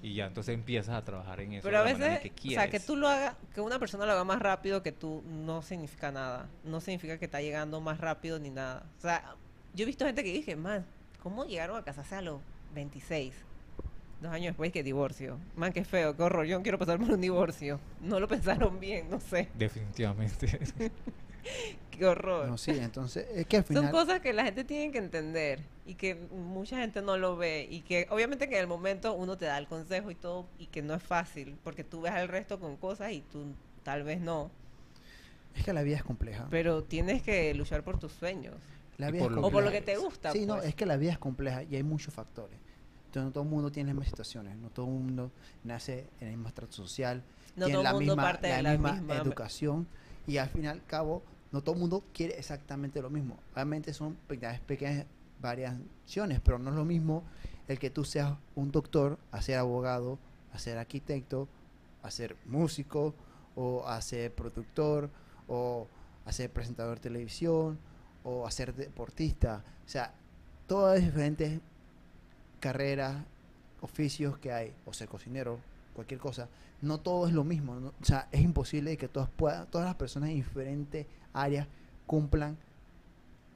Y 0.02 0.14
ya 0.14 0.26
entonces 0.26 0.54
empiezas 0.54 0.96
a 0.96 1.04
trabajar 1.04 1.40
en 1.40 1.52
eso. 1.52 1.62
Pero 1.62 1.78
a 1.78 1.82
veces, 1.82 2.20
que 2.32 2.48
o 2.48 2.50
sea, 2.50 2.68
que 2.68 2.80
tú 2.80 2.96
lo 2.96 3.08
hagas, 3.08 3.36
que 3.54 3.60
una 3.60 3.78
persona 3.78 4.04
lo 4.04 4.12
haga 4.12 4.24
más 4.24 4.40
rápido 4.42 4.82
que 4.82 4.90
tú, 4.90 5.22
no 5.28 5.62
significa 5.62 6.10
nada. 6.10 6.48
No 6.64 6.80
significa 6.80 7.18
que 7.18 7.26
está 7.26 7.40
llegando 7.40 7.80
más 7.80 8.00
rápido 8.00 8.40
ni 8.40 8.50
nada. 8.50 8.84
O 8.98 9.00
sea, 9.00 9.36
yo 9.74 9.84
he 9.84 9.86
visto 9.86 10.04
gente 10.04 10.24
que 10.24 10.32
dije, 10.32 10.56
man, 10.56 10.84
¿cómo 11.22 11.44
llegaron 11.44 11.76
a 11.76 11.84
casarse 11.84 12.16
a 12.16 12.20
los 12.20 12.40
26? 12.74 13.32
Dos 14.20 14.32
años 14.32 14.46
después 14.46 14.72
que 14.72 14.82
divorcio. 14.82 15.38
Man, 15.54 15.72
qué 15.72 15.84
feo, 15.84 16.16
qué 16.16 16.22
horror. 16.24 16.46
Yo 16.46 16.56
no 16.56 16.62
quiero 16.64 16.78
pasar 16.78 16.98
por 16.98 17.10
un 17.10 17.20
divorcio. 17.20 17.78
No 18.00 18.18
lo 18.18 18.26
pensaron 18.28 18.80
bien, 18.80 19.08
no 19.08 19.20
sé. 19.20 19.50
Definitivamente. 19.54 20.58
Qué 22.02 22.08
horror. 22.08 22.48
No, 22.48 22.58
sí, 22.58 22.72
entonces 22.72 23.26
es 23.34 23.46
que 23.46 23.58
al 23.58 23.64
Son 23.64 23.76
final. 23.76 23.90
cosas 23.92 24.20
que 24.20 24.32
la 24.32 24.44
gente 24.44 24.64
tiene 24.64 24.90
que 24.90 24.98
entender 24.98 25.60
y 25.86 25.94
que 25.94 26.16
mucha 26.32 26.78
gente 26.78 27.00
no 27.00 27.16
lo 27.16 27.36
ve 27.36 27.68
y 27.70 27.82
que 27.82 28.08
obviamente 28.10 28.48
que 28.48 28.56
en 28.56 28.62
el 28.62 28.66
momento 28.66 29.14
uno 29.14 29.36
te 29.38 29.44
da 29.44 29.56
el 29.58 29.68
consejo 29.68 30.10
y 30.10 30.16
todo 30.16 30.46
y 30.58 30.66
que 30.66 30.82
no 30.82 30.94
es 30.94 31.02
fácil 31.02 31.56
porque 31.62 31.84
tú 31.84 32.00
ves 32.00 32.12
al 32.12 32.26
resto 32.28 32.58
con 32.58 32.76
cosas 32.76 33.12
y 33.12 33.20
tú 33.20 33.44
tal 33.84 34.02
vez 34.02 34.20
no, 34.20 34.50
Es 35.54 35.64
que 35.64 35.72
la 35.72 35.82
vida 35.82 35.96
es 35.96 36.02
compleja. 36.02 36.46
pero 36.50 36.82
tienes 36.82 37.22
que 37.22 37.54
luchar 37.54 37.84
por 37.84 37.98
tus 38.00 38.12
sueños. 38.12 38.56
La 38.98 39.10
vida 39.10 39.22
por 39.28 39.38
O 39.38 39.50
por 39.50 39.62
lo 39.64 39.70
que 39.70 39.80
te 39.80 39.96
gusta. 39.96 40.32
Sí, 40.32 40.44
no, 40.44 40.56
pues. 40.56 40.68
es 40.68 40.74
que 40.74 40.86
la 40.86 40.96
vida 40.96 41.12
es 41.12 41.18
compleja 41.18 41.62
y 41.62 41.76
hay 41.76 41.82
muchos 41.84 42.12
factores. 42.12 42.58
Entonces, 43.06 43.26
no 43.26 43.32
todo 43.32 43.44
el 43.44 43.50
mundo 43.50 43.70
tiene 43.70 43.88
las 43.88 43.94
mismas 43.94 44.08
situaciones, 44.08 44.56
no 44.56 44.70
todo 44.70 44.86
el 44.86 44.92
mundo 44.92 45.30
nace 45.64 46.06
en 46.20 46.28
el 46.28 46.34
mismo 46.34 46.48
estrato 46.48 46.72
social, 46.72 47.22
No 47.56 47.66
tiene 47.66 47.72
todo 47.74 47.82
la 47.84 47.90
el 47.90 47.94
mundo 47.96 48.12
misma, 48.16 48.22
parte 48.22 48.48
la 48.48 48.56
de 48.56 48.62
la 48.62 48.70
misma 48.72 48.92
misma 48.94 49.16
educación 49.18 49.86
y 50.26 50.38
al 50.38 50.48
fin 50.48 50.64
y 50.64 50.66
al 50.68 50.84
cabo 50.86 51.22
no 51.52 51.62
todo 51.62 51.74
el 51.74 51.80
mundo 51.80 52.02
quiere 52.12 52.38
exactamente 52.38 53.00
lo 53.02 53.10
mismo. 53.10 53.38
Obviamente 53.52 53.92
son 53.92 54.16
pequeñas, 54.26 54.60
pequeñas 54.60 55.06
variaciones, 55.40 56.40
pero 56.40 56.58
no 56.58 56.70
es 56.70 56.76
lo 56.76 56.84
mismo 56.84 57.22
el 57.68 57.78
que 57.78 57.90
tú 57.90 58.04
seas 58.04 58.34
un 58.54 58.72
doctor, 58.72 59.18
a 59.30 59.42
ser 59.42 59.58
abogado, 59.58 60.18
a 60.52 60.58
ser 60.58 60.78
arquitecto, 60.78 61.48
a 62.02 62.10
ser 62.10 62.36
músico 62.46 63.14
o 63.54 63.86
a 63.86 64.00
ser 64.00 64.34
productor 64.34 65.10
o 65.46 65.86
a 66.24 66.32
ser 66.32 66.50
presentador 66.50 66.96
de 66.96 67.02
televisión 67.02 67.78
o 68.24 68.46
a 68.46 68.50
ser 68.50 68.74
deportista. 68.74 69.64
O 69.84 69.88
sea, 69.88 70.14
todas 70.66 71.00
diferentes 71.00 71.60
carreras 72.60 73.24
oficios 73.80 74.38
que 74.38 74.52
hay, 74.52 74.74
o 74.86 74.92
ser 74.92 75.08
cocinero, 75.08 75.58
cualquier 75.94 76.20
cosa, 76.20 76.48
no 76.80 76.98
todo 76.98 77.26
es 77.26 77.32
lo 77.32 77.44
mismo. 77.44 77.92
O 78.00 78.04
sea, 78.04 78.28
es 78.32 78.40
imposible 78.40 78.96
que 78.96 79.08
todas, 79.08 79.28
puedan, 79.30 79.66
todas 79.66 79.86
las 79.86 79.96
personas 79.96 80.30
en 80.30 80.36
diferentes 80.36 81.06
áreas 81.32 81.66
cumplan 82.06 82.56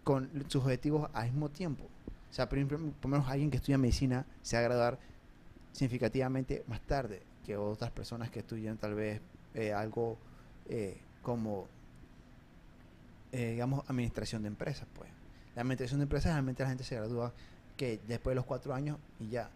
con 0.05 0.31
sus 0.49 0.63
objetivos 0.63 1.11
al 1.13 1.27
mismo 1.27 1.49
tiempo. 1.49 1.85
O 2.31 2.33
sea, 2.33 2.49
por, 2.49 2.59
ejemplo, 2.59 2.79
por 3.01 3.11
menos 3.11 3.29
alguien 3.29 3.51
que 3.51 3.57
estudia 3.57 3.79
medicina 3.79 4.27
se 4.43 4.57
va 4.57 4.61
a 4.61 4.65
graduar 4.65 4.99
significativamente 5.73 6.65
más 6.69 6.81
tarde 6.83 7.23
que 7.45 7.57
otras 7.57 7.91
personas 7.91 8.31
que 8.31 8.41
estudian 8.41 8.77
tal 8.77 8.95
vez 8.95 9.21
eh, 9.55 9.73
algo 9.73 10.19
eh, 10.69 10.99
como, 11.23 11.67
eh, 13.33 13.53
digamos, 13.53 13.89
administración 13.89 14.43
de 14.43 14.49
empresas. 14.49 14.87
Pues 14.95 15.09
la 15.55 15.63
administración 15.63 16.01
de 16.01 16.05
empresas 16.05 16.33
realmente 16.33 16.63
la 16.63 16.69
gente 16.69 16.85
se 16.85 16.97
gradúa 16.97 17.33
que 17.77 18.01
después 18.07 18.33
de 18.33 18.37
los 18.37 18.45
cuatro 18.45 18.75
años 18.75 18.99
y 19.21 19.29
ya. 19.29 19.51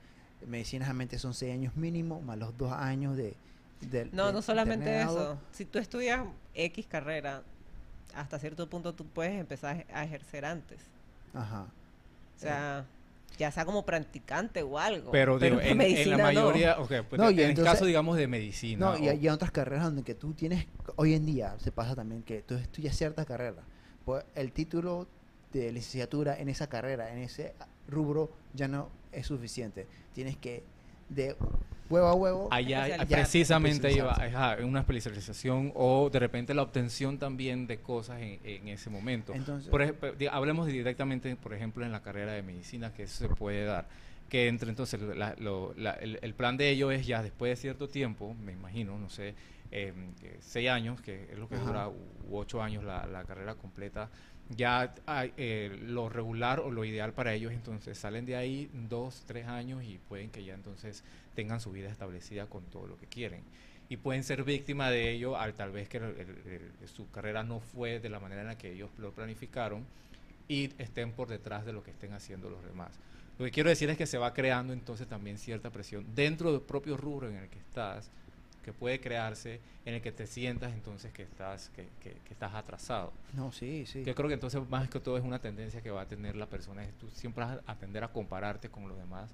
Medicina 0.47 0.85
realmente 0.87 1.19
son 1.19 1.35
seis 1.35 1.53
años 1.53 1.77
mínimo, 1.77 2.21
más 2.21 2.39
los 2.39 2.57
dos 2.57 2.73
años 2.73 3.17
de... 3.17 3.35
del- 3.91 4.11
No, 4.15 4.29
de 4.29 4.33
no 4.33 4.43
solamente 4.43 4.87
internado. 4.91 5.33
eso. 5.33 5.39
Si 5.53 5.65
tú 5.65 5.79
estudias 5.79 6.23
X 6.55 6.87
carrera, 6.87 7.43
hasta 8.15 8.39
cierto 8.39 8.69
punto 8.69 8.95
tú 8.95 9.05
puedes 9.07 9.39
empezar 9.39 9.87
a 9.93 10.05
ejercer 10.05 10.45
antes. 10.45 10.79
Ajá. 11.35 11.67
O 12.37 12.41
sea, 12.41 12.85
ya 13.39 13.51
sea 13.51 13.65
como 13.65 13.85
practicante 13.85 14.63
o 14.63 14.79
algo. 14.79 15.11
Pero, 15.13 15.39
digo, 15.39 15.61
en 15.61 15.81
en, 15.81 15.97
en 15.97 16.11
la 16.11 16.17
no. 16.17 16.23
mayoría, 16.25 16.77
pues, 16.77 17.05
No, 17.21 17.29
en 17.29 17.39
y 17.39 17.43
el 17.43 17.55
caso, 17.63 17.85
digamos, 17.85 18.17
de 18.17 18.27
medicina. 18.27 18.87
No, 18.87 18.99
y, 18.99 19.09
hay- 19.09 19.17
y 19.19 19.21
hay 19.21 19.29
otras 19.29 19.51
carreras 19.51 19.85
donde 19.85 20.03
que 20.03 20.15
tú 20.15 20.33
tienes, 20.33 20.67
hoy 20.97 21.15
en 21.15 21.25
día 21.27 21.55
se 21.59 21.71
pasa 21.71 21.95
también 21.95 22.23
que 22.23 22.43
tú 22.43 22.55
estudias 22.55 22.97
cierta 22.97 23.25
carrera, 23.25 23.63
pues 24.05 24.25
el 24.35 24.53
título 24.53 25.07
de 25.53 25.71
licenciatura 25.73 26.39
en 26.39 26.49
esa 26.49 26.67
carrera, 26.69 27.13
en 27.13 27.19
ese 27.19 27.55
rubro, 27.89 28.31
ya 28.55 28.69
no 28.69 28.89
es 29.13 29.27
suficiente. 29.27 29.87
Tienes 30.15 30.37
que, 30.37 30.63
de 31.09 31.37
huevo 31.89 32.07
a 32.07 32.15
huevo, 32.15 32.49
Allá 32.53 32.87
precisamente 33.09 34.01
ajá, 34.01 34.59
una 34.65 34.81
especialización 34.81 35.73
o 35.75 36.09
de 36.11 36.19
repente 36.21 36.55
la 36.55 36.63
obtención 36.63 37.19
también 37.19 37.67
de 37.67 37.79
cosas 37.81 38.21
en, 38.21 38.39
en 38.45 38.69
ese 38.69 38.91
momento. 38.91 39.35
entonces, 39.35 39.69
Por 39.71 39.83
ejemplo, 39.83 40.13
hablemos 40.31 40.67
directamente, 40.67 41.35
por 41.37 41.53
ejemplo, 41.55 41.85
en 41.85 41.93
la 41.93 42.01
carrera 42.03 42.33
de 42.33 42.43
medicina, 42.43 42.93
que 42.93 43.05
eso 43.05 43.27
se 43.29 43.35
puede 43.35 43.65
dar. 43.65 43.89
Que 44.29 44.47
entre 44.47 44.71
entonces, 44.71 45.01
la- 45.01 45.35
lo- 45.41 45.75
la- 45.77 45.95
el, 45.95 46.21
el 46.23 46.35
plan 46.35 46.57
de 46.57 46.71
ello 46.71 46.93
es 46.93 47.05
ya 47.07 47.21
después 47.23 47.51
de 47.51 47.57
cierto 47.57 47.89
tiempo, 47.89 48.35
me 48.35 48.53
imagino, 48.53 48.97
no 48.97 49.11
sé, 49.11 49.35
eh, 49.73 49.93
eh, 50.23 50.37
seis 50.41 50.69
años, 50.71 51.01
que 51.01 51.29
es 51.33 51.39
lo 51.39 51.49
que 51.49 51.57
Ajá. 51.57 51.65
dura, 51.65 51.89
u, 51.89 51.95
u 52.29 52.37
ocho 52.39 52.63
años 52.63 52.85
la, 52.85 53.07
la 53.07 53.25
carrera 53.25 53.57
completa, 53.57 54.09
ya 54.57 54.95
eh, 55.37 55.79
lo 55.83 56.09
regular 56.09 56.61
o 56.61 56.71
lo 56.71 56.85
ideal 56.85 57.13
para 57.13 57.33
ellos, 57.35 57.53
entonces 57.53 57.97
salen 57.97 58.27
de 58.27 58.37
ahí 58.37 58.71
dos, 58.89 59.23
tres 59.27 59.47
años 59.47 59.85
y 59.85 59.99
pueden 60.09 60.31
que 60.31 60.45
ya 60.45 60.55
entonces 60.55 61.05
tengan 61.35 61.61
su 61.61 61.71
vida 61.71 61.89
establecida 61.89 62.47
con 62.47 62.65
todo 62.65 62.87
lo 62.87 62.99
que 62.99 63.07
quieren. 63.07 63.43
Y 63.89 63.97
pueden 63.97 64.23
ser 64.23 64.45
víctima 64.45 64.91
de 64.91 65.11
ello 65.11 65.37
al 65.37 65.55
tal 65.55 65.73
vez 65.73 65.89
que 65.89 66.01
su 66.95 67.11
carrera 67.11 67.43
no 67.43 67.61
fue 67.61 67.99
de 67.99 68.09
la 68.09 68.21
manera 68.21 68.43
en 68.43 68.49
la 68.49 68.59
que 68.59 68.73
ellos 68.73 68.91
lo 68.99 69.13
planificaron 69.13 69.85
y 70.47 70.71
estén 70.79 71.13
por 71.13 71.29
detrás 71.29 71.65
de 71.65 71.73
lo 71.73 71.83
que 71.83 71.91
estén 71.91 72.13
haciendo 72.13 72.51
los 72.51 72.65
demás. 72.65 72.93
Lo 73.39 73.45
que 73.45 73.51
quiero 73.51 73.71
decir 73.71 73.89
es 73.89 73.97
que 73.97 74.07
se 74.07 74.19
va 74.19 74.35
creando 74.35 74.73
entonces 74.73 75.07
también 75.09 75.39
cierta 75.39 75.71
presión 75.71 76.07
dentro 76.15 76.53
del 76.53 76.61
propio 76.61 76.97
rubro 76.97 77.29
en 77.29 77.37
el 77.37 77.49
que 77.49 77.59
estás, 77.59 78.11
que 78.63 78.73
puede 78.73 79.01
crearse, 79.01 79.61
en 79.85 79.95
el 79.95 80.03
que 80.03 80.13
te 80.13 80.27
sientas 80.27 80.73
entonces 80.73 81.13
que 81.13 81.23
estás, 81.23 81.71
que, 81.71 81.89
que- 82.01 82.15
que 82.25 82.33
estás 82.35 82.55
atrasado. 82.55 83.13
no, 83.35 83.53
sí, 83.53 83.87
sí. 83.87 84.05
Yo 84.05 84.15
creo 84.15 84.29
que 84.29 84.35
entonces 84.35 84.61
más 84.69 84.89
que 84.89 85.01
todo 85.01 85.17
es 85.17 85.25
una 85.25 85.41
tendencia 85.41 85.81
que 85.83 85.91
va 85.91 86.03
a 86.03 86.07
tener 86.09 86.37
la 86.37 86.47
persona, 86.47 86.85
es 86.85 86.93
tú 86.99 87.09
siempre 87.11 87.45
vas 87.45 87.59
a 87.67 87.75
tender 87.77 88.05
a 88.05 88.09
compararte 88.09 88.69
con 88.69 88.89
los 88.89 88.97
demás 88.99 89.31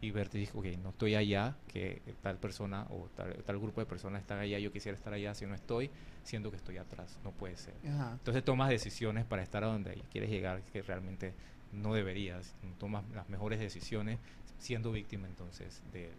y 0.00 0.10
verte 0.10 0.36
y 0.36 0.40
dices, 0.42 0.54
ok, 0.54 0.66
no 0.82 0.90
estoy 0.90 1.14
allá, 1.14 1.56
que 1.68 2.02
tal 2.22 2.36
persona 2.38 2.86
o 2.90 3.08
tal, 3.16 3.42
tal 3.44 3.58
grupo 3.58 3.80
de 3.80 3.86
personas 3.86 4.20
están 4.20 4.38
allá, 4.38 4.58
yo 4.58 4.70
quisiera 4.70 4.96
estar 4.96 5.12
allá, 5.14 5.34
si 5.34 5.46
no 5.46 5.54
estoy, 5.54 5.90
siento 6.22 6.50
que 6.50 6.56
estoy 6.58 6.76
atrás, 6.76 7.18
no 7.24 7.30
puede 7.32 7.56
ser. 7.56 7.72
Ajá. 7.88 8.12
Entonces 8.12 8.44
tomas 8.44 8.68
decisiones 8.68 9.24
para 9.24 9.42
estar 9.42 9.64
a 9.64 9.68
donde 9.68 10.02
quieres 10.12 10.28
llegar 10.28 10.60
que 10.72 10.82
realmente 10.82 11.32
no 11.72 11.94
deberías. 11.94 12.54
Tomas 12.78 13.04
las 13.14 13.28
mejores 13.30 13.58
decisiones 13.58 14.18
siendo 14.58 14.92
víctima 14.92 15.26
entonces 15.28 15.82
de- 15.92 16.12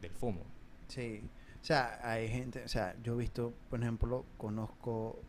del 0.00 0.10
FOMO. 0.12 0.42
Sí, 0.88 1.22
o 1.62 1.64
sea, 1.64 2.00
hay 2.02 2.28
gente, 2.28 2.64
o 2.64 2.68
sea, 2.68 2.96
yo 3.04 3.14
he 3.14 3.18
visto, 3.18 3.52
por 3.70 3.80
ejemplo, 3.80 4.24
conozco 4.36 5.20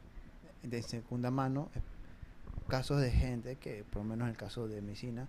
de 0.63 0.81
segunda 0.81 1.29
mano 1.29 1.69
eh, 1.75 1.81
casos 2.67 2.99
de 3.01 3.11
gente 3.11 3.57
que, 3.57 3.83
por 3.83 4.01
lo 4.01 4.09
menos 4.09 4.25
en 4.25 4.31
el 4.31 4.37
caso 4.37 4.67
de 4.67 4.81
medicina, 4.81 5.27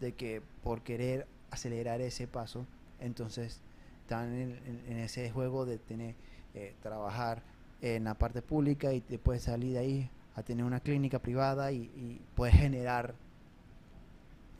de 0.00 0.12
que 0.12 0.42
por 0.64 0.82
querer 0.82 1.28
acelerar 1.52 2.00
ese 2.00 2.26
paso, 2.26 2.66
entonces 2.98 3.60
están 4.02 4.34
en, 4.34 4.98
ese 4.98 5.30
juego 5.30 5.66
de 5.66 5.78
tener, 5.78 6.16
eh, 6.54 6.74
trabajar 6.82 7.42
en 7.80 8.02
la 8.04 8.14
parte 8.14 8.42
pública 8.42 8.92
y 8.92 9.04
después 9.08 9.42
salir 9.42 9.74
de 9.74 9.78
ahí 9.78 10.10
a 10.34 10.42
tener 10.42 10.64
una 10.64 10.80
clínica 10.80 11.20
privada 11.20 11.70
y, 11.70 11.82
y 11.94 12.20
puedes 12.34 12.56
generar 12.56 13.14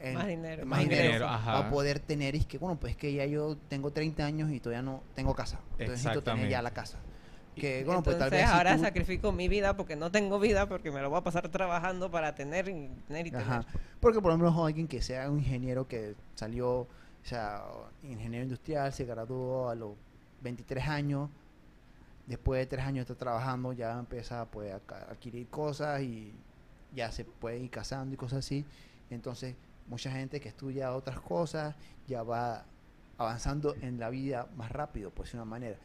en- 0.01 0.15
Más 0.15 0.27
dinero, 0.27 0.67
más 0.67 0.81
dinero. 0.81 1.27
Ajá. 1.29 1.53
para 1.59 1.71
poder 1.71 2.01
tener 2.01 2.35
y 2.35 2.39
es 2.39 2.47
que 2.47 2.59
bueno 2.59 2.79
pues 2.81 2.97
que 2.97 3.13
ya 3.13 3.27
yo 3.27 3.57
tengo 3.69 3.91
30 3.93 4.25
años 4.25 4.51
y 4.51 4.59
todavía 4.61 4.83
no 4.83 5.03
tengo 5.15 5.35
casa 5.35 5.61
entonces 5.79 6.05
necesito 6.05 6.23
tener 6.23 6.49
ya 6.49 6.63
la 6.63 6.71
casa 6.73 6.99
que 7.55 7.85
bueno 7.85 8.03
pues 8.03 8.17
tal 8.17 8.29
Entonces 8.29 8.41
vez 8.47 8.51
si 8.51 8.57
ahora 8.57 8.77
tú- 8.77 8.83
sacrifico 8.83 9.33
mi 9.33 9.49
vida 9.49 9.77
porque 9.77 9.97
no 9.97 10.11
tengo 10.11 10.39
vida 10.39 10.67
porque 10.69 10.91
me 10.91 11.01
lo 11.03 11.11
voy 11.11 11.19
a 11.19 11.23
pasar 11.25 11.49
trabajando 11.51 12.11
para 12.11 12.35
tener 12.35 12.69
y 12.69 12.89
tener 13.09 13.27
y 13.27 13.31
tener. 13.31 13.47
Ajá. 13.47 13.67
Porque 14.01 14.21
por 14.21 14.31
ejemplo 14.33 14.65
alguien 14.65 14.89
que 14.89 15.03
sea 15.03 15.29
un 15.31 15.39
ingeniero 15.41 15.87
que 15.87 16.15
salió, 16.37 16.71
o 16.83 16.89
sea, 17.25 17.63
ingeniero 18.03 18.45
industrial, 18.45 18.93
se 18.95 19.05
graduó 19.05 19.69
a 19.69 19.75
los 19.75 19.91
23 20.41 20.87
años, 20.89 21.29
después 22.27 22.61
de 22.61 22.67
3 22.67 22.85
años 22.87 23.03
está 23.03 23.15
trabajando, 23.17 23.73
ya 23.75 23.99
empieza 23.99 24.47
pues, 24.47 24.73
a 24.73 24.77
adquirir 25.11 25.49
cosas 25.49 26.01
y 26.03 26.33
ya 26.95 27.11
se 27.13 27.25
puede 27.25 27.59
ir 27.59 27.69
casando 27.71 28.15
y 28.15 28.17
cosas 28.17 28.39
así. 28.39 28.65
Entonces, 29.11 29.57
mucha 29.91 30.11
gente 30.11 30.41
que 30.41 30.49
estudia 30.49 30.95
otras 30.95 31.21
cosas 31.21 31.75
ya 32.07 32.23
va 32.23 32.65
avanzando 33.19 33.75
en 33.83 33.99
la 33.99 34.09
vida 34.09 34.47
más 34.57 34.71
rápido, 34.71 35.11
pues 35.11 35.33
de 35.33 35.39
una 35.39 35.45
manera. 35.45 35.77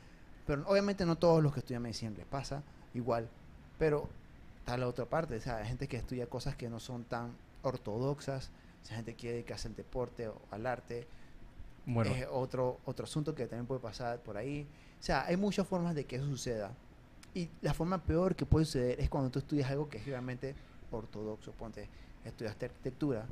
Pero 0.47 0.63
obviamente 0.67 1.05
no 1.05 1.17
todos 1.17 1.43
los 1.43 1.53
que 1.53 1.59
estudian 1.59 1.81
medicina 1.81 2.11
les 2.15 2.25
pasa 2.25 2.63
igual, 2.93 3.27
pero 3.77 4.07
está 4.59 4.77
la 4.77 4.87
otra 4.87 5.05
parte, 5.05 5.35
o 5.35 5.41
sea, 5.41 5.57
hay 5.57 5.67
gente 5.67 5.87
que 5.87 5.97
estudia 5.97 6.27
cosas 6.27 6.55
que 6.55 6.69
no 6.69 6.79
son 6.79 7.03
tan 7.03 7.35
ortodoxas, 7.63 8.51
esa 8.83 8.95
gente 8.95 9.15
quiere 9.15 9.37
dedicarse 9.37 9.67
al 9.67 9.75
deporte 9.75 10.27
o 10.27 10.39
al 10.51 10.67
arte, 10.67 11.07
Bueno, 11.87 12.11
es 12.11 12.27
otro, 12.31 12.79
otro 12.85 13.05
asunto 13.05 13.33
que 13.33 13.47
también 13.47 13.65
puede 13.65 13.81
pasar 13.81 14.19
por 14.19 14.37
ahí. 14.37 14.67
O 14.99 15.03
sea, 15.03 15.25
hay 15.25 15.37
muchas 15.37 15.67
formas 15.67 15.95
de 15.95 16.05
que 16.05 16.15
eso 16.17 16.25
suceda. 16.25 16.71
Y 17.33 17.49
la 17.61 17.73
forma 17.73 17.97
peor 17.97 18.35
que 18.35 18.45
puede 18.45 18.65
suceder 18.65 18.99
es 18.99 19.09
cuando 19.09 19.29
tú 19.29 19.39
estudias 19.39 19.69
algo 19.69 19.89
que 19.89 19.97
es 19.97 20.05
realmente 20.05 20.55
ortodoxo. 20.91 21.51
Ponte, 21.51 21.89
estudiaste 22.23 22.65
arquitectura, 22.65 23.25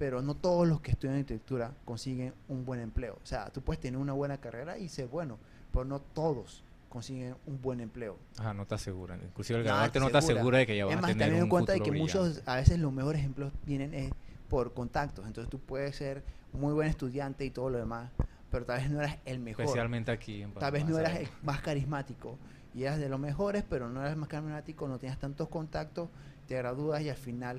pero 0.00 0.22
no 0.22 0.34
todos 0.34 0.66
los 0.66 0.80
que 0.80 0.92
estudian 0.92 1.18
arquitectura 1.18 1.74
consiguen 1.84 2.32
un 2.48 2.64
buen 2.64 2.80
empleo. 2.80 3.18
O 3.22 3.26
sea, 3.26 3.50
tú 3.50 3.60
puedes 3.60 3.80
tener 3.80 4.00
una 4.00 4.14
buena 4.14 4.38
carrera 4.38 4.78
y 4.78 4.88
ser 4.88 5.08
bueno, 5.08 5.36
pero 5.70 5.84
no 5.84 6.00
todos 6.00 6.64
consiguen 6.88 7.36
un 7.46 7.60
buen 7.60 7.82
empleo. 7.82 8.16
ajá, 8.38 8.54
no 8.54 8.64
te 8.64 8.76
aseguran. 8.76 9.20
Inclusive 9.22 9.58
el 9.58 9.90
te 9.90 10.00
no 10.00 10.08
te 10.08 10.16
asegura. 10.16 10.56
de 10.56 10.66
que 10.66 10.74
ya 10.74 10.86
vas 10.86 10.94
Es 10.94 10.98
a 10.98 11.02
más, 11.02 11.10
tener 11.10 11.26
también 11.26 11.42
en 11.42 11.50
cuenta 11.50 11.74
de 11.74 11.80
que 11.80 11.92
muchos, 11.92 12.40
a 12.46 12.56
veces 12.56 12.78
los 12.78 12.94
mejores 12.94 13.20
ejemplos 13.20 13.52
vienen 13.66 13.92
eh, 13.92 14.10
por 14.48 14.72
contactos. 14.72 15.26
Entonces 15.26 15.50
tú 15.50 15.58
puedes 15.58 15.94
ser 15.96 16.22
muy 16.54 16.72
buen 16.72 16.88
estudiante 16.88 17.44
y 17.44 17.50
todo 17.50 17.68
lo 17.68 17.76
demás, 17.76 18.10
pero 18.50 18.64
tal 18.64 18.80
vez 18.80 18.90
no 18.90 19.00
eras 19.00 19.18
el 19.26 19.38
mejor. 19.38 19.66
Especialmente 19.66 20.10
aquí 20.10 20.40
en 20.40 20.54
Tal 20.54 20.72
vez 20.72 20.86
no 20.86 20.98
eras 20.98 21.16
el 21.16 21.28
más 21.42 21.60
carismático 21.60 22.38
y 22.74 22.84
eras 22.84 22.98
de 22.98 23.10
los 23.10 23.20
mejores, 23.20 23.64
pero 23.68 23.90
no 23.90 24.00
eras 24.00 24.14
el 24.14 24.18
más 24.18 24.30
carismático, 24.30 24.88
no 24.88 24.98
tenías 24.98 25.18
tantos 25.18 25.50
contactos, 25.50 26.08
te 26.48 26.56
gradúas 26.56 27.02
y 27.02 27.10
al 27.10 27.16
final 27.16 27.58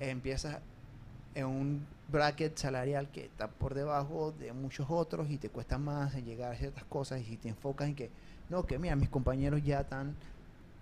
eh, 0.00 0.08
empiezas 0.08 0.60
en 1.34 1.46
un 1.46 1.86
bracket 2.08 2.56
salarial 2.56 3.08
que 3.10 3.24
está 3.24 3.48
por 3.48 3.74
debajo 3.74 4.32
de 4.38 4.52
muchos 4.52 4.86
otros 4.90 5.30
y 5.30 5.38
te 5.38 5.48
cuesta 5.48 5.78
más 5.78 6.14
en 6.14 6.24
llegar 6.24 6.52
a 6.52 6.56
ciertas 6.56 6.84
cosas 6.84 7.20
y 7.20 7.24
si 7.24 7.36
te 7.36 7.48
enfocas 7.48 7.88
en 7.88 7.94
que, 7.94 8.10
no, 8.50 8.64
que 8.64 8.78
mira, 8.78 8.94
mis 8.96 9.08
compañeros 9.08 9.62
ya 9.64 9.80
están, 9.80 10.14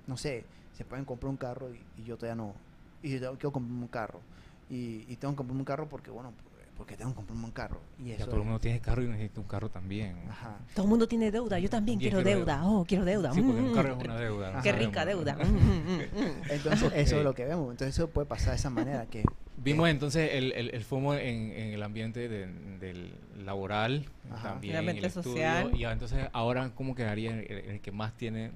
no 0.07 0.17
sé, 0.17 0.45
se 0.77 0.85
pueden 0.85 1.05
comprar 1.05 1.31
un 1.31 1.37
carro 1.37 1.69
y, 1.73 2.01
y 2.01 2.05
yo 2.05 2.17
todavía 2.17 2.35
no, 2.43 2.55
y 3.03 3.11
yo 3.13 3.21
tengo- 3.21 3.35
quiero 3.35 3.53
comprarme 3.53 3.83
un 3.83 3.89
carro 3.89 4.21
y, 4.69 5.05
y 5.09 5.17
tengo 5.17 5.33
que 5.35 5.37
comprarme 5.39 5.61
un 5.61 5.65
carro 5.65 5.89
porque, 5.89 6.11
bueno, 6.11 6.33
porque 6.77 6.97
tengo 6.97 7.11
que 7.13 7.17
comprarme 7.17 7.45
un 7.45 7.51
carro 7.53 7.81
y 7.99 8.09
Ya 8.09 8.15
eso 8.17 8.25
todo 8.27 8.37
el 8.39 8.43
mundo 8.45 8.59
tiene 8.59 8.81
carro 8.81 9.03
y 9.03 9.07
necesita 9.07 9.41
un 9.41 9.47
carro 9.47 9.69
también. 9.71 10.17
Ajá. 10.29 10.57
Todo 10.75 10.85
el 10.85 10.91
mundo 10.91 11.07
tiene 11.07 11.31
deuda, 11.31 11.59
yo 11.61 11.71
también 11.71 11.99
quiero 11.99 12.21
quiero 12.23 12.39
deuda. 12.41 12.67
Oh, 12.67 12.85
quiero 12.85 13.05
deuda. 13.05 13.33
Sí, 13.33 13.41
porque 13.43 13.61
Mm, 13.61 13.65
un 13.67 13.75
carro 13.75 13.97
mm. 13.97 13.99
es 14.01 14.05
una 14.07 14.17
deuda. 14.19 14.61
Qué 14.63 14.73
rica 14.73 15.05
deuda. 15.05 15.35
Mm, 15.37 15.39
mm, 15.41 15.99
mm. 16.21 16.51
Entonces, 16.51 16.93
eso 16.97 17.17
es 17.19 17.25
lo 17.25 17.35
que 17.35 17.45
vemos. 17.45 17.71
Entonces, 17.71 17.95
eso 17.95 18.09
puede 18.11 18.27
pasar 18.27 18.51
de 18.51 18.57
esa 18.57 18.71
manera. 18.71 19.07
que 19.07 19.25
Vimos 19.63 19.89
entonces 19.89 20.31
el, 20.35 20.53
el, 20.53 20.71
el 20.75 20.85
FOMO 20.85 21.15
en, 21.15 21.53
en 21.53 21.73
el 21.75 21.83
ambiente 21.83 22.29
de- 22.29 22.47
del 22.81 23.15
laboral, 23.45 24.07
Ajá. 24.31 24.51
también 24.51 24.75
El 24.75 24.79
ambiente 24.81 25.01
el 25.01 25.07
estudio, 25.07 25.31
social. 25.33 25.71
y 25.77 25.85
entonces 25.85 26.29
ahora 26.33 26.71
cómo 26.75 26.95
quedaría 26.95 27.31
el, 27.39 27.51
el 27.51 27.81
que 27.81 27.93
más 27.93 28.17
tiene, 28.17 28.51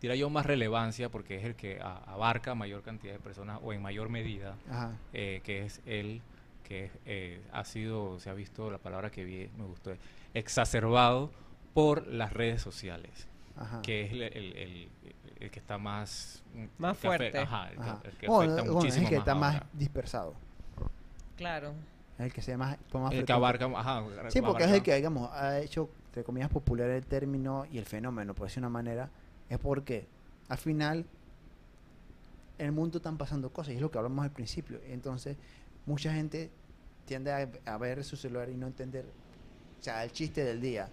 diría 0.00 0.16
yo, 0.16 0.28
más 0.30 0.46
relevancia, 0.46 1.08
porque 1.08 1.36
es 1.36 1.44
el 1.44 1.54
que 1.54 1.78
a- 1.80 1.98
abarca 2.06 2.54
mayor 2.54 2.82
cantidad 2.82 3.12
de 3.12 3.20
personas 3.20 3.60
o 3.62 3.72
en 3.72 3.80
mayor 3.82 4.08
medida, 4.08 4.56
Ajá. 4.68 4.96
eh, 5.12 5.40
que 5.44 5.64
es 5.64 5.80
el 5.86 6.20
que 6.64 6.90
eh, 7.06 7.40
ha 7.52 7.64
sido, 7.64 8.18
se 8.20 8.30
ha 8.30 8.34
visto 8.34 8.70
la 8.70 8.78
palabra 8.78 9.10
que 9.10 9.24
vi, 9.24 9.48
me 9.58 9.64
gustó, 9.64 9.92
exacerbado 10.34 11.30
por 11.74 12.06
las 12.08 12.32
redes 12.32 12.60
sociales, 12.62 13.28
Ajá. 13.56 13.82
que 13.82 14.02
es 14.02 14.12
el, 14.12 14.22
el- 14.22 14.56
el- 14.56 14.88
el 15.40 15.50
que 15.50 15.58
está 15.58 15.78
más... 15.78 16.42
Más 16.78 16.98
que 16.98 17.08
afe- 17.08 17.16
fuerte. 17.16 17.38
Ajá, 17.38 17.68
el 17.70 17.76
que, 17.76 17.80
Ajá. 17.82 18.00
el 18.04 18.12
que 18.16 18.26
Bueno, 18.28 18.52
afecta 18.52 18.72
bueno, 18.72 18.88
es 18.88 18.96
el 18.96 19.08
que 19.08 19.16
está 19.16 19.34
más 19.34 19.54
ahora. 19.54 19.66
dispersado. 19.72 20.34
Claro. 21.36 21.72
Es 22.18 22.26
el 22.26 22.32
que 22.32 22.42
se 22.42 22.56
más, 22.56 22.76
más 22.92 23.12
El 23.14 23.24
que 23.24 23.32
abarca, 23.32 23.64
ajá. 23.64 24.04
Sí, 24.28 24.42
porque 24.42 24.64
es 24.64 24.70
el 24.72 24.82
que, 24.82 24.94
digamos, 24.94 25.30
ha 25.32 25.58
hecho, 25.60 25.88
entre 26.06 26.22
comillas, 26.24 26.50
popular 26.50 26.90
el 26.90 27.06
término 27.06 27.64
y 27.72 27.78
el 27.78 27.86
fenómeno, 27.86 28.34
por 28.34 28.46
decir 28.48 28.60
una 28.60 28.68
manera, 28.68 29.08
es 29.48 29.58
porque 29.58 30.06
al 30.48 30.58
final 30.58 31.06
en 32.58 32.66
el 32.66 32.72
mundo 32.72 32.98
están 32.98 33.16
pasando 33.16 33.50
cosas, 33.50 33.72
y 33.72 33.76
es 33.76 33.80
lo 33.80 33.90
que 33.90 33.96
hablamos 33.96 34.22
al 34.22 34.32
principio. 34.32 34.78
Entonces, 34.86 35.38
mucha 35.86 36.12
gente 36.12 36.50
tiende 37.06 37.32
a, 37.32 37.48
a 37.72 37.78
ver 37.78 38.04
su 38.04 38.16
celular 38.16 38.50
y 38.50 38.54
no 38.56 38.66
entender, 38.66 39.06
o 39.80 39.82
sea, 39.82 40.04
el 40.04 40.12
chiste 40.12 40.44
del 40.44 40.60
día, 40.60 40.90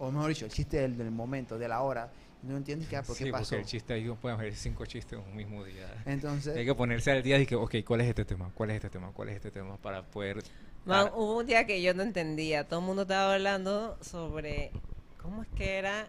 o 0.00 0.10
mejor 0.10 0.28
dicho, 0.30 0.46
el 0.46 0.50
chiste 0.50 0.78
del, 0.78 0.96
del 0.98 1.12
momento, 1.12 1.58
de 1.58 1.68
la 1.68 1.80
hora, 1.82 2.10
no 2.46 2.56
entiendes 2.56 2.88
que, 2.88 2.96
ah, 2.96 3.02
¿por 3.02 3.16
qué 3.18 3.24
Sí, 3.24 3.32
porque 3.32 3.32
pasó? 3.32 3.56
el 3.56 3.64
chiste 3.66 3.94
ahí 3.94 4.04
no 4.04 4.16
pueden 4.16 4.38
haber 4.38 4.54
cinco 4.54 4.86
chistes 4.86 5.18
en 5.18 5.24
un 5.24 5.36
mismo 5.36 5.64
día. 5.64 5.86
Entonces, 6.06 6.56
Hay 6.56 6.64
que 6.64 6.74
ponerse 6.74 7.10
al 7.10 7.22
día 7.22 7.38
y 7.38 7.46
que, 7.46 7.54
ok, 7.56 7.76
¿cuál 7.86 8.00
es 8.02 8.08
este 8.08 8.24
tema? 8.24 8.50
¿Cuál 8.54 8.70
es 8.70 8.76
este 8.76 8.90
tema? 8.90 9.12
¿Cuál 9.12 9.28
es 9.30 9.36
este 9.36 9.50
tema? 9.50 9.76
Para 9.78 10.02
poder... 10.04 10.42
Man, 10.84 11.10
hubo 11.14 11.38
un 11.38 11.46
día 11.46 11.66
que 11.66 11.82
yo 11.82 11.94
no 11.94 12.02
entendía. 12.02 12.66
Todo 12.68 12.80
el 12.80 12.86
mundo 12.86 13.02
estaba 13.02 13.34
hablando 13.34 13.98
sobre. 14.00 14.70
¿Cómo 15.20 15.42
es 15.42 15.48
que 15.56 15.76
era? 15.78 16.08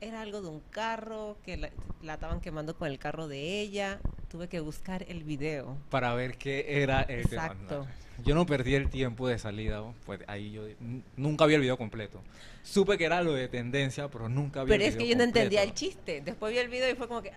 Era 0.00 0.22
algo 0.22 0.42
de 0.42 0.48
un 0.48 0.60
carro 0.70 1.38
que 1.44 1.56
la, 1.56 1.70
la 2.02 2.14
estaban 2.14 2.40
quemando 2.40 2.76
con 2.76 2.88
el 2.88 2.98
carro 2.98 3.28
de 3.28 3.60
ella. 3.60 4.00
Tuve 4.34 4.48
que 4.48 4.58
buscar 4.58 5.04
el 5.08 5.22
video. 5.22 5.78
para 5.90 6.12
ver 6.12 6.36
qué 6.36 6.82
era 6.82 7.02
el. 7.02 7.20
Exacto. 7.20 7.86
No, 8.18 8.24
Yo 8.24 8.34
no 8.34 8.44
perdí 8.46 8.74
el 8.74 8.90
tiempo 8.90 9.28
de 9.28 9.38
salida, 9.38 9.80
pues 10.06 10.22
ahí 10.26 10.50
yo 10.50 10.64
nunca 11.16 11.46
vi 11.46 11.54
el 11.54 11.60
video 11.60 11.78
completo. 11.78 12.20
Supe 12.64 12.98
que 12.98 13.04
era 13.04 13.22
lo 13.22 13.32
de 13.32 13.46
tendencia, 13.46 14.08
pero 14.08 14.28
nunca 14.28 14.64
vi 14.64 14.70
Pero 14.70 14.82
el 14.82 14.88
es 14.88 14.96
que 14.96 15.06
yo 15.06 15.14
no 15.16 15.22
entendía 15.22 15.62
el 15.62 15.68
completo. 15.68 15.94
chiste. 15.94 16.20
Después 16.20 16.52
vi 16.52 16.58
el 16.58 16.68
video 16.68 16.90
y 16.90 16.96
fue 16.96 17.06
como 17.06 17.22
que. 17.22 17.30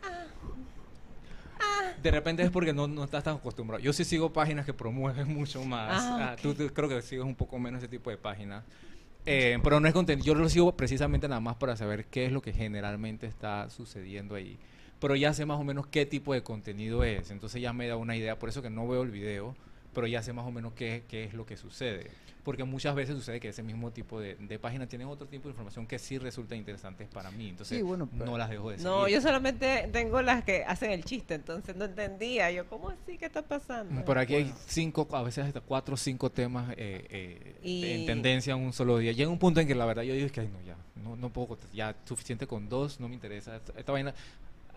Ah, 1.60 1.92
De 2.02 2.10
repente 2.10 2.42
es 2.42 2.50
porque 2.50 2.74
no, 2.74 2.88
no 2.88 3.04
estás 3.04 3.24
tan 3.24 3.36
acostumbrado. 3.36 3.84
Yo 3.84 3.94
sí 3.94 4.04
sigo 4.04 4.34
páginas 4.34 4.66
que 4.66 4.74
promueven 4.74 5.28
mucho 5.32 5.64
más. 5.64 6.02
Ah, 6.04 6.32
Ah, 6.32 6.36
tú, 6.42 6.56
tú 6.56 6.68
creo 6.74 6.90
que 6.90 7.00
sigues 7.04 7.26
un 7.26 7.36
poco 7.36 7.60
menos 7.60 7.78
ese 7.84 7.90
tipo 7.90 8.10
de 8.10 8.18
páginas. 8.18 8.64
Eh, 9.24 9.60
pero 9.64 9.80
no 9.80 9.88
es 9.88 9.94
contenido. 9.94 10.26
Yo 10.26 10.34
lo 10.34 10.50
sigo 10.50 10.76
precisamente 10.76 11.28
nada 11.28 11.42
más 11.42 11.58
para 11.58 11.78
saber 11.78 12.06
qué 12.06 12.26
es 12.26 12.32
lo 12.32 12.42
que 12.42 12.54
generalmente 12.54 13.28
está 13.28 13.70
sucediendo 13.70 14.34
ahí. 14.34 14.58
Pero 15.00 15.16
ya 15.16 15.34
sé 15.34 15.46
más 15.46 15.60
o 15.60 15.64
menos 15.64 15.88
qué 15.88 16.06
tipo 16.06 16.34
de 16.34 16.42
contenido 16.44 17.04
es. 17.04 17.30
Entonces 17.32 17.62
ya 17.62 17.74
me 17.74 17.88
da 17.88 17.98
una 17.98 18.16
idea. 18.16 18.40
Por 18.40 18.50
eso 18.50 18.62
que 18.62 18.70
no 18.70 18.88
veo 18.88 19.04
el 19.04 19.12
video, 19.12 19.56
pero 19.94 20.08
ya 20.08 20.24
sé 20.24 20.34
más 20.34 20.46
o 20.48 20.52
menos 20.52 20.74
qué, 20.74 21.04
qué 21.08 21.24
es 21.26 21.34
lo 21.34 21.46
que 21.46 21.56
sucede. 21.58 22.10
Porque 22.44 22.64
muchas 22.64 22.96
veces 22.96 23.14
sucede 23.14 23.42
que 23.42 23.50
ese 23.50 23.62
mismo 23.62 23.92
tipo 23.92 24.22
de, 24.22 24.36
de 24.36 24.58
páginas 24.58 24.88
tienen 24.88 25.10
otro 25.10 25.28
tipo 25.28 25.44
de 25.44 25.50
información 25.52 25.86
que 25.86 26.00
sí 26.00 26.18
resulta 26.18 26.56
interesantes 26.56 27.10
para 27.10 27.30
mí. 27.30 27.50
Entonces 27.50 27.78
Sí, 27.78 27.84
bueno, 27.84 28.08
pero- 28.12 28.26
no 28.32 28.38
las 28.38 28.50
dejo 28.50 28.70
de 28.72 28.78
no, 28.78 29.02
seguir. 29.04 29.16
yo 29.18 29.22
solamente 29.22 29.90
tengo 29.92 30.22
las 30.22 30.46
que 30.46 30.64
hacen 30.64 30.92
el 30.92 31.04
chiste. 31.04 31.36
Entonces 31.36 31.76
no 31.76 31.86
entendía. 31.86 32.50
Yo, 32.50 32.66
¿cómo 32.68 32.90
así? 32.90 33.18
¿Qué 33.18 33.26
está 33.26 33.42
pasando? 33.42 34.04
Por 34.06 34.18
aquí 34.18 34.34
hay 34.36 34.54
cinco, 34.66 35.08
a 35.12 35.24
veces 35.24 35.46
hasta 35.46 35.60
cuatro 35.62 35.96
o 35.96 35.98
cinco 35.98 36.32
temas 36.32 36.72
eh, 36.78 37.06
eh, 37.10 37.56
Y- 37.64 37.86
en 37.92 38.06
tendencia 38.06 38.54
en 38.54 38.62
un 38.62 38.72
solo 38.74 38.98
día. 38.98 39.12
Llega 39.12 39.30
un 39.30 39.40
punto 39.40 39.60
en 39.60 39.68
que 39.68 39.76
la 39.76 39.86
verdad 39.86 40.04
yo 40.04 40.14
digo 40.14 40.30
que 40.32 40.40
ay, 40.40 40.48
no, 40.52 40.62
ya, 40.62 40.78
no, 41.04 41.18
no 41.18 41.30
puedo, 41.34 41.50
contestar, 41.50 41.76
ya 41.76 41.96
suficiente 42.06 42.48
con 42.48 42.70
dos, 42.70 43.00
no 43.02 43.10
me 43.10 43.14
interesa. 43.16 43.58
Esta, 43.58 43.74
esta 43.78 43.92
vaina. 43.92 44.16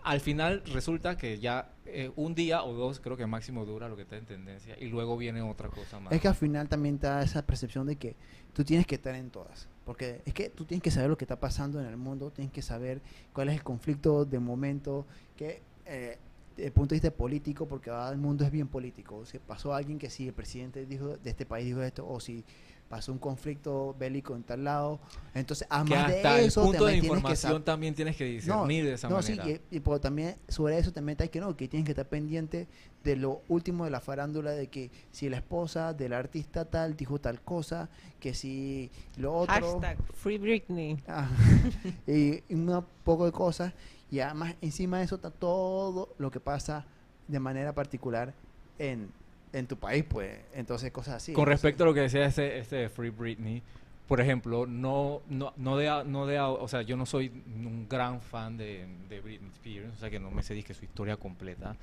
Al 0.03 0.19
final 0.19 0.63
resulta 0.65 1.17
que 1.17 1.39
ya 1.39 1.73
eh, 1.85 2.11
un 2.15 2.33
día 2.35 2.63
o 2.63 2.73
dos 2.73 2.99
creo 2.99 3.17
que 3.17 3.25
máximo 3.25 3.65
dura 3.65 3.89
lo 3.89 3.95
que 3.95 4.03
está 4.03 4.17
en 4.17 4.25
tendencia 4.25 4.75
y 4.79 4.87
luego 4.87 5.17
viene 5.17 5.41
otra 5.41 5.69
cosa 5.69 5.99
más. 5.99 6.13
Es 6.13 6.21
que 6.21 6.27
al 6.27 6.35
final 6.35 6.69
también 6.69 6.97
te 6.97 7.07
da 7.07 7.21
esa 7.21 7.45
percepción 7.45 7.85
de 7.87 7.97
que 7.97 8.15
tú 8.53 8.63
tienes 8.63 8.87
que 8.87 8.95
estar 8.95 9.15
en 9.15 9.29
todas. 9.29 9.67
Porque 9.85 10.21
es 10.25 10.33
que 10.33 10.49
tú 10.49 10.65
tienes 10.65 10.83
que 10.83 10.91
saber 10.91 11.09
lo 11.09 11.17
que 11.17 11.25
está 11.25 11.39
pasando 11.39 11.79
en 11.79 11.87
el 11.87 11.97
mundo, 11.97 12.31
tienes 12.31 12.53
que 12.53 12.61
saber 12.61 13.01
cuál 13.33 13.49
es 13.49 13.55
el 13.55 13.63
conflicto 13.63 14.25
de 14.25 14.39
momento, 14.39 15.05
que 15.35 15.61
eh, 15.85 16.17
desde 16.55 16.67
el 16.67 16.71
punto 16.71 16.89
de 16.89 17.01
vista 17.01 17.11
político, 17.11 17.67
porque 17.67 17.89
ahora 17.89 18.09
el 18.09 18.17
mundo 18.17 18.45
es 18.45 18.51
bien 18.51 18.67
político. 18.67 19.25
Si 19.25 19.39
pasó 19.39 19.73
alguien 19.73 19.97
que 19.97 20.09
si 20.09 20.27
el 20.27 20.33
presidente 20.33 20.85
dijo 20.85 21.17
de 21.17 21.29
este 21.29 21.45
país 21.45 21.65
dijo 21.65 21.81
esto, 21.81 22.07
o 22.07 22.19
si 22.19 22.43
pasó 22.91 23.13
un 23.13 23.19
conflicto 23.19 23.95
bélico 23.97 24.35
en 24.35 24.43
tal 24.43 24.65
lado, 24.65 24.99
entonces 25.33 25.65
que 25.65 25.73
además 25.73 26.11
hasta 26.11 26.33
de 26.35 26.39
el 26.41 26.45
eso 26.47 26.61
punto 26.63 26.85
de 26.85 26.91
tienes 26.91 26.99
que 27.01 27.07
información 27.07 27.63
también 27.63 27.95
tienes 27.95 28.17
que 28.17 28.25
discernir 28.25 28.83
de 28.83 28.93
esa 28.93 29.07
no, 29.07 29.21
sí, 29.21 29.35
manera. 29.37 29.59
y, 29.71 29.77
y 29.77 29.79
por- 29.79 30.01
también 30.01 30.35
sobre 30.49 30.77
eso 30.77 30.91
también 30.91 31.17
hay 31.21 31.29
que 31.29 31.39
no, 31.39 31.55
que 31.55 31.69
tienes 31.69 31.85
que 31.85 31.93
estar 31.93 32.05
pendiente 32.09 32.67
de 33.05 33.15
lo 33.15 33.43
último 33.47 33.85
de 33.85 33.91
la 33.91 34.01
farándula 34.01 34.51
de 34.51 34.67
que 34.67 34.91
si 35.09 35.29
la 35.29 35.37
esposa 35.37 35.93
del 35.93 36.11
artista 36.11 36.65
tal 36.65 36.97
dijo 36.97 37.17
tal 37.21 37.41
cosa, 37.41 37.89
que 38.19 38.33
si 38.33 38.91
lo 39.15 39.33
otro 39.33 39.53
Hashtag 39.55 39.97
Free 40.13 40.37
Britney. 40.37 40.97
Ah, 41.07 41.29
y 42.07 42.43
y 42.49 42.53
un 42.53 42.85
poco 43.05 43.25
de 43.25 43.31
cosas 43.31 43.73
y 44.11 44.19
además 44.19 44.55
encima 44.61 44.99
de 44.99 45.05
eso 45.05 45.15
está 45.15 45.31
todo 45.31 46.13
lo 46.17 46.29
que 46.29 46.41
pasa 46.41 46.85
de 47.29 47.39
manera 47.39 47.73
particular 47.73 48.33
en, 48.77 49.09
en 49.53 49.67
tu 49.67 49.77
país, 49.77 50.03
pues, 50.07 50.39
entonces 50.53 50.91
cosas 50.91 51.15
así. 51.15 51.33
Con 51.33 51.45
respecto 51.45 51.83
a 51.83 51.87
lo 51.87 51.93
que 51.93 52.01
decía 52.01 52.25
este, 52.25 52.57
este 52.59 52.75
de 52.77 52.89
Free 52.89 53.09
Britney, 53.09 53.61
por 54.07 54.19
ejemplo, 54.21 54.65
no, 54.65 55.21
no, 55.29 55.53
no 55.57 55.77
de, 55.77 55.89
a- 55.89 56.03
no 56.03 56.25
de, 56.25 56.39
o 56.39 56.67
sea, 56.67 56.81
yo 56.81 56.97
no 56.97 57.05
soy 57.05 57.29
un 57.29 57.87
gran 57.89 58.21
fan 58.21 58.57
de, 58.57 58.85
de 59.09 59.21
Britney 59.21 59.49
Spears, 59.51 59.93
o 59.93 59.99
sea, 59.99 60.09
que 60.09 60.19
no 60.19 60.31
me 60.31 60.43
sé 60.43 60.53
disque 60.53 60.73
su 60.73 60.85
historia 60.85 61.17
completa, 61.17 61.75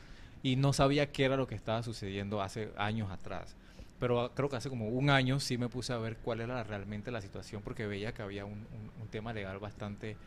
y 0.43 0.57
no 0.57 0.73
sabía 0.73 1.11
qué 1.11 1.25
era 1.25 1.37
lo 1.37 1.47
que 1.47 1.55
estaba 1.55 1.83
sucediendo 1.83 2.41
hace 2.43 2.71
años 2.77 3.11
atrás. 3.11 3.57
Pero 3.99 4.21
ah, 4.21 4.31
creo 4.35 4.49
que 4.49 4.57
hace 4.57 4.69
como 4.69 4.89
un 4.89 5.11
año 5.11 5.41
sí 5.41 5.59
me 5.59 5.69
puse 5.69 5.93
a 5.93 5.97
ver 5.99 6.17
cuál 6.19 6.41
era 6.41 6.63
realmente 6.63 7.11
la 7.11 7.21
situación, 7.21 7.63
porque 7.63 7.87
veía 7.87 8.13
que 8.13 8.23
había 8.23 8.45
un, 8.45 8.53
un- 8.53 8.93
un 9.03 9.09
tema 9.09 9.33
legal 9.33 9.59
bastante 9.59 10.15
ba- 10.15 10.19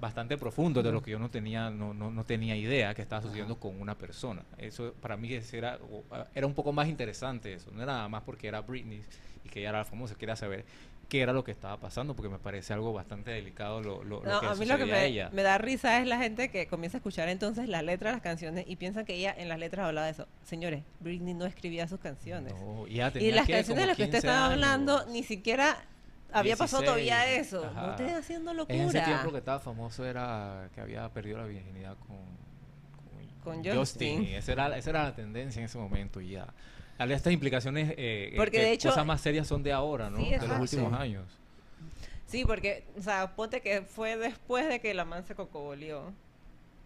bastante 0.00 0.36
profundo 0.36 0.82
de 0.82 0.92
lo 0.92 1.02
que 1.02 1.10
yo 1.10 1.18
no 1.18 1.30
tenía 1.30 1.70
no, 1.70 1.94
no, 1.94 2.10
no 2.10 2.24
tenía 2.24 2.54
idea 2.56 2.94
que 2.94 3.02
estaba 3.02 3.22
sucediendo 3.22 3.58
con 3.58 3.80
una 3.80 3.96
persona. 3.96 4.42
Eso 4.58 4.92
para 5.00 5.16
mí 5.16 5.32
era 5.52 5.78
era 6.34 6.46
un 6.46 6.54
poco 6.54 6.72
más 6.72 6.88
interesante 6.88 7.54
eso. 7.54 7.70
No 7.72 7.82
era 7.82 7.94
nada 7.94 8.08
más 8.08 8.22
porque 8.22 8.48
era 8.48 8.60
Britney 8.60 9.02
y 9.44 9.48
que 9.48 9.60
ella 9.60 9.70
era 9.70 9.78
la 9.78 9.84
famosa 9.84 10.14
quería 10.14 10.36
saber 10.36 10.64
qué 11.08 11.20
era 11.20 11.32
lo 11.32 11.42
que 11.42 11.50
estaba 11.50 11.76
pasando 11.78 12.14
porque 12.14 12.28
me 12.28 12.38
parece 12.38 12.72
algo 12.72 12.92
bastante 12.92 13.32
delicado 13.32 13.82
lo, 13.82 14.04
lo, 14.04 14.22
lo 14.22 14.40
que 14.40 14.46
a 14.46 14.54
mí 14.54 14.64
lo 14.64 14.78
que 14.78 14.86
me, 14.86 15.06
ella. 15.06 15.28
me 15.32 15.42
da 15.42 15.58
risa 15.58 15.98
es 16.00 16.06
la 16.06 16.18
gente 16.18 16.50
que 16.50 16.68
comienza 16.68 16.98
a 16.98 17.00
escuchar 17.00 17.28
entonces 17.28 17.68
las 17.68 17.82
letras 17.82 18.12
de 18.12 18.16
las 18.16 18.22
canciones 18.22 18.64
y 18.68 18.76
piensan 18.76 19.04
que 19.04 19.14
ella 19.14 19.34
en 19.36 19.48
las 19.48 19.58
letras 19.58 19.86
hablaba 19.86 20.06
de 20.06 20.12
eso. 20.12 20.26
Señores, 20.44 20.84
Britney 21.00 21.34
no 21.34 21.46
escribía 21.46 21.88
sus 21.88 21.98
canciones. 21.98 22.54
No, 22.54 22.86
y 22.86 22.98
las 22.98 23.12
canciones 23.48 23.82
de 23.82 23.86
las 23.86 23.96
que 23.96 24.04
usted 24.04 24.18
15 24.18 24.18
estaba 24.18 24.52
hablando 24.52 25.04
ni 25.06 25.24
siquiera 25.24 25.84
había 26.32 26.56
pasado 26.56 26.82
todavía 26.82 27.24
16, 27.24 27.46
eso. 27.46 27.64
ajá. 27.64 27.82
No 27.82 27.90
estés 27.92 28.12
haciendo 28.14 28.50
en 28.52 28.58
ese 28.60 28.92
tiempo 29.00 29.10
locura. 29.12 29.32
que 29.32 29.38
estaba 29.38 29.60
famoso 29.60 30.04
era 30.04 30.68
que 30.74 30.80
había 30.80 31.08
perdido 31.10 31.38
la 31.38 31.44
virginidad 31.46 31.96
con, 32.06 32.18
Con 33.44 33.56
Justin. 33.64 33.76
Justin. 34.18 34.22
y 34.24 34.34
Esa 34.34 34.52
era, 34.52 34.76
esa 34.76 34.90
era 34.90 35.02
la 35.04 35.14
tendencia 35.14 35.60
en 35.60 35.66
ese 35.66 35.78
momento 35.78 36.20
y 36.20 36.30
ya. 36.30 36.46
Estas 36.98 37.32
implicaciones, 37.32 37.94
eh, 37.96 38.34
Porque 38.36 38.58
que 38.58 38.62
de 38.64 38.72
hecho- 38.72 38.90
cosas 38.90 39.06
más 39.06 39.20
serias 39.22 39.46
son 39.46 39.62
de 39.62 39.72
ahora, 39.72 40.10
¿no? 40.10 40.18
Sí, 40.18 40.30
de 40.30 40.46
los 40.46 40.60
últimos 40.60 40.90
Sí. 40.92 40.98
años. 41.02 41.24
Sí, 42.26 42.44
porque, 42.44 42.84
o 42.98 43.02
sea, 43.02 43.34
ponte 43.34 43.60
que 43.62 43.82
fue 43.82 44.16
después 44.18 44.68
de 44.68 44.80
que 44.80 44.92
la 44.94 45.04
man 45.06 45.24
se 45.24 45.34
cocobolió, 45.34 46.12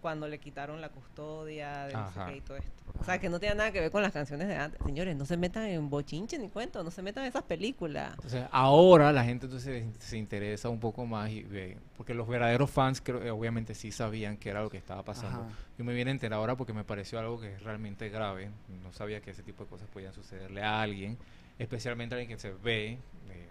cuando 0.04 0.28
le 0.28 0.38
quitaron 0.38 0.82
la 0.82 0.90
custodia 0.90 1.86
de 1.86 1.94
no 1.94 2.12
sé 2.12 2.20
Ajá. 2.20 2.26
qué 2.30 2.36
y 2.36 2.40
todo 2.42 2.58
esto. 2.58 2.70
O 3.00 3.04
sea, 3.04 3.18
que 3.18 3.30
no 3.30 3.40
tiene 3.40 3.54
nada 3.54 3.72
que 3.72 3.80
ver 3.80 3.90
con 3.90 4.02
las 4.02 4.12
canciones 4.12 4.48
de 4.48 4.54
antes. 4.54 4.78
Señores, 4.84 5.16
no 5.16 5.24
se 5.24 5.38
metan 5.38 5.64
en 5.64 5.88
bochinche 5.88 6.38
ni 6.38 6.50
cuento, 6.50 6.84
no 6.84 6.90
se 6.90 7.00
metan 7.00 7.24
en 7.24 7.30
esas 7.30 7.44
películas. 7.44 8.12
Entonces, 8.16 8.44
ahora 8.50 9.12
la 9.12 9.24
gente 9.24 9.46
entonces 9.46 9.82
se 9.98 10.18
interesa 10.18 10.68
un 10.68 10.78
poco 10.78 11.06
más 11.06 11.30
y 11.30 11.42
ve, 11.44 11.78
porque 11.96 12.12
los 12.12 12.28
verdaderos 12.28 12.70
fans 12.70 13.00
creo, 13.00 13.22
eh, 13.22 13.30
obviamente 13.30 13.74
sí 13.74 13.90
sabían 13.90 14.36
qué 14.36 14.50
era 14.50 14.62
lo 14.62 14.68
que 14.68 14.76
estaba 14.76 15.02
pasando. 15.02 15.40
Ajá. 15.40 15.48
Yo 15.78 15.84
me 15.86 15.94
vine 15.94 16.10
a 16.10 16.12
enterar 16.12 16.38
ahora 16.38 16.54
porque 16.54 16.74
me 16.74 16.84
pareció 16.84 17.18
algo 17.18 17.40
que 17.40 17.54
es 17.54 17.62
realmente 17.62 18.10
grave. 18.10 18.50
No 18.82 18.92
sabía 18.92 19.22
que 19.22 19.30
ese 19.30 19.42
tipo 19.42 19.64
de 19.64 19.70
cosas 19.70 19.88
podían 19.88 20.12
sucederle 20.12 20.62
a 20.62 20.82
alguien, 20.82 21.16
especialmente 21.58 22.14
a 22.14 22.18
alguien 22.18 22.36
que 22.36 22.38
se 22.38 22.52
ve 22.52 22.98
eh, 23.30 23.48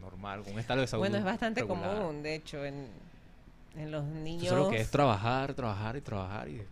normal, 0.00 0.44
con 0.44 0.52
un 0.52 0.60
estado 0.60 0.80
de 0.80 0.86
salud 0.86 1.02
Bueno, 1.02 1.18
es 1.18 1.24
bastante 1.24 1.62
regular. 1.62 1.96
común, 1.96 2.22
de 2.22 2.36
hecho, 2.36 2.64
en, 2.64 2.86
en 3.78 3.90
los 3.90 4.04
niños. 4.04 4.52
Lo 4.54 4.68
que 4.70 4.80
es 4.80 4.90
trabajar, 4.90 5.54
trabajar 5.54 5.96
y 5.96 6.00
trabajar. 6.00 6.48
Y, 6.48 6.62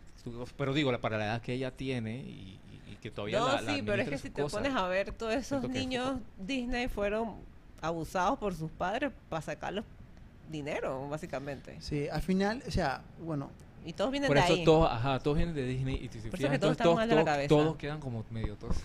pero 0.57 0.75
digo, 0.75 0.91
la- 0.93 0.99
para 1.01 1.17
la 1.19 1.27
edad 1.27 1.41
que 1.41 1.53
ella 1.53 1.71
tiene 1.71 2.17
y, 2.19 2.59
y- 2.89 2.93
y 2.93 2.97
que 2.97 3.11
todavía 3.11 3.39
no, 3.39 3.47
la, 3.49 3.61
la 3.63 3.75
sí, 3.75 3.83
pero 3.85 4.03
es 4.03 4.09
que 4.09 4.19
si 4.19 4.31
te 4.31 4.43
cosas. 4.43 4.61
pones 4.61 4.77
a 4.77 4.87
ver, 4.89 5.13
todos 5.13 5.35
esos 5.35 5.63
es 5.65 5.71
niños 5.71 6.19
Disney 6.39 6.89
fueron 6.89 7.35
abusados 7.81 8.39
por 8.39 8.55
sus 8.55 8.71
padres 8.71 9.13
para 9.29 9.43
sacarlos 9.43 9.85
dinero, 10.51 11.09
básicamente. 11.09 11.77
Sí, 11.81 12.09
al 12.09 12.23
final, 12.23 12.63
o 12.67 12.71
sea, 12.71 13.03
bueno, 13.25 13.51
Y 13.85 13.93
todos 13.93 14.11
vienen 14.11 14.27
Por 14.27 14.37
de 14.37 14.43
eso 14.43 14.53
ahí. 14.55 14.65
todos, 14.65 14.91
ajá, 14.91 15.21
todos 15.21 15.37
vienen 15.37 15.55
de 15.55 15.65
Disney 15.65 15.95
y 15.97 16.09
si 16.09 16.19
eso 16.19 16.31
fijan, 16.33 16.51
que 16.51 16.59
todos 16.59 16.73
entonces 16.73 16.81
están 16.81 16.95
mal 16.97 17.09
de 17.09 17.15
la 17.15 17.21
todos- 17.23 17.33
cabeza. 17.35 17.49
todos 17.49 17.77
quedan 17.77 18.01
como 18.01 18.25
medio 18.33 18.57
todos. 18.57 18.77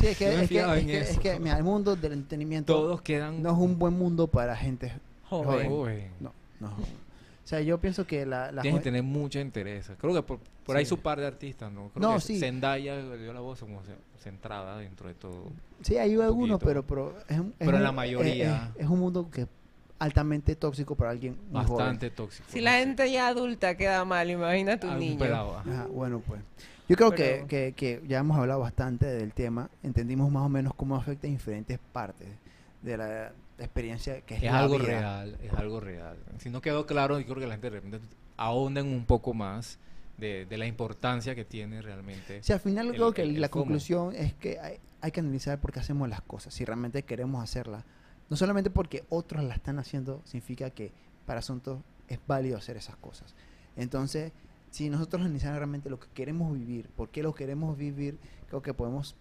sí, 0.00 0.06
es 0.06 0.16
que, 0.18 0.32
es 0.34 0.40
que, 0.40 0.46
fijaba 0.48 0.76
es 0.76 0.80
en 0.82 0.86
que, 0.88 0.98
es 1.00 1.10
eso. 1.10 1.20
que, 1.20 1.38
mira, 1.38 1.58
el 1.58 1.64
mundo 1.64 1.94
del 1.94 2.12
entretenimiento 2.14 2.72
Todos 2.74 3.02
quedan 3.02 3.42
no 3.42 3.50
es 3.50 3.58
un 3.58 3.78
buen 3.78 3.92
mundo 3.92 4.26
para 4.28 4.56
gente 4.56 4.92
Joven. 5.28 5.68
joven. 5.68 6.10
No, 6.20 6.32
no. 6.60 6.70
O 7.46 7.48
sea, 7.48 7.60
yo 7.60 7.78
pienso 7.78 8.04
que 8.08 8.26
la... 8.26 8.50
la 8.50 8.60
Tienes 8.60 8.80
que 8.80 8.84
tener 8.84 9.04
mucha 9.04 9.40
interés. 9.40 9.88
Creo 10.00 10.12
que 10.12 10.22
por, 10.22 10.40
por 10.64 10.76
ahí 10.76 10.84
su 10.84 10.98
par 10.98 11.20
de 11.20 11.28
artistas, 11.28 11.70
¿no? 11.70 11.90
Creo 11.94 12.08
No, 12.10 12.14
que 12.16 12.20
sí. 12.22 12.40
Zendaya 12.40 12.96
le 12.96 13.18
dio 13.18 13.32
la 13.32 13.38
voz 13.38 13.60
como 13.60 13.82
ce- 13.84 13.94
centrada 14.20 14.78
dentro 14.78 15.06
de 15.06 15.14
todo. 15.14 15.44
Sí, 15.80 15.96
hay 15.96 16.16
un 16.16 16.24
algunos, 16.24 16.58
pero, 16.60 16.82
pero 16.84 17.14
es 17.28 17.38
un, 17.38 17.54
es 17.60 17.66
Pero 17.66 17.78
la 17.78 17.90
es- 17.90 17.94
mayoría- 17.94 18.72
Es, 18.74 18.82
es 18.82 18.88
un 18.88 18.98
mundo 18.98 19.30
que 19.30 19.46
altamente 20.00 20.56
tóxico 20.56 20.96
para 20.96 21.10
alguien 21.12 21.36
muy 21.52 21.62
joven. 21.64 21.78
Bastante 21.86 22.10
tóxico. 22.10 22.48
Si 22.50 22.58
no 22.58 22.64
la 22.64 22.72
sé. 22.72 22.78
gente 22.80 23.12
ya 23.12 23.28
adulta 23.28 23.76
queda 23.76 24.04
mal, 24.04 24.28
imagina 24.28 24.80
tu 24.80 24.88
Algún 24.88 25.00
niño. 25.06 25.18
pelado, 25.20 25.56
ajá. 25.58 25.86
Bueno, 25.86 26.20
pues. 26.26 26.40
Yo 26.88 26.96
creo 26.96 27.12
que, 27.12 27.44
que, 27.48 27.74
que 27.76 28.02
ya 28.08 28.18
hemos 28.18 28.36
hablado 28.38 28.58
bastante 28.60 29.06
del 29.06 29.32
tema. 29.32 29.70
Entendimos 29.84 30.30
más 30.32 30.42
o 30.42 30.48
menos 30.48 30.74
cómo 30.74 30.96
afecta 30.96 31.28
en 31.28 31.34
diferentes 31.34 31.78
partes 31.92 32.26
de 32.82 32.96
la 32.96 33.32
experiencia 33.58 34.20
que 34.22 34.34
es, 34.36 34.42
Es 34.42 34.50
la 34.52 34.58
algo 34.60 34.74
vida. 34.78 34.86
real, 34.88 35.38
es 35.42 35.52
algo 35.52 35.80
real. 35.80 36.16
Si 36.38 36.50
no 36.50 36.60
quedó 36.60 36.86
claro, 36.86 37.18
yo 37.18 37.24
creo 37.26 37.38
que 37.40 37.46
la 37.46 37.54
gente 37.54 37.70
de 37.70 37.80
repente 37.80 38.00
ahonden 38.36 38.86
un 38.86 39.04
poco 39.06 39.32
más 39.34 39.78
de, 40.18 40.46
de 40.46 40.58
la 40.58 40.66
importancia 40.66 41.34
que 41.34 41.44
tiene 41.44 41.80
realmente. 41.82 42.42
Sea, 42.42 42.56
al 42.56 42.60
final 42.60 42.88
creo 42.90 43.12
que 43.12 43.22
el- 43.22 43.40
la 43.40 43.48
conclusión 43.48 44.14
es 44.14 44.34
que 44.34 44.58
hay, 44.60 44.78
hay 45.00 45.10
que 45.10 45.20
analizar 45.20 45.60
por 45.60 45.72
qué 45.72 45.80
hacemos 45.80 46.08
las 46.08 46.20
cosas, 46.22 46.52
si 46.54 46.64
realmente 46.64 47.02
queremos 47.02 47.42
hacerlas. 47.42 47.84
No 48.28 48.36
solamente 48.36 48.70
porque 48.70 49.04
otros 49.08 49.44
la 49.44 49.54
están 49.54 49.78
haciendo, 49.78 50.20
significa 50.24 50.70
que 50.70 50.92
para 51.26 51.38
asuntos 51.40 51.80
es 52.08 52.18
válido 52.26 52.56
hacer 52.58 52.76
esas 52.76 52.96
cosas. 52.96 53.34
Entonces, 53.76 54.32
si 54.70 54.90
nosotros 54.90 55.22
analizamos 55.22 55.58
realmente 55.58 55.88
lo 55.90 55.98
que 56.00 56.08
queremos 56.12 56.52
vivir, 56.52 56.88
por 56.96 57.08
qué 57.10 57.22
lo 57.22 57.34
queremos 57.34 57.76
vivir, 57.78 58.18
creo 58.48 58.62
que 58.62 58.74
podemos 58.74 59.16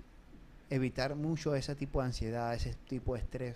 evitar 0.69 1.15
mucho 1.15 1.55
ese 1.55 1.75
tipo 1.75 1.99
de 2.01 2.07
ansiedad, 2.07 2.53
ese 2.53 2.73
tipo 2.87 3.13
de 3.13 3.19
estrés, 3.21 3.55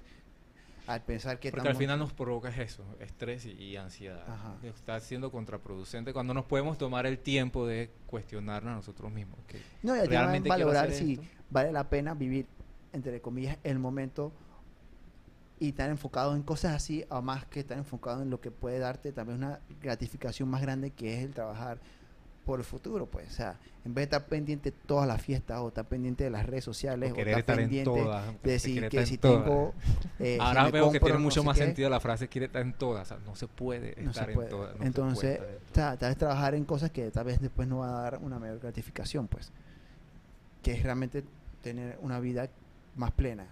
al 0.89 1.03
pensar 1.03 1.39
que 1.39 1.51
Porque 1.51 1.61
al 1.61 1.67
estamos- 1.73 1.79
final 1.79 1.99
nos 1.99 2.13
provoca 2.13 2.49
eso, 2.49 2.83
estrés 2.99 3.45
y, 3.45 3.51
y 3.51 3.77
ansiedad. 3.77 4.23
Ajá. 4.27 4.55
Está 4.63 4.99
siendo 4.99 5.31
contraproducente 5.31 6.13
cuando 6.13 6.33
nos 6.33 6.45
podemos 6.45 6.77
tomar 6.77 7.05
el 7.05 7.19
tiempo 7.19 7.67
de 7.67 7.91
cuestionarnos 8.07 8.71
a 8.71 8.75
nosotros 8.75 9.11
mismos. 9.11 9.39
que 9.47 9.61
No, 9.83 9.95
y 9.95 10.07
realmente 10.07 10.49
valorar 10.49 10.91
si 10.91 11.13
esto. 11.13 11.25
vale 11.49 11.71
la 11.71 11.89
pena 11.89 12.13
vivir, 12.15 12.47
entre 12.91 13.21
comillas, 13.21 13.57
el 13.63 13.77
momento 13.77 14.31
y 15.59 15.69
estar 15.69 15.89
enfocado 15.89 16.35
en 16.35 16.41
cosas 16.41 16.73
así, 16.75 17.05
o 17.09 17.21
más 17.21 17.45
que 17.45 17.59
estar 17.59 17.77
enfocado 17.77 18.21
en 18.23 18.29
lo 18.29 18.39
que 18.41 18.49
puede 18.49 18.79
darte 18.79 19.11
también 19.11 19.37
una 19.39 19.59
gratificación 19.81 20.49
más 20.49 20.61
grande 20.61 20.91
que 20.91 21.17
es 21.19 21.23
el 21.25 21.33
trabajar 21.33 21.79
por 22.45 22.59
el 22.59 22.65
futuro, 22.65 23.05
pues. 23.05 23.27
O 23.27 23.31
sea, 23.31 23.59
en 23.85 23.93
vez 23.93 24.09
de 24.09 24.15
estar 24.15 24.25
pendiente 24.25 24.71
de 24.71 24.77
todas 24.85 25.07
las 25.07 25.21
fiestas 25.21 25.59
o 25.59 25.69
estar 25.69 25.85
pendiente 25.85 26.23
de 26.23 26.29
las 26.29 26.45
redes 26.45 26.63
sociales 26.63 27.11
O 27.11 27.15
estar 27.15 27.39
estar 27.39 27.59
en 27.59 27.65
pendiente 27.65 27.89
todas. 27.89 28.41
de 28.43 28.59
si, 28.59 28.81
que 28.81 29.05
si 29.05 29.17
tengo... 29.17 29.73
eh, 30.19 30.37
Ahora 30.41 30.69
veo 30.69 30.91
que 30.91 30.99
tiene 30.99 31.15
no 31.15 31.21
mucho 31.21 31.43
más 31.43 31.57
qué, 31.57 31.65
sentido 31.65 31.89
la 31.89 31.99
frase 31.99 32.27
quiere 32.27 32.47
estar 32.47 32.61
en 32.61 32.73
todas. 32.73 33.11
O 33.11 33.15
sea, 33.15 33.25
no 33.25 33.35
se 33.35 33.47
puede 33.47 33.95
no 34.01 34.13
se 34.13 34.25
puede. 34.25 34.47
en 34.47 34.49
todas. 34.49 34.67
no 34.67 34.71
se 34.71 34.75
puede 34.75 34.87
Entonces, 34.87 35.31
estar 35.31 35.47
en 35.47 35.55
o 35.55 35.75
sea, 35.75 35.97
tal 35.97 36.09
vez 36.09 36.17
trabajar 36.17 36.55
en 36.55 36.65
cosas 36.65 36.91
que 36.91 37.11
tal 37.11 37.25
vez 37.25 37.39
después 37.39 37.67
no 37.67 37.79
va 37.79 37.99
a 37.99 38.01
dar 38.01 38.19
una 38.21 38.39
mayor 38.39 38.59
gratificación, 38.59 39.27
pues. 39.27 39.51
Que 40.63 40.73
es 40.73 40.83
realmente 40.83 41.23
tener 41.61 41.97
una 42.01 42.19
vida 42.19 42.49
más 42.95 43.11
plena 43.11 43.47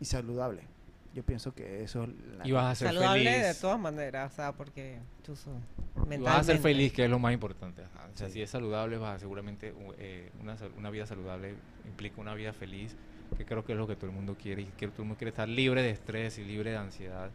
y 0.00 0.04
saludable. 0.04 0.71
Yo 1.14 1.22
pienso 1.22 1.54
que 1.54 1.82
eso 1.84 2.04
es 2.04 2.08
la- 2.38 2.46
Y 2.48 2.52
vas 2.52 2.72
a 2.72 2.74
ser 2.74 2.88
Saludable 2.88 3.24
feliz. 3.30 3.46
de 3.46 3.54
todas 3.60 3.78
maneras, 3.78 4.32
o 4.32 4.34
sea, 4.36 4.52
porque 4.52 4.98
Y 5.26 5.30
vas 5.30 5.38
a 5.40 5.42
ser 5.42 6.06
mentalmente. 6.06 6.58
feliz, 6.58 6.92
que 6.92 7.04
es 7.04 7.10
lo 7.10 7.18
más 7.18 7.34
importante. 7.34 7.82
ajá. 7.84 8.08
O 8.12 8.16
sea, 8.16 8.28
Sí. 8.28 8.34
si 8.34 8.42
es 8.42 8.50
saludable, 8.50 8.96
vas 8.96 9.16
a 9.16 9.18
seguramente 9.18 9.74
eh, 9.98 10.30
una, 10.40 10.56
una 10.78 10.90
vida 10.90 11.06
saludable 11.06 11.54
implica 11.86 12.20
una 12.20 12.34
vida 12.34 12.52
feliz, 12.52 12.96
que 13.36 13.44
creo 13.44 13.64
que 13.64 13.72
es 13.72 13.78
lo 13.78 13.86
que 13.86 13.96
todo 13.96 14.06
el 14.06 14.12
mundo 14.16 14.36
quiere. 14.40 14.62
Y 14.62 14.66
que 14.66 14.88
todo 14.88 15.02
el 15.02 15.08
mundo 15.08 15.18
quiere 15.18 15.30
estar 15.30 15.48
libre 15.48 15.82
de 15.82 15.90
estrés 15.90 16.38
y 16.38 16.44
libre 16.44 16.70
de 16.70 16.76
ansiedad. 16.78 17.30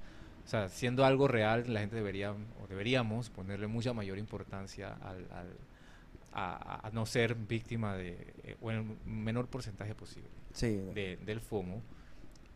O 0.45 0.47
sea, 0.49 0.69
siendo 0.69 1.05
algo 1.05 1.27
real, 1.27 1.65
la 1.71 1.81
gente 1.81 1.95
debería, 1.97 2.31
o 2.31 2.67
deberíamos 2.69 3.29
ponerle 3.29 3.67
mucha 3.67 3.93
mayor 3.93 4.17
importancia 4.17 4.93
al, 5.03 5.27
al- 5.31 5.57
a, 6.33 6.87
a 6.87 6.91
no 6.91 7.05
ser 7.05 7.35
víctima 7.35 7.95
de, 7.95 8.33
eh, 8.43 8.55
o 8.61 8.71
en 8.71 8.77
el 8.77 8.97
menor 9.11 9.47
porcentaje 9.47 9.95
posible 9.95 10.29
Sí, 10.53 10.67
de- 10.93 11.17
del 11.25 11.39
FOMO 11.41 11.81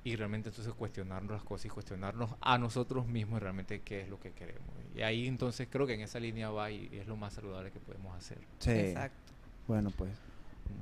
y 0.03 0.15
realmente 0.15 0.49
entonces 0.49 0.73
cuestionarnos 0.73 1.31
las 1.31 1.43
cosas 1.43 1.65
y 1.65 1.69
cuestionarnos 1.69 2.31
a 2.41 2.57
nosotros 2.57 3.05
mismos 3.07 3.41
realmente 3.41 3.81
qué 3.81 4.01
es 4.01 4.09
lo 4.09 4.19
que 4.19 4.31
queremos. 4.31 4.67
Y 4.95 5.01
ahí 5.03 5.27
entonces 5.27 5.67
creo 5.69 5.85
que 5.85 5.93
en 5.93 6.01
esa 6.01 6.19
línea 6.19 6.49
va 6.49 6.71
y, 6.71 6.89
y 6.91 6.97
es 6.97 7.07
lo 7.07 7.15
más 7.15 7.33
saludable 7.33 7.71
que 7.71 7.79
podemos 7.79 8.15
hacer. 8.17 8.39
sí. 8.59 8.71
Exacto. 8.71 9.31
Bueno, 9.67 9.91
pues. 9.95 10.11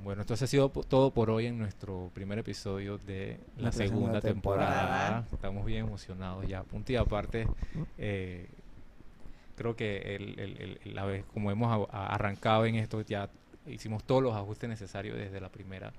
Bueno, 0.04 0.22
entonces 0.22 0.44
ha 0.44 0.46
sido 0.46 0.68
todo 0.70 1.10
por 1.10 1.30
hoy 1.30 1.46
en 1.46 1.58
nuestro 1.58 2.10
primer 2.14 2.38
episodio 2.38 2.96
de 2.98 3.38
la 3.58 3.72
segunda 3.72 3.72
segunda 3.72 4.20
temporada. 4.20 4.70
temporada. 4.70 5.28
Estamos 5.32 5.66
bien 5.66 5.84
emocionados 5.86 6.46
ya. 6.46 6.62
Punto 6.62 6.92
y 6.92 6.96
aparte, 6.96 7.46
eh, 7.98 8.48
creo 9.56 9.76
que 9.76 10.14
el, 10.16 10.38
el- 10.40 10.78
el- 10.84 10.94
la 10.94 11.04
vez 11.04 11.24
como 11.34 11.50
hemos 11.50 11.88
a- 11.90 11.96
a- 11.96 12.14
arrancado 12.14 12.66
en 12.66 12.76
esto, 12.76 13.00
ya 13.02 13.28
hicimos 13.66 14.04
todos 14.04 14.22
los 14.22 14.34
ajustes 14.34 14.68
necesarios 14.70 15.16
desde 15.18 15.40
la 15.40 15.50
primera. 15.50 15.92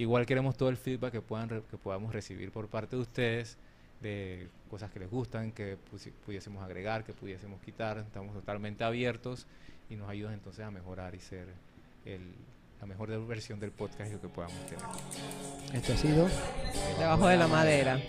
Igual 0.00 0.24
queremos 0.24 0.56
todo 0.56 0.70
el 0.70 0.78
feedback 0.78 1.12
que, 1.12 1.20
puedan 1.20 1.48
que 1.48 1.76
podamos 1.76 2.14
recibir 2.14 2.50
por 2.52 2.68
parte 2.68 2.96
de 2.96 3.02
ustedes, 3.02 3.58
de 4.00 4.48
cosas 4.70 4.90
que 4.90 4.98
les 4.98 5.10
gustan, 5.10 5.52
que 5.52 5.76
pudiésemos 6.24 6.64
agregar, 6.64 7.04
que 7.04 7.12
pudiésemos 7.12 7.60
quitar. 7.60 7.98
Estamos 7.98 8.32
totalmente 8.32 8.82
abiertos 8.82 9.46
y 9.90 9.96
nos 9.96 10.08
ayudan 10.08 10.32
entonces 10.32 10.64
a 10.64 10.70
mejorar 10.70 11.14
y 11.14 11.20
ser 11.20 11.48
el, 12.06 12.32
la 12.80 12.86
mejor 12.86 13.10
versión 13.26 13.60
del 13.60 13.72
podcast 13.72 14.10
que 14.10 14.28
podamos 14.28 14.56
tener. 14.64 14.84
Esto 15.74 15.92
ha 15.92 15.96
sido 15.98 16.28
Debajo 16.98 17.28
de 17.28 17.36
la 17.36 17.46
madera. 17.46 18.00